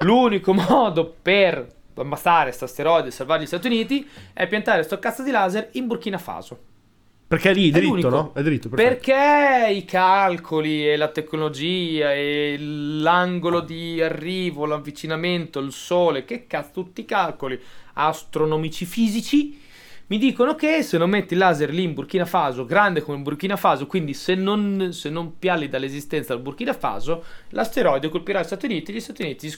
L'unico 0.00 0.52
modo 0.52 1.14
per 1.20 1.74
ammazzare 1.94 2.52
sto 2.52 2.64
asteroide 2.66 3.08
e 3.08 3.10
salvare 3.10 3.42
gli 3.42 3.46
Stati 3.46 3.66
Uniti 3.66 4.06
è 4.32 4.46
piantare 4.46 4.82
sto 4.82 4.98
cazzo 4.98 5.22
di 5.22 5.30
laser 5.30 5.68
in 5.72 5.86
Burkina 5.86 6.18
Faso. 6.18 6.58
Perché 7.28 7.50
è 7.50 7.54
lì, 7.54 7.70
È 7.70 7.72
dritto, 7.72 7.88
l'unico. 7.88 8.08
no? 8.08 8.32
È 8.34 8.42
dritto, 8.42 8.68
perfetto. 8.68 8.88
Perché 8.88 9.72
i 9.72 9.84
calcoli 9.84 10.88
e 10.88 10.96
la 10.96 11.08
tecnologia 11.08 12.12
e 12.12 12.56
l'angolo 12.58 13.60
di 13.60 14.00
arrivo, 14.00 14.64
l'avvicinamento, 14.64 15.58
il 15.58 15.72
sole, 15.72 16.24
che 16.24 16.46
cazzo, 16.46 16.70
tutti 16.72 17.00
i 17.00 17.04
calcoli 17.04 17.60
astronomici 17.94 18.84
fisici 18.84 19.60
mi 20.08 20.18
dicono 20.18 20.54
che 20.54 20.82
se 20.82 20.98
non 20.98 21.10
metti 21.10 21.32
il 21.32 21.40
laser 21.40 21.70
lì 21.70 21.82
in 21.82 21.92
Burkina 21.92 22.24
Faso, 22.24 22.64
grande 22.64 23.00
come 23.02 23.18
Burkina 23.18 23.56
Faso, 23.56 23.86
quindi 23.86 24.14
se 24.14 24.36
non, 24.36 24.90
se 24.92 25.10
non 25.10 25.36
pialli 25.36 25.68
dall'esistenza 25.68 26.32
del 26.32 26.42
Burkina 26.42 26.72
Faso, 26.72 27.24
l'asteroide 27.48 28.08
colpirà 28.08 28.40
gli 28.40 28.44
Stati 28.44 28.66
Uniti 28.66 28.92
e 28.92 28.94
gli 28.94 29.00
Stati 29.00 29.22
Uniti 29.22 29.50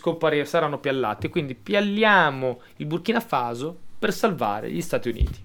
saranno 0.47 0.79
piallati. 0.79 1.29
Quindi 1.29 1.55
pialliamo 1.55 2.61
il 2.77 2.87
Burkina 2.87 3.21
Faso 3.21 3.77
per 3.99 4.11
salvare 4.11 4.71
gli 4.71 4.81
Stati 4.81 5.11
Uniti. 5.11 5.43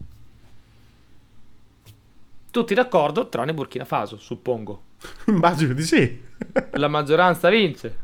Tutti 2.50 2.74
d'accordo, 2.74 3.28
tranne 3.28 3.54
Burkina 3.54 3.84
Faso, 3.84 4.16
suppongo. 4.16 4.84
Immagino 5.28 5.74
di 5.74 5.84
sì. 5.84 6.22
La 6.72 6.88
maggioranza 6.88 7.50
vince. 7.50 7.98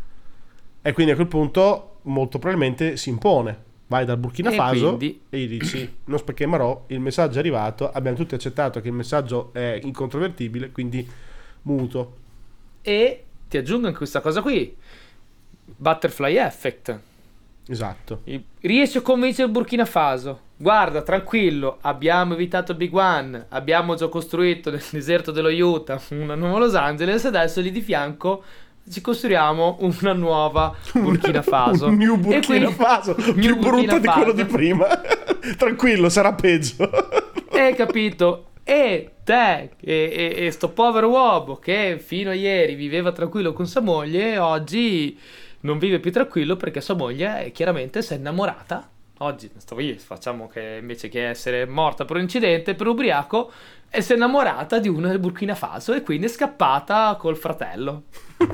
E 0.82 0.92
quindi 0.92 1.14
a 1.14 1.16
quel 1.16 1.28
punto 1.28 2.00
molto 2.04 2.40
probabilmente 2.40 2.98
si 2.98 3.08
impone. 3.08 3.68
Vai 3.90 4.06
dal 4.06 4.18
Burkina 4.18 4.52
E 4.52 4.56
Faso 4.56 4.98
quindi- 4.98 5.20
e 5.30 5.38
gli 5.40 5.48
dici 5.60 5.96
non 6.06 6.20
specchemerò, 6.20 6.84
il 6.88 7.00
messaggio 7.00 7.38
è 7.38 7.40
arrivato, 7.40 7.90
abbiamo 7.92 8.16
tutti 8.16 8.36
accettato 8.36 8.82
che 8.82 8.88
il 8.88 8.94
messaggio 8.94 9.50
è 9.54 9.80
incontrovertibile, 9.84 10.70
quindi 10.72 11.08
muto. 11.64 12.18
E 12.82 13.24
ti 13.50 13.58
aggiungo 13.58 13.88
anche 13.88 13.98
questa 13.98 14.22
cosa 14.22 14.42
qui. 14.44 14.76
Butterfly 15.66 16.38
Effect. 16.38 17.00
Esatto. 17.68 18.22
Riesci 18.62 18.98
a 18.98 19.02
convincere 19.02 19.48
il 19.48 19.54
Burkina 19.54 19.86
Faso. 19.86 20.40
Guarda, 20.58 21.02
tranquillo, 21.02 21.78
abbiamo 21.82 22.34
evitato 22.34 22.74
Big 22.76 22.94
One, 22.94 23.46
abbiamo 23.50 23.96
già 23.96 24.08
costruito 24.08 24.70
nel 24.70 24.84
deserto 24.92 25.32
dello 25.32 25.50
Utah 25.50 26.00
una 26.10 26.36
nuova 26.36 26.60
Los 26.60 26.76
Angeles, 26.76 27.26
adesso 27.26 27.62
lì 27.62 27.72
di 27.72 27.82
fianco 27.82 28.44
ci 28.90 29.02
costruiamo 29.02 29.78
una 29.82 30.14
nuova 30.14 30.76
Burkina 30.94 31.42
Faso. 31.42 31.88
Un 31.88 31.96
new 31.98 32.16
Burkina 32.18 32.46
quindi- 32.46 32.74
Faso, 32.74 33.16
New 33.18 33.34
più 33.34 33.56
Burkina 33.58 33.70
brutto 33.70 34.00
di 34.00 34.08
quello 34.08 34.32
Faso. 34.32 34.34
di 34.34 34.46
prima. 34.46 34.88
Tranquillo, 35.58 36.10
sarà 36.10 36.34
peggio. 36.34 36.90
Hai 37.52 37.74
capito? 37.76 38.46
E 38.64 39.14
te, 39.24 39.72
e, 39.80 40.34
e- 40.38 40.46
e 40.46 40.52
sto 40.52 40.70
povero 40.70 41.10
uomo 41.10 41.56
che 41.58 41.98
fino 42.04 42.30
a 42.30 42.34
ieri 42.36 42.76
viveva 42.76 43.12
tranquillo 43.12 43.52
con 43.54 43.66
sua 43.66 43.82
moglie, 43.82 44.38
oggi 44.38 45.18
non 45.62 45.80
vive 45.80 46.00
più 46.00 46.12
tranquillo 46.12 46.56
perché 46.56 46.80
sua 46.80 46.94
moglie 46.94 47.46
eh, 47.46 47.52
chiaramente 47.52 48.02
si 48.04 48.14
è 48.14 48.18
innamorata. 48.18 48.88
Oggi 49.22 49.50
stavo 49.58 49.82
io, 49.82 49.96
facciamo 49.98 50.48
che 50.48 50.78
invece 50.80 51.10
che 51.10 51.28
essere 51.28 51.66
morta 51.66 52.06
per 52.06 52.16
un 52.18 52.22
incidente, 52.22 52.76
per 52.76 52.88
ubriaco, 52.88 53.52
e 53.90 54.02
si 54.02 54.14
è 54.14 54.16
innamorata 54.16 54.78
di 54.80 54.88
una 54.88 55.10
del 55.10 55.20
Burkina 55.20 55.56
Faso 55.56 55.92
e 55.94 56.02
quindi 56.04 56.28
è 56.28 56.30
scappata 56.30 57.16
col 57.20 57.36
fratello. 57.36 58.04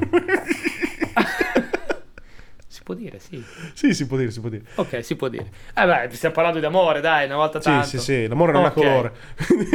si 2.68 2.82
può 2.84 2.94
dire, 2.94 3.20
sì. 3.20 3.42
sì, 3.74 3.94
si 3.94 4.06
può 4.06 4.18
dire, 4.18 4.32
si 4.32 4.40
può 4.42 4.50
dire. 4.50 4.64
Ok, 4.76 5.04
si 5.04 5.16
può 5.16 5.28
dire. 5.30 5.50
Eh 5.74 5.86
beh, 5.86 6.10
stiamo 6.12 6.36
parlando 6.36 6.60
di 6.60 6.66
amore, 6.66 7.00
dai, 7.02 7.26
una 7.26 7.36
volta 7.38 7.60
Sì, 7.62 7.70
tanto. 7.70 7.88
sì, 7.88 7.98
sì, 8.00 8.28
l'amore 8.28 8.52
non 8.52 8.66
ha 8.66 8.68
Ok. 8.68 8.74
colore. 8.74 9.14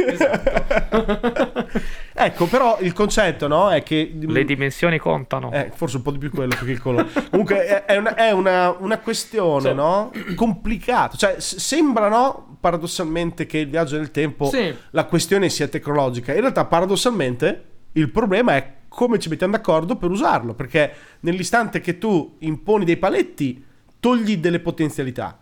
Esatto. 0.07 1.69
ecco, 2.13 2.45
però 2.45 2.77
il 2.81 2.93
concetto, 2.93 3.47
no, 3.47 3.71
è 3.71 3.81
che... 3.81 4.13
Le 4.19 4.43
dimensioni 4.45 4.99
contano. 4.99 5.51
Eh, 5.51 5.71
forse 5.73 5.97
un 5.97 6.03
po' 6.03 6.11
di 6.11 6.19
più 6.19 6.29
quello 6.29 6.53
che 6.55 6.69
il 6.71 6.79
colore. 6.79 7.07
Comunque 7.31 7.65
è, 7.65 7.85
è 7.85 7.97
una, 7.97 8.13
è 8.13 8.31
una- 8.31 8.69
una 8.77 8.99
questione, 8.99 9.69
Sì. 9.69 9.75
no? 9.75 10.11
Complicata. 10.35 11.17
Cioè, 11.17 11.39
s- 11.39 11.55
sembra, 11.55 12.07
no? 12.07 12.57
Paradossalmente 12.59 13.47
che 13.47 13.57
il 13.59 13.69
viaggio 13.69 13.97
nel 13.97 14.11
tempo, 14.11 14.45
Sì. 14.45 14.73
la 14.91 15.05
questione 15.05 15.49
sia 15.49 15.67
tecnologica. 15.67 16.33
In 16.33 16.41
realtà, 16.41 16.65
paradossalmente, 16.65 17.63
il 17.93 18.09
problema 18.11 18.55
è 18.55 18.73
come 18.93 19.19
ci 19.19 19.29
mettiamo 19.29 19.53
d'accordo 19.53 19.95
per 19.95 20.09
usarlo. 20.11 20.53
Perché 20.53 20.93
nell'istante 21.21 21.79
che 21.79 21.97
tu 21.97 22.35
imponi 22.39 22.83
dei 22.83 22.97
paletti, 22.97 23.63
togli 23.99 24.37
delle 24.37 24.59
potenzialità. 24.59 25.37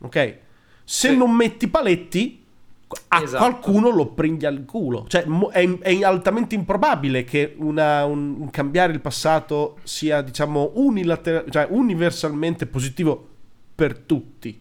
Ok? 0.00 0.36
Se 0.84 1.08
Sì. 1.10 1.16
non 1.16 1.32
metti 1.34 1.68
paletti, 1.68 2.42
a 3.08 3.20
Esatto. 3.22 3.44
qualcuno 3.44 3.90
lo 3.90 4.06
prendi 4.06 4.46
al 4.46 4.64
culo. 4.64 5.04
Cioè, 5.08 5.22
è, 5.52 5.78
è 5.80 6.02
altamente 6.02 6.54
improbabile 6.54 7.22
che 7.24 7.54
una- 7.58 8.04
un, 8.06 8.36
un 8.38 8.50
cambiare 8.50 8.92
il 8.94 9.00
passato 9.00 9.76
sia, 9.82 10.22
diciamo, 10.22 10.72
unilatera- 10.74 11.44
cioè 11.50 11.66
universalmente 11.70 12.64
positivo 12.66 13.28
per 13.74 13.98
tutti. 13.98 14.58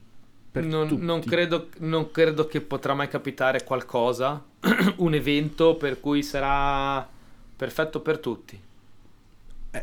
Per 0.52 0.66
Non, 0.66 0.88
tutti. 0.90 1.06
non 1.06 1.22
credo, 1.22 1.70
non 1.80 2.12
credo 2.12 2.48
che 2.48 2.60
potrà 2.60 2.94
mai 2.94 3.08
capitare 3.08 3.64
qualcosa, 3.64 4.44
un 4.98 5.14
evento 5.14 5.76
per 5.76 6.00
cui 6.02 6.22
sarà 6.22 7.08
perfetto 7.58 8.00
per 8.02 8.20
tutti. 8.20 8.58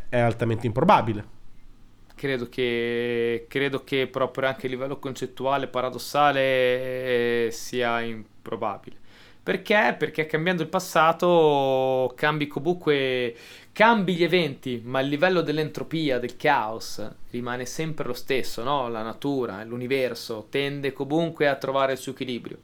È, 0.08 0.18
altamente 0.18 0.66
improbabile. 0.66 1.32
Credo 2.14 2.48
che, 2.48 3.46
credo 3.48 3.82
che 3.84 4.06
proprio 4.06 4.48
anche 4.48 4.66
a 4.66 4.70
livello 4.70 4.98
concettuale, 4.98 5.66
paradossale, 5.66 7.46
eh, 7.46 7.48
sia 7.50 8.00
improbabile. 8.00 9.02
Perché? 9.42 9.94
Perché 9.98 10.24
cambiando 10.24 10.62
il 10.62 10.68
passato 10.68 12.14
cambi 12.16 12.46
comunque 12.46 13.36
cambi 13.72 14.14
gli 14.14 14.22
eventi, 14.24 14.80
ma 14.82 15.00
il 15.00 15.08
livello 15.08 15.42
dell'entropia, 15.42 16.18
del 16.18 16.36
caos 16.36 17.06
rimane 17.30 17.66
sempre 17.66 18.06
lo 18.06 18.14
stesso, 18.14 18.62
no? 18.62 18.88
La 18.88 19.02
natura, 19.02 19.62
l'universo 19.64 20.46
tende 20.48 20.94
comunque 20.94 21.46
a 21.46 21.56
trovare 21.56 21.92
il 21.92 21.98
suo 21.98 22.12
equilibrio. 22.12 22.58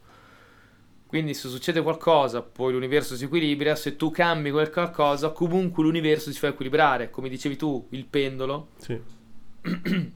Quindi 1.10 1.34
se 1.34 1.48
succede 1.48 1.82
qualcosa, 1.82 2.40
poi 2.40 2.72
l'universo 2.72 3.16
si 3.16 3.24
equilibra, 3.24 3.74
se 3.74 3.96
tu 3.96 4.12
cambi 4.12 4.52
quel 4.52 4.70
qualcosa, 4.70 5.30
comunque 5.30 5.82
l'universo 5.82 6.30
si 6.30 6.38
fa 6.38 6.46
equilibrare, 6.46 7.10
come 7.10 7.28
dicevi 7.28 7.56
tu, 7.56 7.84
il 7.90 8.06
pendolo 8.06 8.68
Sì. 8.76 8.92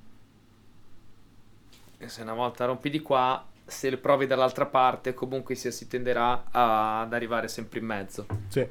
e 1.99 2.09
se 2.09 2.23
una 2.23 2.35
volta 2.35 2.67
rompi 2.67 2.91
di 2.91 3.01
qua, 3.01 3.45
se 3.65 3.91
le 3.91 3.97
provi 3.97 4.29
dall'altra 4.29 4.67
parte, 4.67 5.15
comunque 5.15 5.57
sia, 5.57 5.73
si 5.73 5.89
tenderà 5.89 6.45
a- 6.53 7.01
ad 7.01 7.13
arrivare 7.13 7.49
sempre 7.49 7.81
in 7.81 7.87
mezzo. 7.87 8.27
sì. 8.47 8.65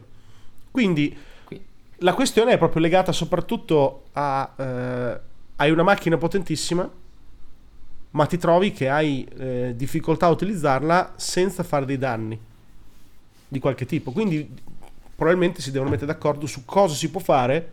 Quindi 0.72 1.14
Quindi, 1.44 1.66
la 1.98 2.14
questione 2.14 2.54
è 2.54 2.58
proprio 2.58 2.82
legata 2.82 3.12
soprattutto 3.12 4.06
a... 4.14 4.54
eh, 4.58 5.20
hai 5.58 5.72
una 5.72 5.84
macchina 5.84 6.16
potentissima, 6.16 6.90
ma 8.14 8.26
ti 8.26 8.38
trovi 8.38 8.72
che 8.72 8.90
hai 8.90 9.28
eh, 9.38 9.74
difficoltà 9.76 10.28
a 10.28 10.30
utilizzarla 10.30 11.14
senza 11.16 11.64
fare 11.64 11.86
dei 11.86 11.98
danni 11.98 12.40
di 13.48 13.60
qualche 13.60 13.86
tipo. 13.86 14.12
Quindi 14.12 14.50
probabilmente 15.16 15.62
si 15.62 15.72
devono 15.72 15.90
mettere 15.90 16.12
d'accordo 16.12 16.46
su 16.46 16.64
cosa 16.66 16.94
si 16.94 17.10
può 17.10 17.20
fare 17.20 17.72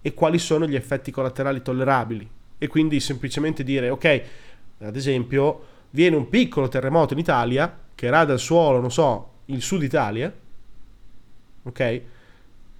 e 0.00 0.14
quali 0.14 0.38
sono 0.38 0.66
gli 0.66 0.76
effetti 0.76 1.10
collaterali 1.10 1.60
tollerabili. 1.60 2.28
E 2.58 2.66
quindi 2.68 3.00
semplicemente 3.00 3.62
dire, 3.62 3.90
ok, 3.90 4.22
ad 4.80 4.96
esempio, 4.96 5.64
viene 5.90 6.16
un 6.16 6.28
piccolo 6.28 6.68
terremoto 6.68 7.12
in 7.12 7.18
Italia 7.18 7.84
che 7.94 8.08
rada 8.08 8.32
al 8.32 8.38
suolo, 8.38 8.80
non 8.80 8.90
so, 8.90 9.30
il 9.46 9.60
sud 9.60 9.82
Italia, 9.82 10.32
ok? 11.64 12.00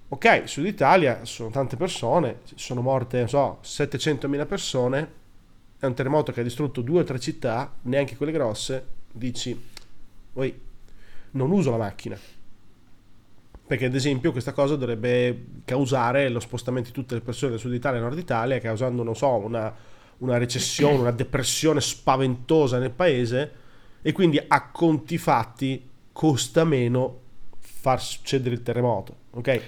Ok, 0.09 0.43
Sud 0.45 0.65
Italia 0.65 1.25
sono 1.25 1.49
tante 1.49 1.75
persone, 1.75 2.39
sono 2.55 2.81
morte, 2.81 3.19
non 3.19 3.27
so, 3.27 3.59
700.000 3.61 4.47
persone, 4.47 5.11
è 5.79 5.85
un 5.85 5.93
terremoto 5.93 6.31
che 6.31 6.39
ha 6.39 6.43
distrutto 6.43 6.81
due 6.81 7.01
o 7.01 7.03
tre 7.03 7.19
città, 7.19 7.73
neanche 7.83 8.15
quelle 8.15 8.31
grosse, 8.31 8.85
dici, 9.11 9.59
oi, 10.33 10.59
non 11.31 11.51
uso 11.51 11.71
la 11.71 11.77
macchina. 11.77 12.17
Perché 13.67 13.85
ad 13.85 13.95
esempio 13.95 14.31
questa 14.31 14.53
cosa 14.53 14.75
dovrebbe 14.75 15.45
causare 15.65 16.29
lo 16.29 16.39
spostamento 16.39 16.89
di 16.89 16.95
tutte 16.95 17.15
le 17.15 17.21
persone 17.21 17.51
del 17.51 17.59
Sud 17.59 17.73
Italia 17.73 17.99
e 17.99 18.01
Nord 18.01 18.17
Italia, 18.17 18.59
causando, 18.59 19.03
non 19.03 19.15
so, 19.15 19.29
una, 19.35 19.73
una 20.19 20.37
recessione, 20.37 20.97
una 20.97 21.11
depressione 21.11 21.81
spaventosa 21.81 22.79
nel 22.79 22.91
paese 22.91 23.51
e 24.01 24.11
quindi 24.13 24.41
a 24.45 24.69
conti 24.69 25.17
fatti 25.17 25.89
costa 26.13 26.63
meno 26.63 27.19
far 27.59 28.01
succedere 28.01 28.55
il 28.55 28.63
terremoto, 28.63 29.15
ok? 29.31 29.61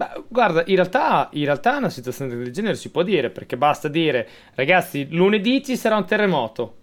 Beh, 0.00 0.22
guarda, 0.28 0.62
in 0.66 0.76
realtà, 0.76 1.28
in 1.32 1.44
realtà 1.44 1.76
una 1.76 1.90
situazione 1.90 2.34
del 2.34 2.50
genere 2.54 2.74
si 2.74 2.90
può 2.90 3.02
dire, 3.02 3.28
perché 3.28 3.58
basta 3.58 3.86
dire, 3.88 4.26
ragazzi, 4.54 5.06
lunedì 5.10 5.62
ci 5.62 5.76
sarà 5.76 5.96
un 5.96 6.06
terremoto. 6.06 6.74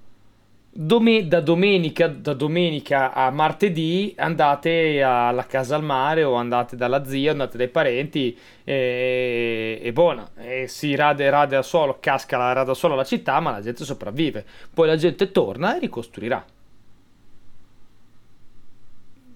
Dome- 0.70 1.28
da, 1.28 1.42
domenica, 1.42 2.08
da 2.08 2.34
domenica 2.34 3.14
a 3.14 3.32
martedì 3.32 4.14
andate 4.18 5.02
alla 5.02 5.48
casa 5.48 5.76
al 5.76 5.84
mare 5.84 6.24
o 6.24 6.36
andate 6.36 6.76
dalla 6.76 7.04
zia, 7.06 7.32
andate 7.32 7.58
dai 7.58 7.70
parenti 7.70 8.38
e, 8.64 9.80
e 9.82 9.94
buona. 9.94 10.30
E 10.38 10.68
si 10.68 10.94
rade, 10.94 11.28
rade 11.32 11.56
al 11.56 11.66
suolo, 11.66 11.98
casca 12.00 12.38
la 12.38 12.54
rada 12.54 12.70
al 12.72 12.78
suolo 12.78 12.94
la 12.94 13.04
città, 13.04 13.40
ma 13.40 13.50
la 13.52 13.62
gente 13.62 13.84
sopravvive. 13.84 14.46
Poi 14.72 14.86
la 14.88 14.96
gente 14.96 15.32
torna 15.32 15.76
e 15.76 15.80
ricostruirà. 15.80 16.46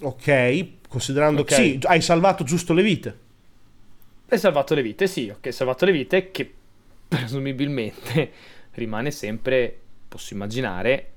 Ok, 0.03 0.87
considerando 0.89 1.41
Ok. 1.41 1.47
che 1.47 1.55
sì, 1.55 1.79
hai 1.83 2.01
salvato 2.01 2.43
giusto 2.43 2.73
le 2.73 2.81
vite. 2.83 3.19
Hai 4.31 4.39
salvato 4.39 4.73
le 4.75 4.81
vite, 4.81 5.07
sì, 5.07 5.27
ok, 5.27 5.51
salvato 5.51 5.83
le 5.83 5.91
vite 5.91 6.31
che 6.31 6.49
presumibilmente 7.05 8.31
rimane 8.75 9.11
sempre, 9.11 9.77
posso 10.07 10.33
immaginare, 10.33 11.11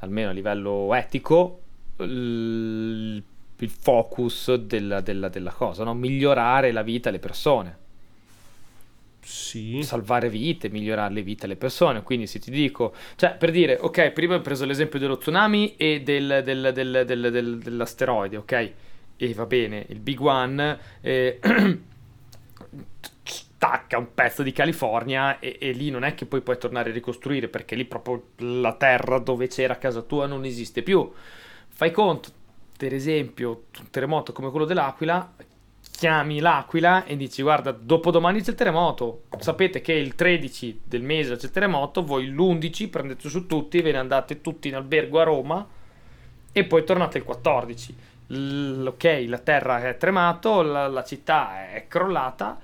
almeno 0.00 0.28
a 0.28 0.32
livello 0.32 0.92
etico, 0.94 1.60
il, 2.00 3.22
il 3.56 3.70
focus 3.70 4.54
della, 4.56 5.00
della, 5.00 5.30
della 5.30 5.50
cosa, 5.50 5.82
no? 5.82 5.94
migliorare 5.94 6.70
la 6.70 6.82
vita 6.82 7.08
alle 7.08 7.20
persone. 7.20 7.78
Sì. 9.20 9.82
Salvare 9.82 10.28
vite, 10.28 10.68
migliorare 10.68 11.14
le 11.14 11.22
vite 11.22 11.46
alle 11.46 11.56
persone. 11.56 12.02
Quindi 12.02 12.26
se 12.26 12.38
ti 12.38 12.50
dico, 12.50 12.94
cioè 13.16 13.34
per 13.34 13.50
dire, 13.50 13.78
ok, 13.80 14.10
prima 14.10 14.34
ho 14.34 14.40
preso 14.42 14.66
l'esempio 14.66 14.98
dello 14.98 15.16
tsunami 15.16 15.76
e 15.76 16.02
del, 16.02 16.42
del, 16.44 16.72
del, 16.74 17.58
dell'asteroide, 17.62 18.36
ok? 18.36 18.72
E 19.16 19.32
va 19.32 19.46
bene, 19.46 19.86
il 19.88 20.00
Big 20.00 20.20
One 20.20 20.78
eh, 21.00 21.40
stacca 23.58 23.98
un 23.98 24.14
pezzo 24.14 24.44
di 24.44 24.52
California 24.52 25.40
e, 25.40 25.58
e, 25.60 25.72
lì 25.72 25.90
non 25.90 26.04
è 26.04 26.14
che 26.14 26.26
poi 26.26 26.40
puoi 26.42 26.58
tornare 26.58 26.90
a 26.90 26.92
ricostruire 26.92 27.48
perché 27.48 27.74
lì 27.74 27.84
proprio 27.84 28.28
la 28.36 28.74
terra 28.74 29.18
dove 29.18 29.48
c'era 29.48 29.78
casa 29.78 30.02
tua 30.02 30.26
non 30.26 30.44
esiste 30.44 30.82
più. 30.82 31.10
Fai 31.68 31.90
conto, 31.90 32.30
per 32.76 32.94
esempio, 32.94 33.64
un 33.80 33.90
terremoto 33.90 34.32
come 34.32 34.50
quello 34.50 34.64
dell'Aquila, 34.64 35.34
chiami 35.90 36.38
l'Aquila 36.38 37.04
e 37.04 37.16
dici 37.16 37.42
guarda, 37.42 37.72
dopodomani 37.72 38.40
c'è 38.40 38.50
il 38.50 38.56
terremoto, 38.56 39.24
sapete 39.38 39.80
che 39.80 39.92
il 39.92 40.14
13 40.14 40.82
del 40.84 41.02
mese 41.02 41.36
c'è 41.36 41.46
il 41.46 41.50
terremoto, 41.50 42.04
voi 42.04 42.28
l'11 42.28 42.88
prendete 42.88 43.28
su 43.28 43.46
tutti, 43.46 43.82
ve 43.82 43.90
ne 43.90 43.98
andate 43.98 44.40
tutti 44.40 44.68
in 44.68 44.76
albergo 44.76 45.18
a 45.18 45.24
Roma 45.24 45.68
e 46.52 46.64
poi 46.64 46.84
tornate 46.84 47.18
il 47.18 47.24
14. 47.24 47.96
L- 48.28 48.86
ok, 48.86 49.24
la 49.26 49.38
terra 49.38 49.80
è 49.86 49.96
tremato, 49.96 50.62
la, 50.62 50.86
la 50.88 51.04
città 51.04 51.70
è 51.72 51.86
crollata, 51.88 52.58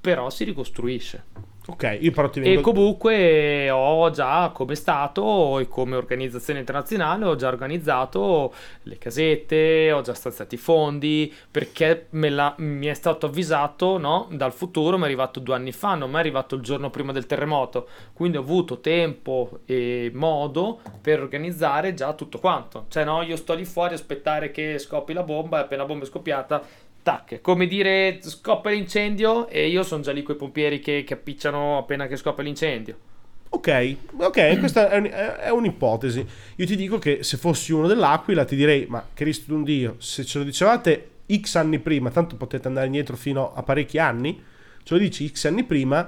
però 0.00 0.30
si 0.30 0.44
ricostruisce. 0.44 1.24
Ok, 1.70 1.98
io 2.00 2.12
però 2.12 2.30
ti 2.30 2.40
vengo... 2.40 2.60
E 2.60 2.62
comunque 2.62 3.70
ho 3.70 4.08
già 4.08 4.50
come 4.54 4.74
Stato 4.74 5.58
e 5.58 5.68
come 5.68 5.96
organizzazione 5.96 6.60
internazionale 6.60 7.26
ho 7.26 7.36
già 7.36 7.48
organizzato 7.48 8.54
le 8.84 8.96
casette, 8.96 9.92
ho 9.92 10.00
già 10.00 10.14
stanziato 10.14 10.54
i 10.54 10.58
fondi 10.58 11.32
perché 11.50 12.06
la... 12.10 12.54
mi 12.56 12.86
è 12.86 12.94
stato 12.94 13.26
avvisato 13.26 13.98
no, 13.98 14.28
dal 14.30 14.54
futuro, 14.54 14.96
mi 14.96 15.02
è 15.02 15.06
arrivato 15.06 15.40
due 15.40 15.56
anni 15.56 15.72
fa, 15.72 15.94
non 15.94 16.08
mi 16.08 16.16
è 16.16 16.20
arrivato 16.20 16.54
il 16.54 16.62
giorno 16.62 16.88
prima 16.88 17.12
del 17.12 17.26
terremoto, 17.26 17.88
quindi 18.14 18.38
ho 18.38 18.40
avuto 18.40 18.80
tempo 18.80 19.60
e 19.66 20.10
modo 20.14 20.80
per 21.02 21.20
organizzare 21.20 21.92
già 21.92 22.14
tutto 22.14 22.38
quanto. 22.38 22.86
Cioè 22.88 23.04
no, 23.04 23.20
io 23.20 23.36
sto 23.36 23.52
lì 23.52 23.66
fuori 23.66 23.92
a 23.92 23.96
aspettare 23.96 24.50
che 24.50 24.78
scoppi 24.78 25.12
la 25.12 25.22
bomba 25.22 25.58
e 25.58 25.60
appena 25.64 25.82
la 25.82 25.88
bomba 25.88 26.04
è 26.04 26.08
scoppiata 26.08 26.62
tac, 27.08 27.40
come 27.40 27.66
dire 27.66 28.18
scoppia 28.20 28.70
l'incendio 28.70 29.48
e 29.48 29.68
io 29.68 29.82
sono 29.82 30.02
già 30.02 30.12
lì 30.12 30.22
con 30.22 30.34
i 30.34 30.38
pompieri 30.38 30.78
che, 30.78 31.04
che 31.04 31.14
appicciano 31.14 31.78
appena 31.78 32.06
che 32.06 32.16
scoppia 32.16 32.44
l'incendio. 32.44 32.98
Ok, 33.48 33.96
ok, 34.18 34.58
questa 34.58 34.90
è, 34.90 34.98
un, 34.98 35.06
è, 35.06 35.48
un'ipotesi. 35.48 36.26
Io 36.56 36.66
ti 36.66 36.76
dico 36.76 36.98
che 36.98 37.22
se 37.22 37.38
fossi 37.38 37.72
uno 37.72 37.86
dell'Aquila 37.86 38.44
ti 38.44 38.56
direi, 38.56 38.84
ma 38.90 39.02
Cristo 39.14 39.46
d'un 39.46 39.64
Dio, 39.64 39.94
se 39.96 40.22
ce 40.22 40.36
lo 40.36 40.44
dicevate 40.44 41.08
X 41.34 41.54
anni 41.54 41.78
prima, 41.78 42.10
tanto 42.10 42.36
potete 42.36 42.68
andare 42.68 42.84
indietro 42.84 43.16
fino 43.16 43.54
a 43.54 43.62
parecchi 43.62 43.96
anni, 43.98 44.44
ce 44.82 44.92
lo 44.92 45.00
dici 45.00 45.26
X 45.30 45.46
anni 45.46 45.64
prima, 45.64 46.06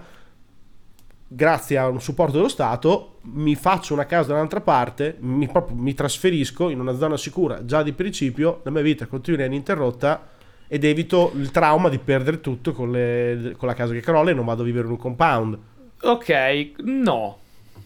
grazie 1.26 1.78
a 1.78 1.88
un 1.88 2.02
supporto 2.02 2.36
dello 2.36 2.48
Stato, 2.48 3.20
mi 3.22 3.54
faccio 3.54 3.94
una 3.94 4.04
casa 4.04 4.28
da 4.28 4.34
un'altra 4.34 4.60
parte, 4.60 5.16
mi, 5.20 5.48
proprio, 5.48 5.76
mi 5.76 5.94
trasferisco 5.94 6.68
in 6.68 6.78
una 6.78 6.94
zona 6.94 7.16
sicura 7.16 7.64
già 7.64 7.82
di 7.82 7.94
principio, 7.94 8.60
la 8.64 8.70
mia 8.70 8.82
vita 8.82 9.06
continua 9.06 9.46
ininterrotta 9.46 10.38
ed 10.72 10.84
evito 10.84 11.32
il 11.34 11.50
trauma 11.50 11.88
di 11.88 11.98
perdere 11.98 12.40
tutto 12.40 12.72
con, 12.72 12.92
le, 12.92 13.54
con 13.56 13.66
la 13.66 13.74
casa 13.74 13.92
che 13.92 14.00
crolla 14.00 14.30
e 14.30 14.34
non 14.34 14.44
vado 14.44 14.62
a 14.62 14.64
vivere 14.64 14.86
in 14.86 14.92
un 14.92 14.98
compound. 14.98 15.58
Ok, 16.02 16.72
no. 16.84 17.38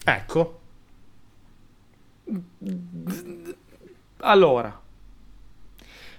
Ecco. 0.03 0.59
Allora, 4.17 4.81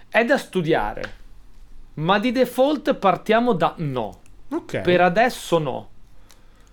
è 0.08 0.24
da 0.24 0.36
studiare, 0.36 1.14
ma 1.94 2.18
di 2.18 2.32
default 2.32 2.94
partiamo 2.94 3.52
da 3.52 3.74
no. 3.76 4.18
Ok. 4.50 4.80
Per 4.80 5.00
adesso 5.00 5.58
no. 5.58 5.88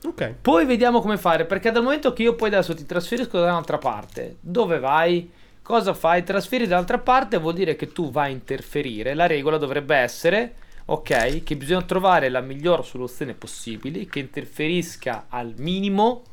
Ok. 0.05 0.33
Poi 0.41 0.65
vediamo 0.65 1.01
come 1.01 1.19
fare, 1.19 1.45
perché 1.45 1.69
dal 1.69 1.83
momento 1.83 2.13
che 2.13 2.23
io 2.23 2.33
poi 2.33 2.47
adesso 2.47 2.73
ti 2.73 2.87
trasferisco 2.87 3.39
da 3.39 3.51
un'altra 3.51 3.77
parte, 3.77 4.37
dove 4.39 4.79
vai? 4.79 5.31
Cosa 5.63 5.93
fai? 5.93 6.23
Trasferire 6.23 6.67
dall'altra 6.67 6.99
parte 6.99 7.37
vuol 7.37 7.53
dire 7.53 7.77
che 7.77 7.93
tu 7.93 8.11
vai 8.11 8.29
a 8.29 8.33
interferire. 8.33 9.13
La 9.13 9.27
regola 9.27 9.57
dovrebbe 9.57 9.95
essere, 9.95 10.55
ok, 10.85 11.41
che 11.41 11.55
bisogna 11.55 11.81
trovare 11.83 12.27
la 12.27 12.41
miglior 12.41 12.85
soluzione 12.85 13.33
possibile 13.33 14.05
che 14.05 14.19
interferisca 14.19 15.27
al 15.29 15.53
minimo 15.55 16.23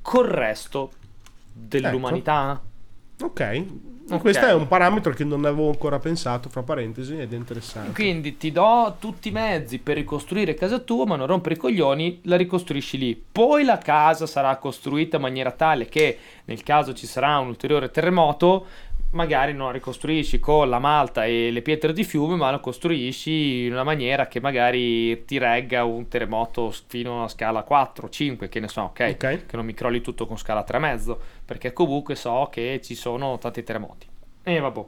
col 0.00 0.26
resto 0.26 0.90
dell'umanità. 1.52 2.58
Ecco. 3.14 3.26
Ok, 3.26 3.64
Okay. 4.10 4.20
Questo 4.20 4.46
è 4.46 4.52
un 4.52 4.66
parametro 4.66 5.12
che 5.12 5.22
non 5.24 5.44
avevo 5.44 5.68
ancora 5.68 6.00
pensato, 6.00 6.48
fra 6.48 6.62
parentesi, 6.62 7.16
ed 7.16 7.32
è 7.32 7.36
interessante. 7.36 7.92
Quindi 7.92 8.36
ti 8.36 8.50
do 8.50 8.96
tutti 8.98 9.28
i 9.28 9.32
mezzi 9.32 9.78
per 9.78 9.96
ricostruire 9.96 10.54
casa 10.54 10.80
tua, 10.80 11.06
ma 11.06 11.16
non 11.16 11.28
rompere 11.28 11.54
i 11.54 11.58
coglioni, 11.58 12.20
la 12.24 12.36
ricostruisci 12.36 12.98
lì. 12.98 13.22
Poi 13.30 13.64
la 13.64 13.78
casa 13.78 14.26
sarà 14.26 14.56
costruita 14.56 15.16
in 15.16 15.22
maniera 15.22 15.52
tale 15.52 15.86
che 15.86 16.18
nel 16.46 16.62
caso 16.64 16.92
ci 16.92 17.06
sarà 17.06 17.38
un 17.38 17.48
ulteriore 17.48 17.90
terremoto, 17.90 18.66
magari 19.12 19.52
non 19.52 19.66
la 19.66 19.72
ricostruisci 19.72 20.38
con 20.38 20.68
la 20.68 20.78
malta 20.78 21.24
e 21.24 21.50
le 21.50 21.62
pietre 21.62 21.92
di 21.92 22.04
fiume, 22.04 22.36
ma 22.36 22.50
la 22.50 22.58
costruisci 22.58 23.64
in 23.64 23.72
una 23.72 23.82
maniera 23.82 24.26
che 24.26 24.40
magari 24.40 25.24
ti 25.24 25.38
regga 25.38 25.84
un 25.84 26.08
terremoto 26.08 26.72
fino 26.86 27.24
a 27.24 27.28
scala 27.28 27.62
4, 27.62 28.08
5, 28.08 28.48
che 28.48 28.60
ne 28.60 28.68
so, 28.68 28.82
ok? 28.82 29.10
okay. 29.14 29.46
Che 29.46 29.56
non 29.56 29.64
mi 29.64 29.74
crolli 29.74 30.00
tutto 30.00 30.26
con 30.26 30.36
scala 30.36 30.64
3,5, 30.66 31.16
perché 31.50 31.72
comunque 31.72 32.14
so 32.14 32.46
che 32.48 32.80
ci 32.80 32.94
sono 32.94 33.36
tanti 33.38 33.64
terremoti. 33.64 34.06
E 34.44 34.60
vabbè. 34.60 34.84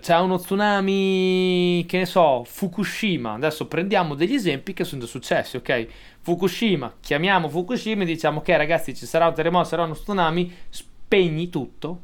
C'è 0.00 0.18
uno 0.18 0.36
tsunami, 0.36 1.84
che 1.86 1.98
ne 1.98 2.06
so, 2.06 2.42
Fukushima. 2.44 3.34
Adesso 3.34 3.68
prendiamo 3.68 4.16
degli 4.16 4.34
esempi 4.34 4.72
che 4.72 4.82
sono 4.82 5.02
già 5.02 5.06
successi, 5.06 5.56
ok? 5.56 5.86
Fukushima, 6.22 6.94
chiamiamo 6.98 7.48
Fukushima 7.48 8.02
e 8.02 8.06
diciamo 8.06 8.40
ok 8.40 8.48
ragazzi 8.48 8.96
ci 8.96 9.06
sarà 9.06 9.28
un 9.28 9.34
terremoto, 9.34 9.68
sarà 9.68 9.84
uno 9.84 9.94
tsunami, 9.94 10.52
spegni 10.70 11.48
tutto 11.50 12.00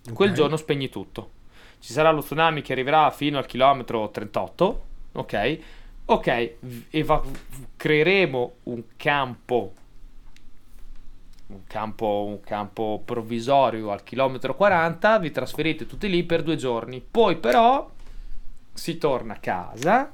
Okay. 0.00 0.14
Quel 0.14 0.32
giorno 0.32 0.56
spegni 0.56 0.88
tutto. 0.88 1.32
Ci 1.80 1.92
sarà 1.92 2.10
lo 2.10 2.22
tsunami 2.22 2.62
che 2.62 2.72
arriverà 2.72 3.10
fino 3.10 3.36
al 3.36 3.44
chilometro 3.44 4.08
38, 4.08 4.84
ok? 5.12 5.58
Ok, 6.06 6.52
eva- 6.88 7.22
creeremo 7.76 8.52
un 8.62 8.82
campo 8.96 9.72
un 11.48 11.64
campo, 11.66 12.24
un 12.26 12.40
campo 12.40 13.02
provvisorio 13.04 13.90
al 13.90 14.02
chilometro 14.02 14.54
40, 14.54 15.18
vi 15.18 15.30
trasferite 15.30 15.86
tutti 15.86 16.08
lì 16.08 16.24
per 16.24 16.42
due 16.42 16.56
giorni. 16.56 17.00
Poi 17.00 17.36
però 17.36 17.90
si 18.72 18.98
torna 18.98 19.34
a 19.34 19.38
casa, 19.38 20.10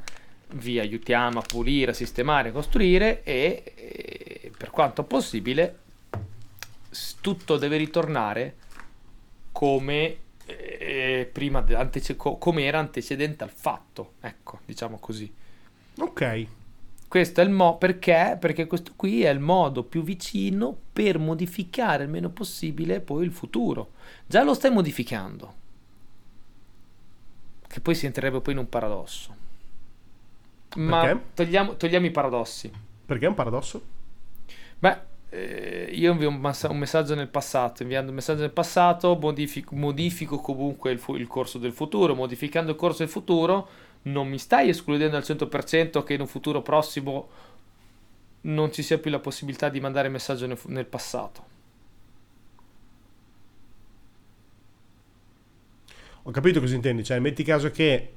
vi 0.52 0.78
aiutiamo 0.78 1.40
a 1.40 1.42
pulire, 1.42 1.90
a 1.90 1.94
sistemare, 1.94 2.50
a 2.50 2.52
costruire 2.52 3.22
e, 3.24 3.72
e 3.74 4.52
per 4.56 4.70
quanto 4.70 5.02
possibile 5.02 5.78
tutto 7.20 7.56
deve 7.56 7.76
ritornare 7.76 8.56
come, 9.50 10.16
eh, 10.46 11.28
prima, 11.32 11.64
antece- 11.74 12.16
come 12.16 12.64
era 12.64 12.78
antecedente 12.78 13.44
al 13.44 13.50
fatto, 13.50 14.14
ecco, 14.20 14.60
diciamo 14.64 14.98
così. 14.98 15.32
Ok. 15.98 16.46
Questo 17.14 17.40
è 17.40 17.44
il 17.44 17.50
modo 17.50 17.76
perché? 17.76 18.36
Perché 18.40 18.66
questo 18.66 18.94
qui 18.96 19.22
è 19.22 19.30
il 19.30 19.38
modo 19.38 19.84
più 19.84 20.02
vicino 20.02 20.76
per 20.92 21.20
modificare 21.20 22.02
il 22.02 22.10
meno 22.10 22.30
possibile 22.30 22.98
poi 22.98 23.24
il 23.24 23.30
futuro. 23.30 23.92
Già 24.26 24.42
lo 24.42 24.52
stai 24.52 24.72
modificando. 24.72 25.54
Che 27.68 27.80
poi 27.80 27.94
si 27.94 28.06
entrerebbe 28.06 28.40
poi 28.40 28.54
in 28.54 28.58
un 28.58 28.68
paradosso. 28.68 29.36
Ma 30.74 31.16
togliamo, 31.34 31.76
togliamo 31.76 32.04
i 32.04 32.10
paradossi. 32.10 32.72
Perché 33.06 33.26
è 33.26 33.28
un 33.28 33.34
paradosso? 33.34 33.80
Beh, 34.80 34.98
eh, 35.28 35.90
io 35.92 36.10
invio 36.10 36.28
un, 36.28 36.40
massa- 36.40 36.68
un, 36.68 36.78
messaggio 36.78 37.14
nel 37.14 37.28
passato, 37.28 37.82
inviando 37.82 38.08
un 38.10 38.16
messaggio 38.16 38.40
nel 38.40 38.50
passato 38.50 39.16
modifico, 39.20 39.76
modifico 39.76 40.40
comunque 40.40 40.90
il, 40.90 40.98
fu- 40.98 41.14
il, 41.14 41.28
corso 41.28 41.58
del 41.58 41.72
futuro, 41.72 42.16
modificando 42.16 42.72
il 42.72 42.76
corso 42.76 43.04
del 43.04 43.08
futuro 43.08 43.68
non 44.04 44.28
mi 44.28 44.38
stai 44.38 44.68
escludendo 44.68 45.16
al 45.16 45.22
100% 45.22 46.02
che 46.02 46.14
in 46.14 46.20
un 46.20 46.26
futuro 46.26 46.62
prossimo 46.62 47.28
non 48.42 48.72
ci 48.72 48.82
sia 48.82 48.98
più 48.98 49.10
la 49.10 49.20
possibilità 49.20 49.68
di 49.68 49.80
mandare 49.80 50.08
messaggio 50.08 50.46
nel, 50.46 50.58
nel 50.66 50.86
passato. 50.86 51.52
Ho 56.22 56.30
capito 56.30 56.60
cosa 56.60 56.74
intendi, 56.74 57.04
cioè 57.04 57.18
metti 57.18 57.42
caso 57.42 57.70
che 57.70 58.14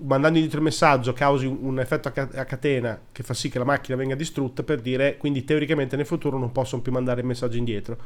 mandando 0.00 0.36
indietro 0.36 0.58
il 0.58 0.64
messaggio 0.64 1.12
causi 1.14 1.46
un, 1.46 1.80
effetto 1.80 2.08
a, 2.08 2.44
catena 2.44 3.00
che 3.10 3.22
fa 3.22 3.32
sì 3.32 3.48
che 3.48 3.58
la 3.58 3.64
macchina 3.64 3.96
venga 3.96 4.14
distrutta 4.14 4.62
per 4.62 4.82
dire 4.82 5.16
quindi 5.16 5.44
teoricamente 5.44 5.96
nel 5.96 6.04
futuro 6.04 6.36
non 6.36 6.52
possono 6.52 6.82
più 6.82 6.92
mandare 6.92 7.22
il 7.22 7.26
messaggio 7.26 7.56
indietro 7.56 7.96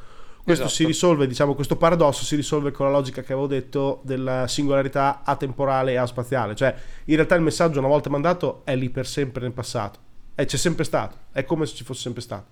Questo 0.46 0.66
Esatto. 0.66 0.78
si 0.80 0.84
risolve, 0.86 1.26
diciamo, 1.26 1.54
questo 1.56 1.74
paradosso 1.74 2.22
si 2.22 2.36
risolve 2.36 2.70
con 2.70 2.86
la 2.86 2.92
logica 2.92 3.20
che 3.20 3.32
avevo 3.32 3.48
detto 3.48 4.00
della 4.04 4.46
singolarità 4.46 5.22
atemporale 5.24 5.90
e 5.90 5.96
aspaziale. 5.96 6.54
Cioè, 6.54 6.72
in 7.06 7.16
realtà 7.16 7.34
il 7.34 7.42
messaggio 7.42 7.80
una 7.80 7.88
volta 7.88 8.10
mandato 8.10 8.60
è 8.62 8.76
lì 8.76 8.88
per 8.88 9.08
sempre 9.08 9.42
nel 9.42 9.50
passato. 9.50 9.98
E 10.36 10.44
c'è 10.44 10.56
sempre 10.56 10.84
stato. 10.84 11.16
È 11.32 11.44
come 11.44 11.66
se 11.66 11.74
ci 11.74 11.82
fosse 11.82 12.02
sempre 12.02 12.22
stato. 12.22 12.44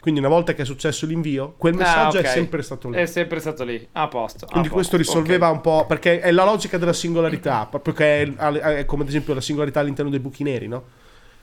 Quindi 0.00 0.18
una 0.18 0.28
volta 0.28 0.54
che 0.54 0.62
è 0.62 0.64
successo 0.64 1.06
l'invio, 1.06 1.54
quel 1.56 1.74
messaggio 1.74 2.16
Ah, 2.16 2.20
ok. 2.20 2.26
è 2.26 2.30
sempre 2.32 2.62
stato 2.62 2.88
lì. 2.88 2.96
È 2.96 3.06
sempre 3.06 3.38
stato 3.38 3.62
lì, 3.62 3.86
a 3.92 4.08
posto. 4.08 4.46
a 4.46 4.48
Quindi 4.48 4.68
posto. 4.68 4.74
questo 4.74 4.96
risolveva 4.96 5.50
Ok. 5.50 5.54
un 5.54 5.60
po', 5.60 5.84
perché 5.86 6.18
è 6.18 6.32
la 6.32 6.44
logica 6.44 6.78
della 6.78 6.92
singolarità, 6.92 7.66
proprio 7.70 7.94
che 7.94 8.22
è, 8.22 8.34
è 8.78 8.84
come 8.86 9.02
ad 9.04 9.08
esempio 9.08 9.34
la 9.34 9.40
singolarità 9.40 9.78
all'interno 9.78 10.10
dei 10.10 10.18
buchi 10.18 10.42
neri, 10.42 10.66
no? 10.66 10.82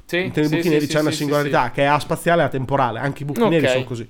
Sì, 0.04 0.18
All'interno 0.18 0.50
dei 0.50 0.58
sì, 0.58 0.64
buchi 0.64 0.70
neri 0.70 0.82
sì, 0.82 0.88
c'è 0.92 0.98
sì, 0.98 1.02
una 1.02 1.12
sì, 1.12 1.18
singolarità 1.18 1.72
che 1.72 1.84
è 1.84 1.86
aspaziale 1.86 2.42
e 2.42 2.46
atemporale, 2.46 3.00
anche 3.00 3.24
i 3.24 3.26
buchi 3.26 3.40
Ok. 3.42 3.50
neri 3.50 3.68
sono 3.70 3.84
così, 3.86 4.10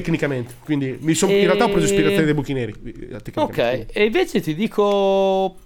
tecnicamente. 0.00 0.54
Quindi 0.62 0.98
mi 1.00 1.14
son- 1.14 1.30
E- 1.30 1.38
in 1.40 1.46
realtà 1.46 1.64
ho 1.64 1.70
preso 1.70 1.86
ispirazione 1.86 2.24
dai 2.26 2.34
buchi 2.34 2.52
neri. 2.52 2.74
eh. 3.10 3.40
Ok, 3.40 3.86
e 3.92 4.04
invece 4.04 4.40
ti 4.40 4.54
dico... 4.54 5.56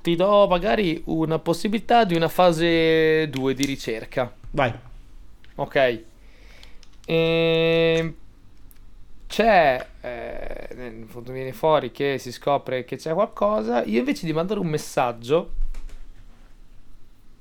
Ti 0.00 0.16
do 0.16 0.48
magari 0.48 1.00
una 1.06 1.38
possibilità 1.38 2.04
di 2.04 2.14
una 2.16 2.28
fase 2.28 3.28
2 3.28 3.54
di 3.54 3.64
ricerca. 3.66 4.34
Vai. 4.50 4.72
Ok. 5.56 6.02
Ehm, 7.06 8.14
c'è, 9.28 9.86
eh, 10.00 10.68
nel 10.74 11.04
fondo 11.06 11.30
viene 11.32 11.52
fuori 11.52 11.92
che 11.92 12.18
si 12.18 12.32
scopre 12.32 12.84
che 12.84 12.96
c'è 12.96 13.12
qualcosa. 13.12 13.84
Io 13.84 13.98
invece 14.00 14.26
di 14.26 14.32
mandare 14.32 14.58
un 14.58 14.66
messaggio 14.66 15.52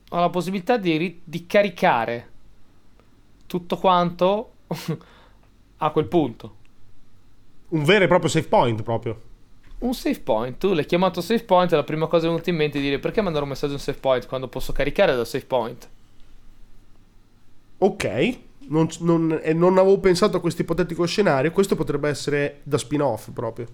ho 0.10 0.20
la 0.20 0.30
possibilità 0.30 0.78
di, 0.78 0.98
ri- 0.98 1.22
di 1.24 1.48
caricare 1.48 2.28
tutto 3.48 3.76
quanto 3.78 4.52
a 5.78 5.90
quel 5.92 6.06
punto. 6.08 6.56
Un 7.70 7.84
vero 7.86 8.04
e 8.06 8.08
proprio 8.08 8.30
save 8.30 8.48
point 8.48 8.84
proprio. 8.84 9.20
Un 9.80 9.94
save 9.94 10.22
point, 10.22 10.58
tu 10.58 10.74
l'hai 10.74 10.86
chiamato 10.86 11.20
save 11.20 11.44
point 11.44 11.74
e 11.74 11.76
la 11.76 11.84
prima 11.84 12.08
cosa 12.08 12.22
che 12.22 12.28
è 12.28 12.30
venuta 12.30 12.50
in 12.52 12.56
mente 12.56 12.78
è 12.78 12.82
dire 12.82 13.00
perché 13.00 13.20
mandare 13.22 13.44
un 13.44 13.50
messaggio 13.50 13.74
a 13.74 13.76
un 13.76 13.82
save 13.82 13.98
point 14.00 14.26
quando 14.26 14.48
posso 14.48 14.72
caricare 14.72 15.14
dal 15.14 15.28
save 15.28 15.46
point? 15.46 15.90
Ok. 17.80 18.06
Non, 18.70 18.88
non- 19.00 19.40
e 19.42 19.54
non 19.54 19.78
avevo 19.78 20.00
pensato 20.00 20.38
a 20.38 20.40
questo 20.40 20.62
ipotetico 20.62 21.06
scenario. 21.06 21.52
Questo 21.52 21.76
potrebbe 21.76 22.10
essere 22.10 22.62
da 22.64 22.78
spin-off 22.78 23.32
proprio. 23.32 23.68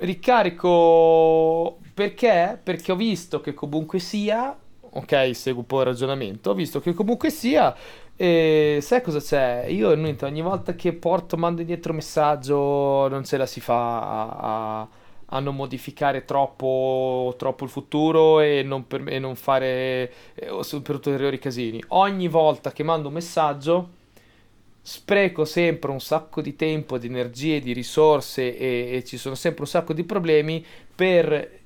Ricarico 0.00 1.80
perché? 1.92 2.58
Perché 2.62 2.92
ho 2.92 2.96
visto 2.96 3.40
che 3.40 3.52
comunque 3.52 3.98
sia, 3.98 4.56
ok, 4.80 5.30
seguo 5.34 5.60
un 5.62 5.66
po' 5.66 5.80
il 5.80 5.86
ragionamento, 5.86 6.50
ho 6.50 6.54
visto 6.54 6.78
che 6.78 6.94
comunque 6.94 7.30
sia, 7.30 7.74
eh, 8.20 8.78
sai 8.82 9.00
cosa 9.02 9.20
c'è? 9.20 9.66
Io 9.68 9.90
ogni 10.26 10.42
volta 10.42 10.74
che 10.74 10.92
porto, 10.92 11.36
mando 11.36 11.60
indietro 11.60 11.92
messaggio, 11.92 13.06
non 13.08 13.24
ce 13.24 13.36
la 13.36 13.46
si 13.46 13.60
fa 13.60 14.00
a, 14.00 14.80
a- 14.80 14.88
a 15.30 15.40
non 15.40 15.54
modificare 15.56 16.24
troppo, 16.24 17.34
troppo 17.38 17.64
il 17.64 17.70
futuro 17.70 18.40
e 18.40 18.62
non, 18.62 18.86
per- 18.86 19.04
e 19.08 19.18
non 19.18 19.36
fare 19.36 20.10
per 20.34 20.94
ulteriori 20.94 21.38
casini. 21.38 21.82
Ogni 21.88 22.28
volta 22.28 22.72
che 22.72 22.82
mando 22.82 23.08
un 23.08 23.14
messaggio 23.14 23.88
spreco 24.82 25.44
sempre 25.44 25.90
un 25.90 26.00
sacco 26.00 26.40
di 26.40 26.56
tempo, 26.56 26.98
di 26.98 27.06
energie, 27.06 27.60
di 27.60 27.72
risorse 27.72 28.56
e, 28.56 28.96
e 28.96 29.04
ci 29.04 29.18
sono 29.18 29.34
sempre 29.34 29.62
un 29.62 29.68
sacco 29.68 29.92
di 29.92 30.04
problemi 30.04 30.64
per 30.94 31.56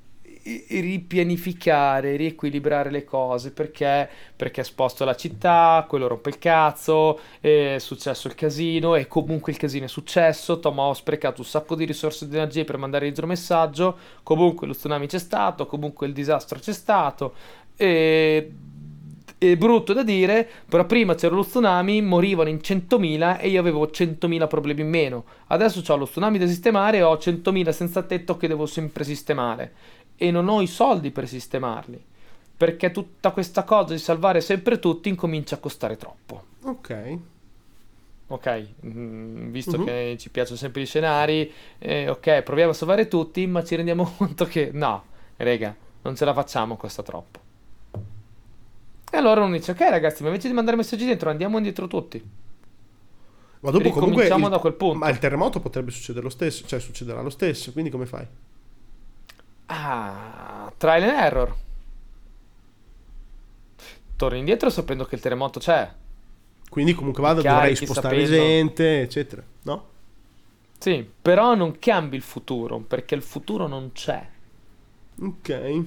ripianificare, 0.43 2.17
riequilibrare 2.17 2.91
le 2.91 3.05
cose 3.05 3.53
perché 3.53 4.09
perché 4.43 4.65
sposto 4.65 5.05
la 5.05 5.15
città, 5.15 5.87
quello 5.89 6.09
rompe 6.09 6.31
il 6.31 6.39
cazzo, 6.39 7.21
è 7.41 7.77
successo 7.79 8.27
il 8.27 8.35
casino 8.35 8.97
e 8.97 9.07
comunque 9.07 9.53
il 9.53 9.59
casino 9.59 9.85
è 9.85 9.89
successo, 9.89 10.59
Tom 10.59 10.81
ho 10.81 10.95
sprecato 10.95 11.43
un 11.43 11.47
sacco 11.47 11.77
di 11.77 11.85
risorse 11.85 12.25
e 12.25 12.29
di 12.29 12.35
energie 12.35 12.65
per 12.65 12.77
mandare 12.77 13.07
il 13.07 13.15
messaggio, 13.25 13.97
comunque 14.25 14.67
lo 14.67 14.75
tsunami 14.75 15.07
c'è 15.07 15.21
stato, 15.21 15.67
comunque 15.67 16.09
il 16.09 16.13
disastro 16.13 16.59
c'è 16.59 16.73
stato 16.73 17.35
e 17.77 18.51
è 19.39 19.57
brutto 19.57 19.93
da 19.93 20.03
dire, 20.03 20.49
però 20.69 20.85
prima 20.87 21.15
c'era 21.15 21.35
lo 21.35 21.45
tsunami, 21.45 22.01
morivano 22.01 22.49
in 22.49 22.57
100.000 22.57 23.41
e 23.41 23.49
io 23.49 23.61
avevo 23.61 23.87
100.000 23.87 24.47
problemi 24.47 24.83
in 24.83 24.89
meno. 24.89 25.25
Adesso 25.49 25.83
ho 25.87 25.97
lo 25.97 26.07
tsunami 26.07 26.39
da 26.39 26.47
sistemare 26.47 26.99
e 26.99 27.03
ho 27.03 27.15
100.000 27.15 27.71
senza 27.71 28.03
tetto 28.03 28.37
che 28.37 28.47
devo 28.47 28.67
sempre 28.67 29.03
sistemare. 29.03 29.73
E 30.25 30.31
non 30.31 30.49
ho 30.49 30.61
i 30.63 30.69
soldi 30.69 31.11
per 31.11 31.27
sistemarli. 31.27 32.01
Perché 32.57 32.93
tutta 32.93 33.33
questa 33.33 33.65
cosa 33.65 33.93
di 33.93 33.99
salvare 33.99 34.41
sempre 34.41 34.79
tutti 34.79 35.09
incomincia 35.09 35.57
a 35.57 35.59
costare 35.59 35.97
troppo. 35.97 36.45
Ok. 36.63 37.19
Ok, 38.29 38.67
mm, 38.87 39.51
visto 39.51 39.79
Mhm. 39.79 39.85
che 39.85 40.17
ci 40.21 40.31
piacciono 40.31 40.57
sempre 40.57 40.81
gli 40.81 40.87
scenari, 40.87 41.51
eh, 41.79 42.09
ok, 42.09 42.43
proviamo 42.43 42.71
a 42.71 42.75
salvare 42.75 43.09
tutti, 43.09 43.47
ma 43.49 43.65
ci 43.65 43.75
rendiamo 43.75 44.05
conto 44.17 44.45
che 44.47 44.71
no, 44.73 45.03
rega, 45.39 45.75
non 46.03 46.15
ce 46.15 46.25
la 46.25 46.33
facciamo, 46.33 46.77
costa 46.77 47.03
troppo. 47.03 47.41
E 49.11 49.17
allora 49.17 49.43
uno 49.43 49.57
dice, 49.57 49.73
ok 49.73 49.81
ragazzi, 49.81 50.23
ma 50.23 50.29
invece 50.29 50.49
di 50.49 50.55
mandare 50.55 50.77
messaggi 50.77 51.05
dentro, 51.05 51.31
andiamo 51.31 51.57
indietro 51.57 51.89
tutti. 51.89 52.23
Ma 53.61 53.71
dopo 53.71 53.91
comunque 53.91 54.27
il- 54.29 54.49
da 54.49 54.59
quel 54.59 54.75
punto. 54.75 54.99
Ma 54.99 55.09
il 55.11 55.19
terremoto 55.19 55.61
potrebbe 55.61 55.91
succedere 55.91 56.25
lo 56.25 56.31
stesso, 56.31 56.65
cioè 56.67 56.79
succederà 56.81 57.21
lo 57.23 57.31
stesso, 57.31 57.73
quindi 57.73 57.91
come 57.91 58.07
fai? 58.07 58.27
Ah, 59.75 60.71
trial 60.77 61.03
and 61.03 61.19
error. 61.19 61.55
Torni 64.17 64.39
indietro 64.39 64.69
sapendo 64.69 65.05
che 65.07 65.15
il 65.15 65.21
terremoto 65.23 65.59
c'è. 65.59 65.91
Quindi 66.69 66.95
comunque 66.95 67.23
vado, 67.23 67.41
Carichi 67.43 67.55
dovrei 67.55 67.77
spostare 67.77 68.27
sapendo- 68.27 68.45
gente, 68.45 69.01
eccetera, 69.01 69.43
no? 69.63 69.87
Sì, 70.79 71.09
però 71.23 71.55
non 71.55 71.79
cambi 71.79 72.17
il 72.17 72.23
futuro, 72.23 72.79
perché 72.81 73.15
il 73.15 73.23
futuro 73.23 73.67
non 73.67 73.93
c'è. 73.93 74.29
Ok. 75.21 75.85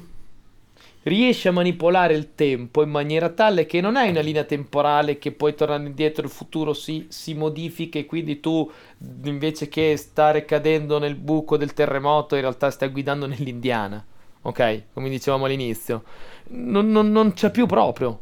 Riesci 1.05 1.47
a 1.47 1.51
manipolare 1.51 2.13
il 2.15 2.33
tempo 2.35 2.81
in 2.83 2.89
maniera 2.89 3.29
tale 3.29 3.65
che 3.65 3.79
non 3.81 3.95
hai 3.95 4.09
una 4.09 4.21
linea 4.21 4.43
temporale 4.43 5.17
che 5.19 5.31
poi 5.31 5.53
tornando 5.55 5.87
indietro 5.89 6.25
il 6.25 6.31
futuro 6.31 6.73
si, 6.73 7.05
si 7.09 7.33
modifica 7.35 7.99
e 7.99 8.05
quindi 8.05 8.39
tu 8.39 8.69
invece 9.23 9.67
che 9.69 9.95
stare 9.97 10.45
cadendo 10.45 10.97
nel 10.99 11.15
buco 11.15 11.57
del 11.57 11.73
terremoto 11.73 12.35
in 12.35 12.41
realtà 12.41 12.71
stai 12.71 12.89
guidando 12.89 13.27
nell'Indiana. 13.27 14.03
Ok, 14.43 14.83
come 14.93 15.09
dicevamo 15.09 15.45
all'inizio. 15.45 16.03
Non, 16.49 16.91
non- 16.91 17.11
non 17.11 17.33
c'è 17.33 17.51
più 17.51 17.65
proprio. 17.67 18.19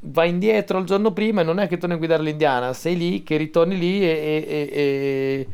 Vai 0.00 0.28
indietro 0.30 0.78
il 0.78 0.84
giorno 0.86 1.12
prima 1.12 1.40
e 1.40 1.44
non 1.44 1.58
è 1.58 1.66
che 1.66 1.76
torni 1.76 1.94
a 1.96 1.98
guidare 1.98 2.22
l'Indiana, 2.22 2.72
sei 2.72 2.96
lì 2.96 3.22
che 3.24 3.36
ritorni 3.36 3.76
lì 3.76 4.00
e, 4.02 4.06
e- 4.06 4.46
e- 4.48 4.68
e- 4.72 5.48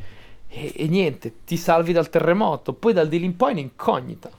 e- 0.48 0.72
e 0.76 0.88
niente, 0.88 1.32
ti 1.44 1.56
salvi 1.56 1.92
dal 1.92 2.10
terremoto. 2.10 2.74
Poi 2.74 2.92
dal 2.92 3.08
di 3.08 3.18
lì 3.20 3.24
in 3.24 3.36
poi 3.36 3.52
in 3.52 3.58
incognita. 3.58 4.30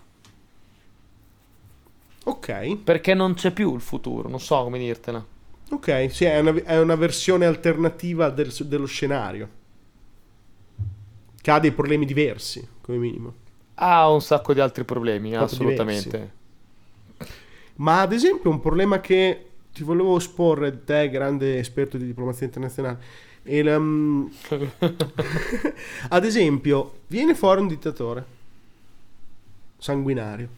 Ok. 2.25 2.77
Perché 2.83 3.13
non 3.13 3.33
c'è 3.35 3.51
più 3.51 3.73
il 3.73 3.81
futuro, 3.81 4.29
non 4.29 4.39
so 4.39 4.63
come 4.63 4.77
dirtela. 4.77 5.25
Ok, 5.71 6.07
sì, 6.11 6.25
è 6.25 6.39
una, 6.39 6.53
è 6.63 6.79
una 6.79 6.95
versione 6.95 7.45
alternativa 7.45 8.29
del- 8.29 8.53
dello 8.65 8.85
scenario. 8.85 9.49
Che 11.41 11.51
ha 11.51 11.59
dei 11.59 11.71
problemi 11.71 12.05
diversi, 12.05 12.67
come 12.81 12.97
minimo. 12.97 13.33
Ha 13.75 14.09
un 14.09 14.21
sacco 14.21 14.53
di 14.53 14.59
altri 14.59 14.83
problemi, 14.83 15.29
Proprio 15.29 15.45
assolutamente. 15.45 16.31
Ma 17.77 18.01
ad 18.01 18.13
esempio 18.13 18.49
un 18.49 18.59
problema 18.59 19.01
che 19.01 19.49
ti 19.73 19.83
volevo 19.83 20.17
esporre, 20.17 20.83
te 20.83 21.09
grande 21.09 21.59
esperto 21.59 21.97
di 21.97 22.05
diplomazia 22.05 22.45
internazionale, 22.45 22.99
la- 23.43 23.77
mm, 23.79 24.25
ad 26.09 26.25
esempio 26.25 26.99
viene 27.07 27.35
fuori 27.35 27.61
un 27.61 27.67
dittatore 27.67 28.25
sanguinario, 29.77 30.49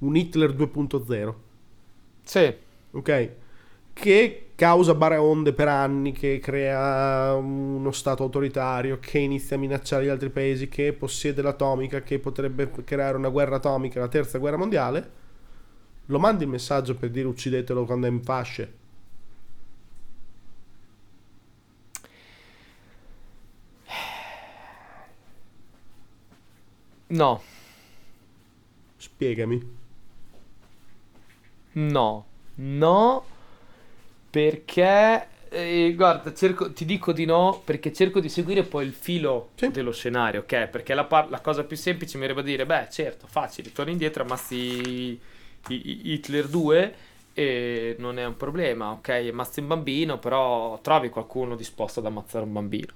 un 0.00 0.16
Hitler 0.16 0.54
2.0, 0.54 1.34
sì, 2.22 2.54
ok? 2.92 3.30
Che 3.92 4.50
causa 4.54 4.94
baraonde 4.94 5.52
per 5.52 5.68
anni, 5.68 6.12
che 6.12 6.38
crea 6.38 7.34
uno 7.34 7.90
stato 7.92 8.22
autoritario, 8.22 8.98
che 9.00 9.18
inizia 9.18 9.56
a 9.56 9.58
minacciare 9.58 10.04
gli 10.04 10.08
altri 10.08 10.30
paesi, 10.30 10.68
che 10.68 10.92
possiede 10.92 11.42
l'atomica, 11.42 12.02
che 12.02 12.18
potrebbe 12.18 12.70
creare 12.84 13.16
una 13.16 13.28
guerra 13.30 13.56
atomica, 13.56 14.00
la 14.00 14.08
terza 14.08 14.38
guerra 14.38 14.56
mondiale. 14.56 15.10
Lo 16.06 16.18
mandi 16.18 16.44
il 16.44 16.50
messaggio 16.50 16.94
per 16.96 17.10
dire 17.10 17.26
uccidetelo 17.28 17.84
quando 17.84 18.06
è 18.06 18.10
in 18.10 18.22
fasce. 18.22 18.78
no, 27.08 27.42
Spiegami. 28.98 29.79
No, 31.72 32.26
no, 32.56 33.24
perché... 34.30 35.26
eh, 35.48 35.92
guarda, 35.96 36.32
cerco- 36.32 36.72
ti 36.72 36.84
dico 36.84 37.12
di 37.12 37.24
no 37.24 37.62
perché 37.64 37.92
cerco 37.92 38.20
di 38.20 38.28
seguire 38.28 38.62
poi 38.64 38.86
il 38.86 38.92
filo 38.92 39.50
Sì. 39.56 39.70
dello 39.70 39.92
scenario, 39.92 40.40
ok? 40.40 40.66
Perché 40.68 40.94
la, 40.94 41.04
par- 41.04 41.28
la 41.30 41.40
cosa 41.40 41.64
più 41.64 41.76
semplice 41.76 42.16
mi 42.16 42.22
verrebbe 42.22 42.40
a 42.40 42.44
dire, 42.44 42.66
beh, 42.66 42.88
certo, 42.90 43.26
facile, 43.26 43.72
torni 43.72 43.92
indietro, 43.92 44.22
ammazzi 44.22 44.56
i- 44.56 45.20
i- 45.66 46.12
Hitler 46.12 46.48
2 46.48 46.94
e, 47.32 47.42
e 47.42 47.96
non 47.98 48.18
è 48.18 48.24
un 48.24 48.36
problema, 48.36 48.90
ok? 48.92 49.08
Ammazzi 49.30 49.60
un 49.60 49.66
bambino, 49.68 50.18
però 50.18 50.80
trovi 50.82 51.08
qualcuno 51.08 51.56
disposto 51.56 52.00
ad 52.00 52.06
ammazzare 52.06 52.44
un 52.44 52.52
bambino. 52.52 52.92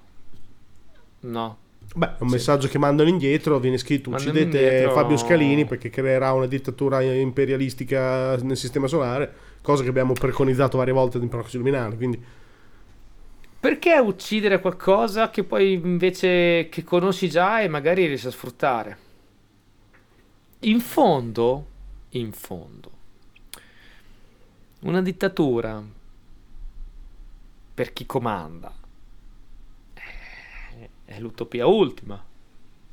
No. 1.23 1.57
Beh, 1.93 2.07
è 2.07 2.21
un 2.21 2.27
Sì. 2.27 2.35
messaggio 2.35 2.67
che 2.67 2.77
mandano 2.77 3.07
indietro, 3.09 3.59
viene 3.59 3.77
scritto 3.77 4.09
Mandano 4.09 4.31
uccidete 4.31 4.57
indietro- 4.57 4.91
Fabio 4.91 5.17
Scalini 5.17 5.65
perché 5.65 5.89
creerà 5.89 6.33
una 6.33 6.47
dittatura 6.47 7.01
imperialistica 7.01 8.35
nel 8.37 8.57
sistema 8.57 8.87
solare, 8.87 9.33
cosa 9.61 9.83
che 9.83 9.89
abbiamo 9.89 10.13
preconizzato 10.13 10.77
varie 10.77 10.93
volte 10.93 11.17
in 11.19 11.29
Proxy 11.29 11.57
Luminale, 11.57 11.95
quindi 11.95 12.21
Perché 13.59 13.97
uccidere 13.97 14.59
qualcosa 14.59 15.29
che 15.31 15.43
poi 15.43 15.73
invece 15.73 16.69
che 16.69 16.83
conosci 16.83 17.29
già 17.29 17.61
e 17.61 17.67
magari 17.67 18.05
riesci 18.05 18.27
a 18.27 18.31
sfruttare? 18.31 18.97
In 20.61 20.79
fondo, 20.79 21.65
in 22.09 22.31
fondo, 22.31 22.91
una 24.81 25.01
dittatura 25.01 25.81
per 27.73 27.91
chi 27.91 28.05
comanda 28.05 28.71
è 31.05 31.19
l'utopia 31.19 31.67
ultima. 31.67 32.21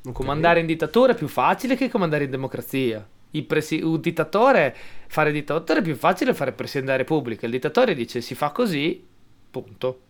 ok. 0.05 0.13
Comandare 0.13 0.59
in 0.59 0.65
dittatura 0.65 1.13
è 1.13 1.15
più 1.15 1.27
facile 1.27 1.75
che 1.75 1.89
comandare 1.89 2.25
in 2.25 2.29
democrazia. 2.29 3.05
Il 3.31 3.45
presi- 3.45 3.81
un 3.81 3.99
dittatore, 3.99 4.75
fare 5.07 5.31
dittatore 5.31 5.79
è 5.79 5.83
più 5.83 5.95
facile 5.95 6.33
fare 6.35 6.51
Presidente 6.51 6.91
della 6.91 7.03
Repubblica. 7.03 7.45
Il 7.45 7.51
dittatore 7.51 7.95
dice 7.95 8.21
si 8.21 8.35
fa 8.35 8.51
così, 8.51 9.03
punto. 9.49 10.01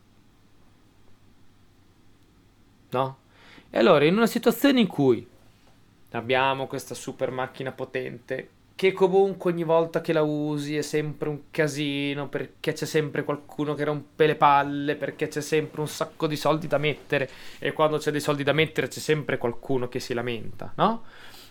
No? 2.89 3.17
E 3.69 3.77
allora, 3.77 4.05
in 4.05 4.15
una 4.15 4.27
situazione 4.27 4.81
in 4.81 4.87
cui 4.87 5.25
abbiamo 6.11 6.67
questa 6.67 6.93
super 6.93 7.31
macchina 7.31 7.71
potente, 7.71 8.49
che 8.75 8.91
comunque 8.91 9.51
ogni 9.51 9.63
volta 9.63 10.01
che 10.01 10.13
la 10.13 10.23
usi 10.23 10.75
è 10.75 10.81
sempre 10.81 11.29
un 11.29 11.43
casino, 11.51 12.27
perché 12.27 12.73
c'è 12.73 12.85
sempre 12.85 13.23
qualcuno 13.23 13.75
che 13.75 13.83
rompe 13.83 14.25
le 14.25 14.35
palle, 14.35 14.95
perché 14.95 15.27
c'è 15.27 15.41
sempre 15.41 15.81
un 15.81 15.87
sacco 15.87 16.27
di 16.27 16.35
soldi 16.35 16.67
da 16.67 16.77
mettere, 16.77 17.29
e 17.59 17.71
quando 17.71 17.97
c'è 17.97 18.11
dei 18.11 18.19
soldi 18.19 18.43
da 18.43 18.53
mettere 18.53 18.87
c'è 18.87 18.99
sempre 18.99 19.37
qualcuno 19.37 19.87
che 19.87 19.99
si 19.99 20.13
lamenta, 20.13 20.73
no? 20.75 21.03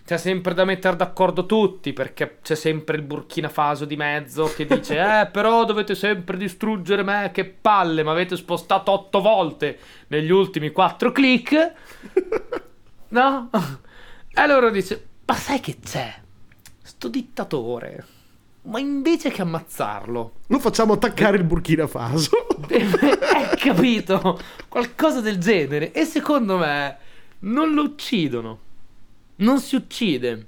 C'è 0.05 0.19
sempre 0.19 0.53
da 0.53 0.65
mettere 0.65 0.97
d'accordo 0.97 1.47
tutti, 1.47 1.93
perché 1.93 2.39
c'è 2.43 2.57
sempre 2.57 2.97
il 2.97 3.03
Burkina 3.03 3.49
Faso 3.49 3.85
di 3.85 3.95
mezzo 3.95 4.53
che 4.53 4.67
dice 4.67 4.99
Eh, 5.23 5.27
però 5.27 5.65
dovete 5.65 5.95
sempre 5.95 6.37
distruggere 6.37 7.05
me, 7.05 7.31
che 7.33 7.45
palle, 7.45 8.03
mi 8.03 8.11
avete 8.11 8.37
spostato 8.37 8.91
otto 8.91 9.21
volte 9.21 9.79
negli 10.09 10.31
ultimi 10.31 10.71
quattro 10.71 11.13
click. 11.13 11.73
No? 13.13 13.51
E 13.53 14.41
allora 14.41 14.71
dice, 14.71 15.09
ma 15.27 15.35
sai 15.35 15.61
che 15.61 15.77
c'è? 15.79 16.22
Sto 17.03 17.11
dittatore. 17.11 18.07
Ma 18.63 18.79
invece 18.79 19.31
che 19.31 19.43
ammazzarlo, 19.43 20.35
Lo 20.47 20.59
facciamo 20.61 20.93
attaccare 20.93 21.37
il 21.37 21.43
Burkina 21.43 21.89
Faso. 21.89 22.31
hai 22.69 23.49
capito? 23.59 24.39
Qualcosa 24.69 25.21
del 25.21 25.39
genere. 25.39 25.91
E 25.91 26.05
secondo 26.05 26.59
me 26.59 26.97
non 27.41 27.75
lo 27.75 27.83
uccidono. 27.83 28.59
Non 29.39 29.59
si 29.59 29.75
uccide. 29.75 30.47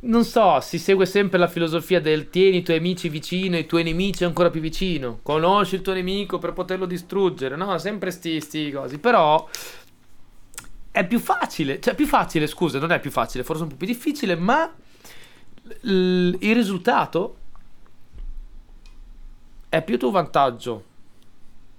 Non 0.00 0.24
so, 0.24 0.58
si 0.60 0.80
segue 0.80 1.06
sempre 1.06 1.38
la 1.38 1.46
filosofia 1.46 2.00
del 2.00 2.28
tieni 2.28 2.56
i 2.56 2.62
tuoi 2.64 2.78
amici 2.78 3.08
vicino 3.08 3.54
e 3.54 3.60
i 3.60 3.66
tuoi 3.66 3.84
nemici 3.84 4.24
ancora 4.24 4.50
più 4.50 4.60
vicino. 4.60 5.20
Conosci 5.22 5.76
il 5.76 5.82
tuo 5.82 5.92
nemico 5.92 6.38
per 6.38 6.54
poterlo 6.54 6.86
distruggere. 6.86 7.54
No, 7.54 7.78
sempre 7.78 8.10
sti, 8.10 8.40
sti 8.40 8.72
cosi. 8.72 8.98
Però 8.98 9.48
è 10.90 11.06
più 11.06 11.20
facile. 11.20 11.78
Cioè, 11.78 11.94
più 11.94 12.08
facile, 12.08 12.48
scusa, 12.48 12.80
non 12.80 12.90
è 12.90 12.98
più 12.98 13.12
facile, 13.12 13.44
forse 13.44 13.62
un 13.62 13.68
po' 13.68 13.76
più 13.76 13.86
difficile, 13.86 14.34
ma 14.34 14.74
l- 15.82 16.36
il 16.40 16.54
risultato 16.54 17.36
è 19.68 19.82
più 19.82 19.98
tuo 19.98 20.10
vantaggio 20.10 20.84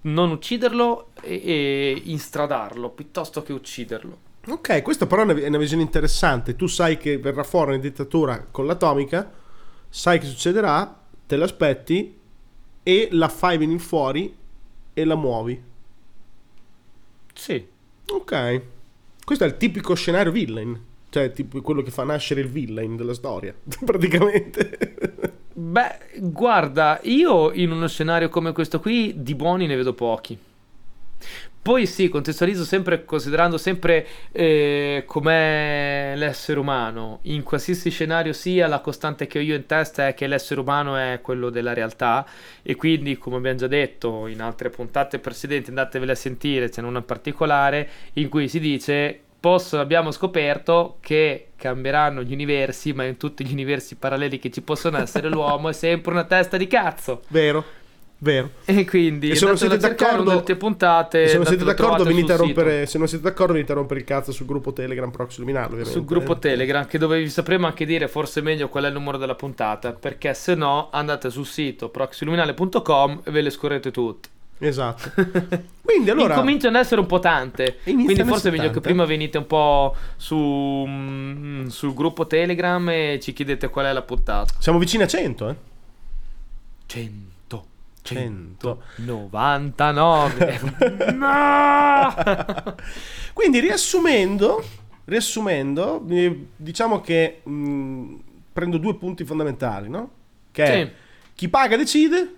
non 0.02 0.32
ucciderlo 0.32 1.12
e, 1.22 1.42
e 1.44 2.02
instradarlo 2.06 2.90
piuttosto 2.90 3.44
che 3.44 3.54
ucciderlo. 3.54 4.18
ok, 4.48 4.82
questa 4.82 5.06
però 5.06 5.22
è 5.22 5.26
una, 5.26 5.34
è 5.36 5.48
una 5.48 5.58
visione 5.58 5.84
interessante. 5.84 6.56
Tu 6.56 6.68
sai 6.68 6.98
che 6.98 7.18
verrà 7.18 7.44
fuori 7.44 7.72
una 7.72 7.80
dittatura 7.80 8.46
con 8.50 8.66
l'atomica, 8.66 9.32
sai 9.90 10.20
che 10.20 10.26
succederà, 10.26 10.98
te 11.26 11.36
l'aspetti 11.36 12.18
e 12.84 13.08
la 13.12 13.30
fai 13.30 13.58
venire 13.58 13.80
fuori 13.80 14.36
e 14.94 15.06
la 15.06 15.16
muovi. 15.16 15.62
Sì. 17.34 17.66
Ok. 18.12 18.62
Questo 19.24 19.44
è 19.44 19.48
il 19.48 19.58
tipico 19.58 19.94
scenario 19.94 20.32
villain. 20.32 20.80
Cioè, 21.10 21.32
tipo 21.32 21.62
quello 21.62 21.82
che 21.82 21.92
fa 21.92 22.04
nascere 22.04 22.42
il 22.42 22.48
villain 22.48 22.96
della 22.96 23.14
storia. 23.14 23.54
Praticamente. 23.84 24.96
Beh, 25.54 25.98
guarda, 26.20 27.00
io 27.04 27.52
in 27.52 27.72
uno 27.72 27.88
scenario 27.88 28.30
come 28.30 28.52
questo 28.52 28.80
qui 28.80 29.14
di 29.18 29.36
buoni 29.36 29.66
ne 29.68 29.76
vedo 29.76 29.94
pochi. 29.94 30.38
Poi 31.62 31.86
sì, 31.86 32.08
contestualizzo 32.08 32.64
sempre 32.64 33.04
considerando 33.04 33.58
sempre 33.58 34.08
eh, 34.32 35.04
com'è 35.06 36.14
l'essere 36.16 36.60
umano. 36.60 37.20
In 37.24 37.44
qualsiasi 37.44 37.90
scenario 37.90 38.32
sia, 38.32 38.68
la 38.68 38.80
costante 38.80 39.28
che 39.28 39.40
ho 39.40 39.42
io 39.42 39.56
in 39.56 39.66
testa 39.66 40.08
è 40.08 40.14
che 40.14 40.28
l'essere 40.28 40.62
umano 40.62 40.96
è 40.96 41.20
quello 41.22 41.50
della 41.50 41.74
realtà 41.74 42.26
e 42.64 42.76
quindi, 42.76 43.18
come 43.18 43.36
abbiamo 43.36 43.58
già 43.58 43.68
detto 43.68 44.28
in 44.28 44.42
altre 44.42 44.70
puntate 44.70 45.20
precedenti, 45.20 45.70
andatevele 45.70 46.14
a 46.14 46.16
sentire, 46.16 46.72
ce 46.72 46.82
n'è 46.82 46.88
una 46.88 47.02
particolare 47.02 47.90
in 48.14 48.30
cui 48.30 48.48
si 48.48 48.60
dice 48.62 49.24
possono, 49.40 49.82
abbiamo 49.82 50.12
scoperto 50.12 50.98
che 51.00 51.50
cambieranno 51.56 52.22
gli 52.24 52.34
universi, 52.34 52.94
ma 52.94 53.04
in 53.06 53.18
tutti 53.18 53.46
gli 53.46 53.52
universi 53.52 53.96
paralleli 53.96 54.40
che 54.40 54.50
ci 54.52 54.62
possono 54.62 54.98
essere 54.98 55.28
l'uomo 55.30 55.70
è 55.70 55.74
sempre 55.74 56.12
una 56.12 56.24
testa 56.26 56.58
di 56.58 56.68
cazzo. 56.68 57.22
Vero, 57.30 57.64
vero. 58.20 58.50
E 58.66 58.86
quindi 58.86 59.30
E 59.30 59.36
se 59.36 59.46
non 59.46 59.58
siete 59.58 59.78
d'accordo- 59.78 60.44
puntate, 60.58 61.28
se 61.28 61.36
non 61.38 61.46
siete 61.46 61.64
d'accordo, 61.64 62.04
venite 62.04 62.34
a 62.34 62.38
sul 62.38 62.48
sito. 62.48 62.60
rompere. 62.62 62.86
Se 62.86 62.98
non 62.98 63.08
siete 63.08 63.24
d'accordo, 63.24 63.54
venite 63.54 63.72
a 63.72 63.76
rompere 63.76 64.00
il 64.02 64.06
cazzo 64.06 64.32
sul 64.32 64.46
gruppo 64.46 64.74
Telegram 64.74 65.10
Proxy 65.12 65.40
Luminale. 65.40 65.86
Sul 65.86 66.06
gruppo 66.06 66.38
Telegram 66.38 66.86
che 66.86 66.98
dove 66.98 67.20
vi 67.20 67.30
sapremo 67.30 67.66
anche 67.66 67.86
dire 67.86 68.08
forse 68.08 68.42
meglio 68.42 68.68
qual 68.70 68.84
è 68.86 68.88
il 68.88 68.94
numero 68.94 69.18
della 69.18 69.36
puntata 69.36 69.94
perché 69.94 70.34
se 70.34 70.56
no 70.56 70.90
andate 70.92 71.30
sul 71.30 71.46
sito 71.46 71.90
proxyluminale.com 71.90 73.22
e 73.24 73.32
ve 73.32 73.42
le 73.42 73.50
scorrete 73.50 73.92
tutte 73.92 74.30
Esatto. 74.60 75.12
Quindi 75.82 76.10
allora. 76.12 76.36
incominciano 76.36 76.78
ad 76.78 76.84
essere 76.84 77.02
un 77.02 77.08
po' 77.08 77.20
tante 77.20 77.80
Iniziano 77.86 78.04
quindi 78.06 78.24
forse 78.24 78.50
è 78.50 78.52
meglio 78.52 78.70
che 78.70 78.80
prima 78.80 79.06
venite 79.06 79.40
un 79.40 79.48
po' 79.48 79.96
su 80.18 80.36
mm, 80.88 81.68
sul 81.68 81.94
gruppo 81.96 82.28
Telegram 82.28 82.88
e 82.90 83.20
ci 83.22 83.34
chiedete 83.34 83.70
qual 83.70 83.88
è 83.88 83.94
la 83.94 84.04
puntata 84.04 84.54
Siamo 84.60 84.78
vicini 84.78 85.02
a 85.04 85.08
100, 85.08 85.50
eh? 85.50 85.56
100 86.86 87.66
100. 88.04 88.82
99 88.98 90.60
no 91.14 92.14
Quindi 93.34 93.60
riassumendo, 93.60 94.64
riassumendo, 95.06 96.06
diciamo 96.56 97.02
che 97.02 97.42
mh, 97.44 98.16
prendo 98.54 98.78
due 98.78 98.96
punti 98.96 99.24
fondamentali, 99.26 99.90
no? 99.90 100.12
Che 100.52 100.66
Sì. 100.66 100.90
chi 101.36 101.50
paga 101.50 101.78
decide, 101.78 102.34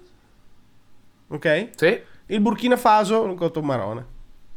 ok? 1.27 1.69
sì 1.75 2.09
Il 2.31 2.39
Burkina 2.39 2.77
Faso 2.77 3.23
un 3.23 3.65
marone. 3.65 4.05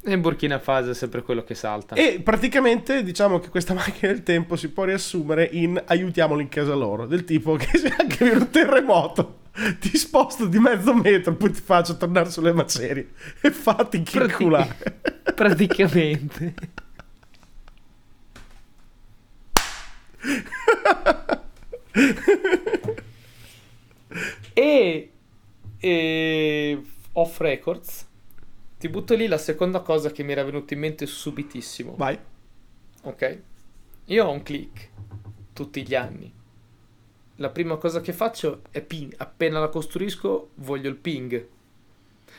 e 0.05 0.13
in 0.13 0.21
Burkina 0.21 0.61
Faso 0.61 0.93
è 0.93 0.95
sempre 0.95 1.23
quello 1.23 1.43
che 1.43 1.57
salta 1.57 1.97
E 1.97 2.21
praticamente 2.23 3.03
diciamo 3.03 3.41
che 3.41 3.49
questa 3.49 3.75
macchina 3.75 4.13
del 4.13 4.23
tempo 4.23 4.55
si 4.55 4.69
può 4.69 4.85
riassumere 4.85 5.49
in 5.51 5.83
aiutiamoli 5.85 6.43
in 6.43 6.49
casa 6.49 6.75
loro, 6.75 7.07
del 7.07 7.25
tipo 7.25 7.57
che 7.57 7.77
se 7.77 7.89
anche 7.89 8.25
viene 8.25 8.39
un 8.39 8.51
terremoto 8.51 9.39
ti 9.81 9.97
sposto 9.97 10.47
di 10.47 10.61
mezzo 10.61 10.95
metro, 10.95 11.35
poi 11.35 11.51
ti 11.51 11.61
faccio 11.61 11.97
tornare 11.97 12.31
sulle 12.31 12.53
macerie 12.53 13.11
e 13.41 13.51
fatti 13.51 13.97
inculare. 13.97 14.77
praticamente 15.35 16.55
e, 24.55 25.11
e 25.81 26.83
off 27.15 27.41
records. 27.41 28.07
Ti 28.79 28.89
butto 28.89 29.15
lì 29.15 29.27
la 29.27 29.39
seconda 29.39 29.81
cosa 29.81 30.11
che 30.11 30.23
mi 30.23 30.33
era 30.33 30.45
venuta 30.45 30.75
in 30.75 30.81
mente 30.81 31.07
subitissimo. 31.07 31.95
Vai. 31.97 32.19
ok. 33.03 33.41
Io 34.07 34.27
ho 34.27 34.31
un 34.31 34.43
click 34.43 34.91
tutti 35.53 35.87
gli 35.87 35.95
anni. 35.95 36.33
La 37.37 37.51
prima 37.51 37.77
cosa 37.77 38.01
che 38.01 38.13
faccio 38.13 38.63
è 38.71 38.81
ping. 38.83 39.15
Appena 39.17 39.59
la 39.59 39.69
costruisco 39.69 40.51
voglio 40.57 40.89
il 40.89 40.97
ping. 40.97 41.49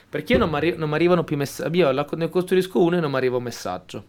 Perché 0.09 0.33
io 0.33 0.39
non 0.39 0.49
mi 0.49 0.55
arri- 0.57 0.75
arrivano 0.77 1.23
più 1.23 1.35
messaggi 1.35 1.77
io 1.79 1.91
la- 1.91 2.07
ne 2.13 2.29
costruisco 2.29 2.81
uno 2.81 2.97
e 2.97 2.99
non 2.99 3.11
mi 3.11 3.17
arriva 3.17 3.37
un 3.37 3.43
messaggio. 3.43 4.05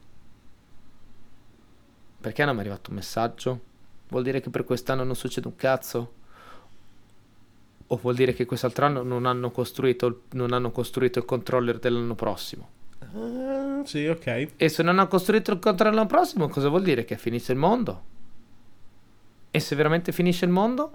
Perché 2.20 2.44
non 2.44 2.54
mi 2.54 2.58
è 2.58 2.64
arrivato 2.64 2.90
un 2.90 2.96
messaggio? 2.96 3.60
Vuol 4.08 4.22
dire 4.22 4.40
che 4.40 4.50
per 4.50 4.64
quest'anno 4.64 5.04
non 5.04 5.14
succede 5.16 5.48
un 5.48 5.56
cazzo 5.56 6.12
o 7.88 7.96
vuol 7.96 8.14
dire 8.14 8.32
che 8.34 8.44
quest'altro 8.46 8.86
anno 8.86 9.02
non 9.02 9.26
hanno 9.26 9.50
costruito 9.50 10.06
il, 10.06 10.18
non 10.32 10.52
hanno 10.52 10.70
costruito 10.70 11.18
il 11.20 11.24
controller 11.24 11.78
dell'anno 11.78 12.14
prossimo 12.14 12.68
Ah, 13.14 13.82
sì, 13.84 14.06
ok. 14.06 14.48
e 14.56 14.68
se 14.68 14.82
non 14.82 14.98
hanno 14.98 15.08
costruito 15.08 15.52
il 15.52 15.58
controller 15.58 15.94
l'anno 15.94 16.06
prossimo, 16.08 16.48
cosa 16.48 16.68
vuol 16.68 16.82
dire? 16.82 17.04
Che 17.04 17.16
finisce 17.16 17.52
il 17.52 17.58
mondo? 17.58 18.02
E 19.50 19.60
se 19.60 19.76
veramente 19.76 20.12
finisce 20.12 20.44
il 20.44 20.50
mondo? 20.50 20.92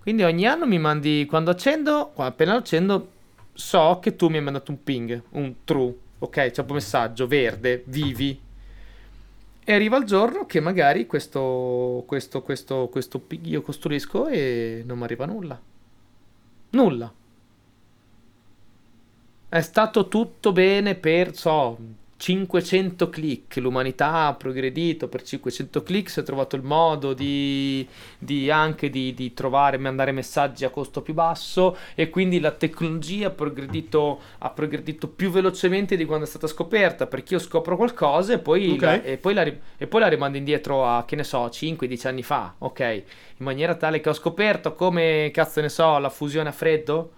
Quindi 0.00 0.22
ogni 0.24 0.46
anno 0.46 0.66
mi 0.66 0.78
mandi, 0.78 1.26
quando 1.28 1.50
accendo, 1.50 2.12
appena 2.16 2.54
accendo, 2.54 3.08
so 3.52 3.98
che 4.00 4.14
tu 4.16 4.28
mi 4.28 4.36
hai 4.36 4.42
mandato 4.42 4.70
un 4.70 4.82
ping, 4.82 5.22
un 5.30 5.54
true, 5.64 5.94
ok? 6.18 6.50
C'è 6.50 6.60
un 6.66 6.74
messaggio 6.74 7.26
verde, 7.26 7.82
vivi. 7.86 8.38
E 9.68 9.74
arriva 9.74 9.96
il 9.96 10.04
giorno 10.04 10.46
che 10.46 10.60
magari 10.60 11.06
questo, 11.06 12.04
questo, 12.06 12.40
questo, 12.42 12.88
questo 12.88 13.26
io 13.42 13.62
costruisco 13.62 14.28
e 14.28 14.84
non 14.86 14.96
mi 14.96 15.02
arriva 15.02 15.26
nulla. 15.26 15.60
Nulla. 16.70 17.12
È 19.48 19.60
stato 19.60 20.06
tutto 20.06 20.52
bene 20.52 20.94
per, 20.94 21.34
so, 21.34 21.76
500 22.16 23.08
click. 23.10 23.56
L'umanità 23.56 24.26
ha 24.26 24.34
progredito 24.34 25.08
per 25.08 25.22
500 25.22 25.82
click. 25.82 26.08
Si 26.10 26.20
è 26.20 26.22
trovato 26.22 26.56
il 26.56 26.62
modo 26.62 27.12
di, 27.12 27.86
di 28.18 28.50
anche 28.50 28.88
di, 28.90 29.12
di 29.14 29.34
trovare, 29.34 29.76
mandare 29.78 30.12
messaggi 30.12 30.64
a 30.64 30.70
costo 30.70 31.02
più 31.02 31.14
basso. 31.14 31.76
E 31.94 32.08
quindi 32.08 32.40
la 32.40 32.52
tecnologia 32.52 33.28
ha 33.28 33.30
progredito, 33.30 34.20
ha 34.38 34.50
progredito 34.50 35.08
più 35.08 35.30
velocemente 35.30 35.96
di 35.96 36.04
quando 36.04 36.24
è 36.24 36.28
stata 36.28 36.46
scoperta. 36.46 37.06
Perché 37.06 37.34
io 37.34 37.40
scopro 37.40 37.76
qualcosa 37.76 38.32
e 38.34 38.38
poi, 38.38 38.70
Ok. 38.70 38.80
la, 38.82 39.02
e 39.02 39.16
poi, 39.18 39.34
la, 39.34 39.42
e 39.76 39.86
poi 39.86 40.00
la 40.00 40.08
rimando 40.08 40.38
indietro 40.38 40.86
a, 40.86 41.04
che 41.04 41.16
ne 41.16 41.24
so, 41.24 41.48
5-10 41.50 42.08
anni 42.08 42.22
fa. 42.22 42.54
Ok. 42.58 42.80
In 42.80 43.44
maniera 43.44 43.74
tale 43.74 44.00
che 44.00 44.08
ho 44.08 44.14
scoperto 44.14 44.74
come, 44.74 45.30
cazzo 45.32 45.60
ne 45.60 45.68
so, 45.68 45.98
la 45.98 46.08
fusione 46.08 46.48
a 46.48 46.52
freddo. 46.52 47.10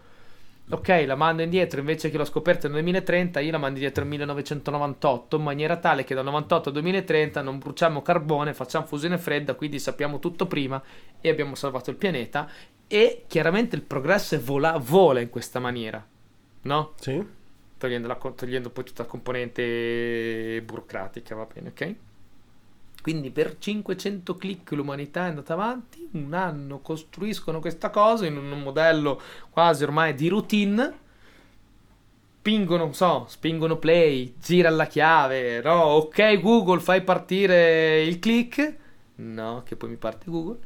Ok, 0.71 1.05
la 1.07 1.15
mando 1.15 1.41
indietro 1.41 1.81
invece 1.81 2.11
che 2.11 2.19
l'ho 2.19 2.27
scoperta 2.27 2.69
nel 2.69 2.83
2030, 2.83 3.41
io 3.41 3.51
la 3.51 3.59
mando 3.59 3.77
indietro 3.77 4.03
nel 4.03 4.11
1998 4.13 5.37
in 5.37 5.43
maniera 5.43 5.77
tale 5.79 6.05
che 6.05 6.15
dal 6.15 6.25
98 6.25 6.69
al 6.69 6.75
2030 6.75 7.41
non 7.41 7.59
bruciamo 7.59 8.03
carbone, 8.03 8.53
facciamo 8.53 8.85
fusione 8.85 9.17
fredda, 9.17 9.55
quindi 9.55 9.79
sappiamo 9.79 10.19
tutto 10.19 10.47
prima 10.47 10.83
e 11.21 11.31
abbiamo 11.31 11.55
salvato 11.55 11.89
il 11.89 11.97
pianeta. 11.97 12.51
E 12.87 13.25
chiaramente 13.27 13.77
il 13.77 13.83
progresso 13.83 14.39
vola, 14.43 14.77
vola 14.77 15.21
in 15.21 15.31
questa 15.31 15.59
maniera, 15.59 16.07
no? 16.63 16.93
Sì. 17.01 17.37
Togliendo, 17.79 18.09
la, 18.09 18.17
togliendo 18.17 18.71
poi 18.71 18.85
tutta 18.85 19.05
la 19.05 19.09
componente 19.09 20.61
burocratica, 20.65 21.35
va 21.35 21.47
bene, 21.47 21.69
ok? 21.69 21.95
Quindi 23.09 23.31
per 23.31 23.57
500 23.57 24.37
click 24.37 24.73
l'umanità 24.73 25.25
è 25.25 25.29
andata 25.31 25.55
avanti, 25.55 26.07
un 26.11 26.35
anno 26.35 26.81
costruiscono 26.81 27.59
questa 27.59 27.89
cosa 27.89 28.27
in 28.27 28.37
un 28.37 28.61
modello 28.61 29.19
quasi 29.49 29.83
ormai 29.83 30.13
di 30.13 30.29
routine, 30.29 30.93
spingono, 32.39 32.85
non 32.85 32.93
so, 32.93 33.25
spingono 33.27 33.79
play, 33.79 34.35
gira 34.39 34.69
la 34.69 34.85
chiave, 34.87 35.63
no, 35.63 35.85
ok 35.85 36.39
Google 36.39 36.81
fai 36.81 37.03
partire 37.03 38.03
il 38.03 38.19
click, 38.19 38.77
no, 39.15 39.63
che 39.65 39.75
poi 39.75 39.89
mi 39.89 39.97
parte 39.97 40.31
Google, 40.31 40.59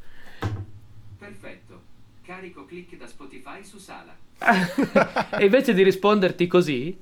Perfetto. 1.16 1.80
Carico 2.22 2.64
click 2.64 2.96
da 2.96 3.06
Spotify 3.06 3.62
su 3.62 3.78
sala. 3.78 4.16
e 5.38 5.44
invece 5.44 5.74
di 5.74 5.84
risponderti 5.84 6.48
così, 6.48 6.98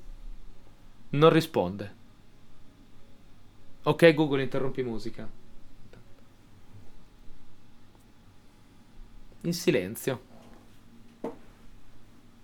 non 1.09 1.31
risponde. 1.31 1.97
Ok 3.85 4.15
Google 4.15 4.43
interrompi 4.43 4.83
musica. 4.83 5.29
In 9.43 9.53
silenzio. 9.53 10.21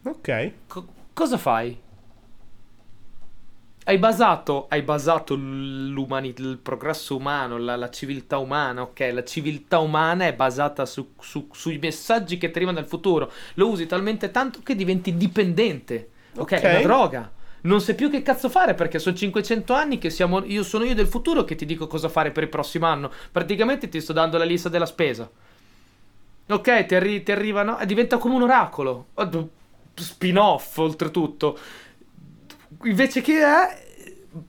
Ok. 0.04 0.28
Co- 0.68 0.86
cosa 1.12 1.36
fai? 1.38 1.76
Hai 3.88 3.98
basato, 3.98 4.66
hai 4.68 4.82
basato 4.82 5.34
il 5.34 6.58
progresso 6.60 7.14
umano, 7.16 7.56
la, 7.56 7.76
la 7.76 7.88
civiltà 7.88 8.38
umana, 8.38 8.82
ok? 8.82 9.10
La 9.12 9.22
civiltà 9.22 9.78
umana 9.78 10.26
è 10.26 10.34
basata 10.34 10.84
su- 10.86 11.12
su- 11.20 11.48
sui 11.52 11.78
messaggi 11.78 12.36
che 12.36 12.50
ti 12.50 12.56
arrivano 12.56 12.78
dal 12.80 12.88
futuro. 12.88 13.30
Lo 13.54 13.68
usi 13.68 13.86
talmente 13.86 14.32
tanto 14.32 14.60
che 14.64 14.74
diventi 14.74 15.16
dipendente, 15.16 16.10
ok? 16.34 16.52
Ok. 16.52 16.60
È 16.60 16.66
una 16.66 16.80
droga. 16.80 17.32
Non 17.66 17.80
sai 17.80 17.94
più 17.94 18.10
che 18.10 18.22
cazzo 18.22 18.48
fare 18.48 18.74
perché 18.74 18.98
sono 18.98 19.16
500 19.16 19.74
anni 19.74 19.98
che 19.98 20.08
siamo, 20.10 20.44
io 20.44 20.62
sono 20.62 20.84
io 20.84 20.94
del 20.94 21.06
futuro 21.06 21.44
che 21.44 21.56
ti 21.56 21.66
dico 21.66 21.86
cosa 21.86 22.08
fare 22.08 22.30
per 22.30 22.44
il 22.44 22.48
prossimo 22.48 22.86
anno. 22.86 23.10
Praticamente 23.30 23.88
ti 23.88 24.00
sto 24.00 24.12
dando 24.12 24.38
la 24.38 24.44
lista 24.44 24.68
della 24.68 24.86
spesa. 24.86 25.28
Ok, 26.48 26.86
ti, 26.86 26.94
arri- 26.94 27.22
ti 27.22 27.32
arrivano. 27.32 27.78
E 27.78 27.86
diventa 27.86 28.18
come 28.18 28.34
un 28.34 28.42
oracolo. 28.42 29.06
Oh, 29.14 29.48
Spin-off, 29.94 30.78
oltretutto. 30.78 31.58
Invece 32.84 33.20
che 33.20 33.42
è. 33.42 33.85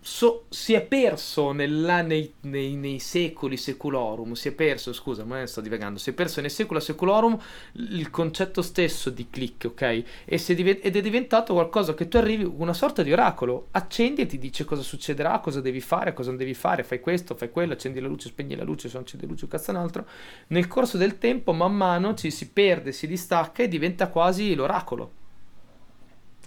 So- 0.02 0.46
si 0.50 0.74
è 0.74 0.82
perso 0.82 1.52
nella- 1.52 2.02
nei, 2.02 2.34
nei- 2.42 2.76
nei 2.76 3.00
secoli 3.00 3.58
seculorum. 3.58 4.34
Si 4.34 4.48
è 4.50 4.52
perso, 4.52 4.94
scusa, 4.94 5.24
ma 5.24 5.46
sto 5.46 5.62
divagando. 5.62 6.00
Si 6.00 6.10
è 6.10 6.14
perso 6.14 6.42
nei 6.42 6.50
secoli 6.50 6.82
seculorum 6.82 7.38
il 7.74 8.10
concetto 8.10 8.62
stesso 8.62 9.10
di 9.10 9.28
click, 9.30 9.66
ok? 9.66 10.04
E 10.26 10.38
si 10.38 10.52
è 10.52 10.56
diven- 10.56 10.80
ed 10.82 10.96
è 10.96 11.02
diventato 11.02 11.54
qualcosa 11.54 11.94
che 11.94 12.08
tu 12.08 12.18
arrivi, 12.18 12.44
una 12.44 12.74
sorta 12.74 13.04
di 13.04 13.12
oracolo. 13.12 13.68
Accendi 13.72 14.22
e 14.22 14.26
ti 14.26 14.38
dice 14.38 14.66
cosa 14.66 14.82
succederà, 14.82 15.40
cosa 15.40 15.62
devi 15.62 15.82
fare, 15.82 16.14
cosa 16.14 16.30
non 16.30 16.38
devi 16.38 16.54
fare. 16.54 16.84
Fai 16.84 17.00
questo, 17.00 17.36
fai 17.36 17.50
quello, 17.50 17.74
accendi 17.74 18.00
la 18.00 18.08
luce, 18.08 18.30
spegni 18.30 18.56
la 18.56 18.64
luce, 18.64 18.88
se 18.88 18.96
non 18.96 19.04
accendi 19.04 19.26
la 19.26 19.32
luce, 19.32 19.48
cazzo 19.48 19.72
un 19.72 19.78
altro 19.78 20.08
nel 20.48 20.68
corso 20.68 20.98
del 20.98 21.18
tempo, 21.18 21.54
man 21.54 21.76
mano 21.76 22.14
ci 22.14 22.32
si 22.32 22.50
perde, 22.50 22.92
si 22.92 23.08
distacca 23.08 23.64
e 23.64 23.68
diventa 23.68 24.10
quasi 24.10 24.54
l'oracolo. 24.56 25.12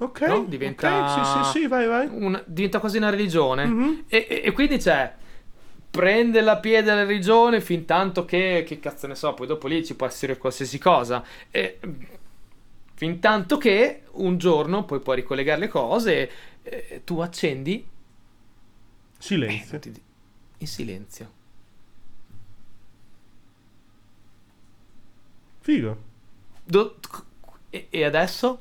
Ok. 0.03 0.21
No? 0.23 0.45
Diventa- 0.45 1.15
ok, 1.19 1.45
Sì, 1.45 1.53
sì, 1.53 1.59
sì, 1.61 1.67
vai, 1.69 1.87
vai. 1.87 2.09
Una- 2.11 2.43
diventa 2.47 2.79
quasi 2.81 2.97
una 2.97 3.11
religione. 3.11 3.65
Mhm. 3.67 4.05
E, 4.09 4.27
e- 4.29 4.41
e 4.45 4.53
quindi 4.53 4.79
c'è. 4.79 5.15
Prende 5.91 6.41
la 6.41 6.57
piede 6.59 6.85
della 6.85 7.05
religione 7.05 7.61
fin 7.61 7.85
tanto 7.85 8.25
che. 8.25 8.65
Che 8.67 8.79
cazzo 8.81 9.07
ne 9.07 9.15
so, 9.15 9.35
poi 9.35 9.47
dopo 9.47 9.67
lì 9.69 9.85
ci 9.85 9.95
può 9.97 10.07
essere 10.07 10.39
qualsiasi 10.39 10.79
cosa. 10.79 11.23
E, 11.51 11.79
fin 12.95 13.19
tanto 13.21 13.59
che 13.59 14.03
un 14.13 14.39
giorno 14.39 14.85
poi 14.85 15.01
puoi 15.01 15.17
ricollegare 15.17 15.61
le 15.61 15.69
cose. 15.69 16.31
e, 16.63 16.87
e 16.89 17.05
tu 17.05 17.19
accendi. 17.21 17.87
Silenzio. 19.19 19.69
non 19.73 19.81
ti 19.81 20.03
in 20.59 20.67
silenzio. 20.67 21.31
Figo. 25.61 25.97
Do- 26.65 26.97
e, 27.71 27.87
e 27.91 28.05
adesso 28.05 28.61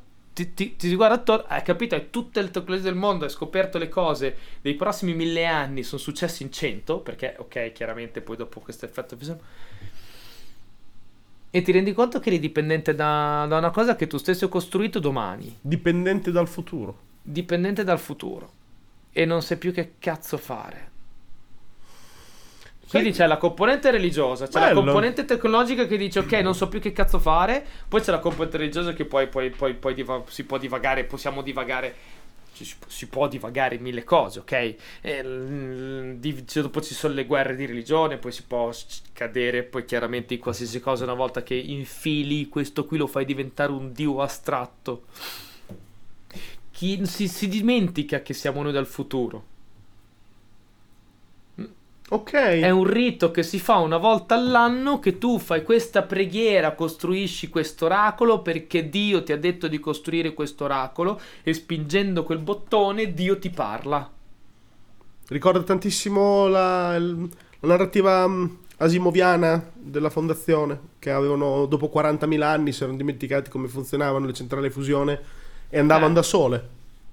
ti, 0.53 0.53
ti, 0.53 0.75
ti 0.75 0.95
guarda 0.95 1.15
attorno, 1.15 1.45
hai 1.47 1.61
capito? 1.63 1.95
Hai 1.95 2.09
tutte 2.09 2.41
le 2.41 2.51
tecnologie 2.51 2.83
del 2.83 2.95
mondo, 2.95 3.25
hai 3.25 3.29
scoperto 3.31 3.77
le 3.77 3.89
cose 3.89 4.35
dei 4.61 4.75
prossimi 4.75 5.13
mille 5.13 5.45
anni, 5.45 5.83
sono 5.83 5.99
successi 6.01 6.43
in 6.43 6.51
cento, 6.51 6.99
perché 6.99 7.35
ok, 7.37 7.71
chiaramente 7.71 8.21
poi 8.21 8.37
dopo 8.37 8.59
questo 8.59 8.85
effetto. 8.85 9.15
E 11.51 11.61
ti 11.61 11.71
rendi 11.71 11.93
conto 11.93 12.19
che 12.19 12.29
eri 12.29 12.39
dipendente 12.39 12.95
da, 12.95 13.45
da 13.47 13.57
una 13.57 13.71
cosa 13.71 13.95
che 13.95 14.07
tu 14.07 14.17
stesso 14.17 14.45
hai 14.45 14.51
costruito 14.51 14.99
domani, 14.99 15.57
Dipendente 15.61 16.31
dal 16.31 16.47
futuro. 16.49 16.97
dipendente 17.21 17.83
dal 17.85 17.99
futuro, 17.99 18.51
e 19.11 19.25
non 19.25 19.41
sai 19.41 19.57
più 19.57 19.71
che 19.71 19.93
cazzo 19.99 20.37
fare. 20.37 20.88
Quindi 22.89 23.11
c'è 23.11 23.27
la 23.27 23.37
componente 23.37 23.91
religiosa, 23.91 24.47
c'è 24.47 24.59
la 24.59 24.67
Bello. 24.67 24.81
componente 24.81 25.23
tecnologica 25.23 25.85
che 25.85 25.95
dice 25.95 26.19
ok, 26.19 26.31
non 26.41 26.55
so 26.55 26.67
più 26.67 26.79
che 26.79 26.91
cazzo 26.91 27.19
fare, 27.19 27.63
poi 27.87 28.01
c'è 28.01 28.09
la 28.11 28.19
componente 28.19 28.57
religiosa 28.57 28.93
che 28.93 29.05
poi, 29.05 29.27
poi, 29.27 29.51
poi, 29.51 29.75
poi 29.75 29.93
diva- 29.93 30.23
si 30.27 30.43
può 30.43 30.57
divagare, 30.57 31.03
possiamo 31.03 31.43
divagare, 31.43 31.93
si, 32.51 33.07
può 33.07 33.27
divagare 33.27 33.75
in 33.75 33.81
mille 33.83 34.03
cose, 34.03 34.39
ok? 34.39 34.51
E, 35.01 36.15
di- 36.17 36.47
cioè, 36.47 36.63
dopo 36.63 36.81
ci 36.81 36.95
sono 36.95 37.13
le 37.13 37.25
guerre 37.25 37.55
di 37.55 37.67
religione, 37.67 38.17
poi 38.17 38.31
si 38.31 38.43
può 38.43 38.71
cadere 39.13 39.61
poi 39.63 39.85
chiaramente 39.85 40.33
in 40.33 40.39
qualsiasi 40.39 40.79
cosa 40.79 41.03
una 41.03 41.13
volta 41.13 41.43
che 41.43 41.53
infili 41.55 42.49
questo 42.49 42.85
qui 42.85 42.97
lo 42.97 43.05
fai 43.07 43.23
diventare 43.23 43.71
un 43.71 43.91
dio 43.93 44.19
astratto. 44.19 45.03
Chi 46.71 47.05
si, 47.05 47.27
si 47.27 47.47
dimentica 47.47 48.21
che 48.21 48.33
siamo 48.33 48.63
noi 48.63 48.71
dal 48.71 48.87
futuro. 48.87 49.57
Ok. 52.11 52.31
È 52.33 52.69
un 52.71 52.85
rito 52.85 53.29
che 53.31 53.43
si 53.43 53.59
fa 53.59 53.77
una 53.77 53.97
volta 53.97 54.33
all'anno 54.35 54.99
che 54.99 55.17
tu 55.19 55.37
fai 55.37 55.63
questa 55.63 56.01
preghiera, 56.03 56.73
costruisci 56.73 57.49
questo 57.49 57.85
oracolo 57.85 58.41
perché 58.41 58.89
Dio 58.89 59.21
ti 59.23 59.31
ha 59.31 59.37
detto 59.37 59.67
di 59.67 59.79
costruire 59.79 60.33
questo 60.33 60.63
oracolo 60.65 61.19
e 61.43 61.53
spingendo 61.53 62.23
quel 62.23 62.39
bottone 62.39 63.13
Dio 63.13 63.37
ti 63.37 63.51
parla. 63.51 64.09
Ricorda 65.27 65.61
tantissimo 65.61 66.47
la, 66.47 66.97
la 66.97 67.27
narrativa 67.61 68.27
mh, 68.27 68.57
asimoviana 68.77 69.69
della 69.75 70.09
fondazione, 70.09 70.79
che 70.97 71.11
avevano 71.11 71.67
dopo 71.67 71.91
40.000 71.93 72.41
anni 72.41 72.71
si 72.71 72.81
erano 72.83 72.97
dimenticati 72.97 73.49
come 73.51 73.67
funzionavano 73.67 74.25
le 74.25 74.33
centrali 74.33 74.71
fusione 74.71 75.19
e 75.69 75.77
andavano 75.77 76.11
Eh. 76.11 76.15
da 76.15 76.23
sole. 76.23 76.69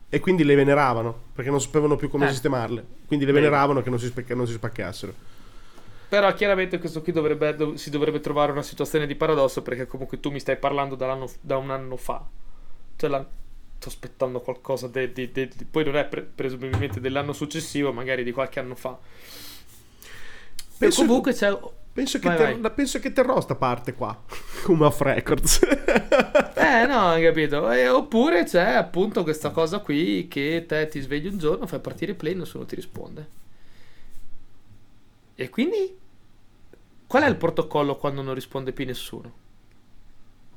E 0.09 0.21
quindi 0.21 0.45
le 0.45 0.55
veneravano, 0.55 1.15
perché 1.35 1.51
non 1.51 1.61
sapevano 1.61 1.97
più 1.97 2.09
come 2.09 2.27
Eh. 2.27 2.31
sistemarle. 2.31 2.85
Quindi 3.07 3.25
le 3.25 3.33
veneravano 3.33 3.83
che 3.83 3.91
non 3.91 3.99
si, 3.99 4.07
specca- 4.07 4.35
non 4.35 4.47
si 4.47 4.53
spaccassero. 4.53 5.13
Però 6.09 6.33
chiaramente 6.35 6.79
questo 6.79 7.03
qui 7.03 7.13
dovrebbe, 7.13 7.55
dov- 7.57 7.75
si 7.75 7.91
dovrebbe 7.91 8.21
trovare 8.21 8.53
una 8.53 8.63
situazione 8.63 9.07
di 9.07 9.17
paradosso 9.17 9.63
perché 9.63 9.87
comunque 9.89 10.21
tu 10.21 10.31
mi 10.31 10.39
stai 10.39 10.57
parlando 10.57 10.95
dall'anno- 10.95 11.29
da 11.41 11.57
un 11.57 11.71
anno 11.71 11.97
fa. 11.97 12.25
Cioè 12.95 13.11
la- 13.11 13.27
sto 13.79 13.89
aspettando 13.89 14.41
qualcosa 14.41 14.87
de- 14.87 15.13
di- 15.13 15.33
de- 15.33 15.49
di- 15.55 15.65
poi 15.65 15.85
non 15.85 15.97
è 15.97 16.05
pre- 16.07 16.23
presumibilmente 16.23 17.01
dell'anno 17.01 17.33
successivo, 17.33 17.93
magari 17.93 18.23
di 18.23 18.31
qualche 18.33 18.61
anno 18.61 18.77
fa. 18.77 18.97
Penso- 20.79 21.03
E 21.03 21.07
comunque 21.07 21.33
c'è 21.33 21.57
Penso 21.97 22.19
che, 22.19 22.29
Vai, 22.29 22.37
ter- 22.37 22.61
vai. 22.61 22.73
penso 22.73 22.99
che 23.01 23.11
terrò 23.11 23.41
sta 23.41 23.55
parte 23.55 23.95
qua, 23.95 24.23
come 24.65 24.85
off 24.85 25.01
records. 25.01 25.61
Eh, 26.59 26.87
no, 26.87 27.09
hai 27.11 27.23
capito? 27.23 27.71
E- 27.71 27.89
oppure 27.89 28.45
c'è 28.45 28.73
appunto 28.73 29.23
questa 29.23 29.51
cosa 29.51 29.79
qui 29.81 30.27
che 30.29 30.65
te 30.67 30.89
ti 30.89 31.01
svegli 31.01 31.27
un 31.27 31.39
giorno, 31.39 31.67
fai 31.67 31.81
partire 31.81 32.15
play 32.15 32.33
e 32.33 32.37
nessuno 32.37 32.65
ti 32.67 32.75
risponde. 32.75 33.29
E 35.35 35.49
quindi 35.51 35.97
qual 37.07 37.23
è 37.23 37.29
il 37.29 37.37
protocollo 37.37 37.97
quando 37.97 38.23
non 38.23 38.35
risponde 38.35 38.73
più 38.73 38.85
nessuno? 38.85 39.33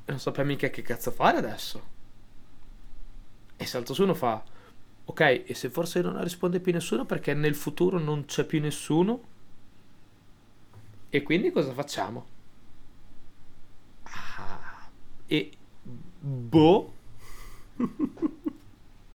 Non 0.05 0.19
sappiamo 0.19 0.49
mica 0.49 0.69
che 0.69 0.81
cazzo 0.81 1.11
fare 1.11 1.37
adesso. 1.37 1.83
E 3.57 3.65
salto 3.65 3.93
su 3.93 4.03
uno 4.03 4.13
fa, 4.15 4.41
ok, 5.05 5.43
e 5.45 5.53
se 5.53 5.69
forse 5.69 6.01
non 6.01 6.21
risponde 6.23 6.59
più 6.59 6.71
nessuno 6.73 7.05
perché 7.05 7.33
nel 7.33 7.55
futuro 7.55 7.99
non 7.99 8.25
c'è 8.25 8.45
più 8.45 8.59
nessuno? 8.61 9.21
E 11.12 11.24
quindi 11.24 11.51
cosa 11.51 11.74
facciamo? 11.74 12.26
Ah, 14.03 14.89
e 15.28 15.51
boh. 16.22 16.93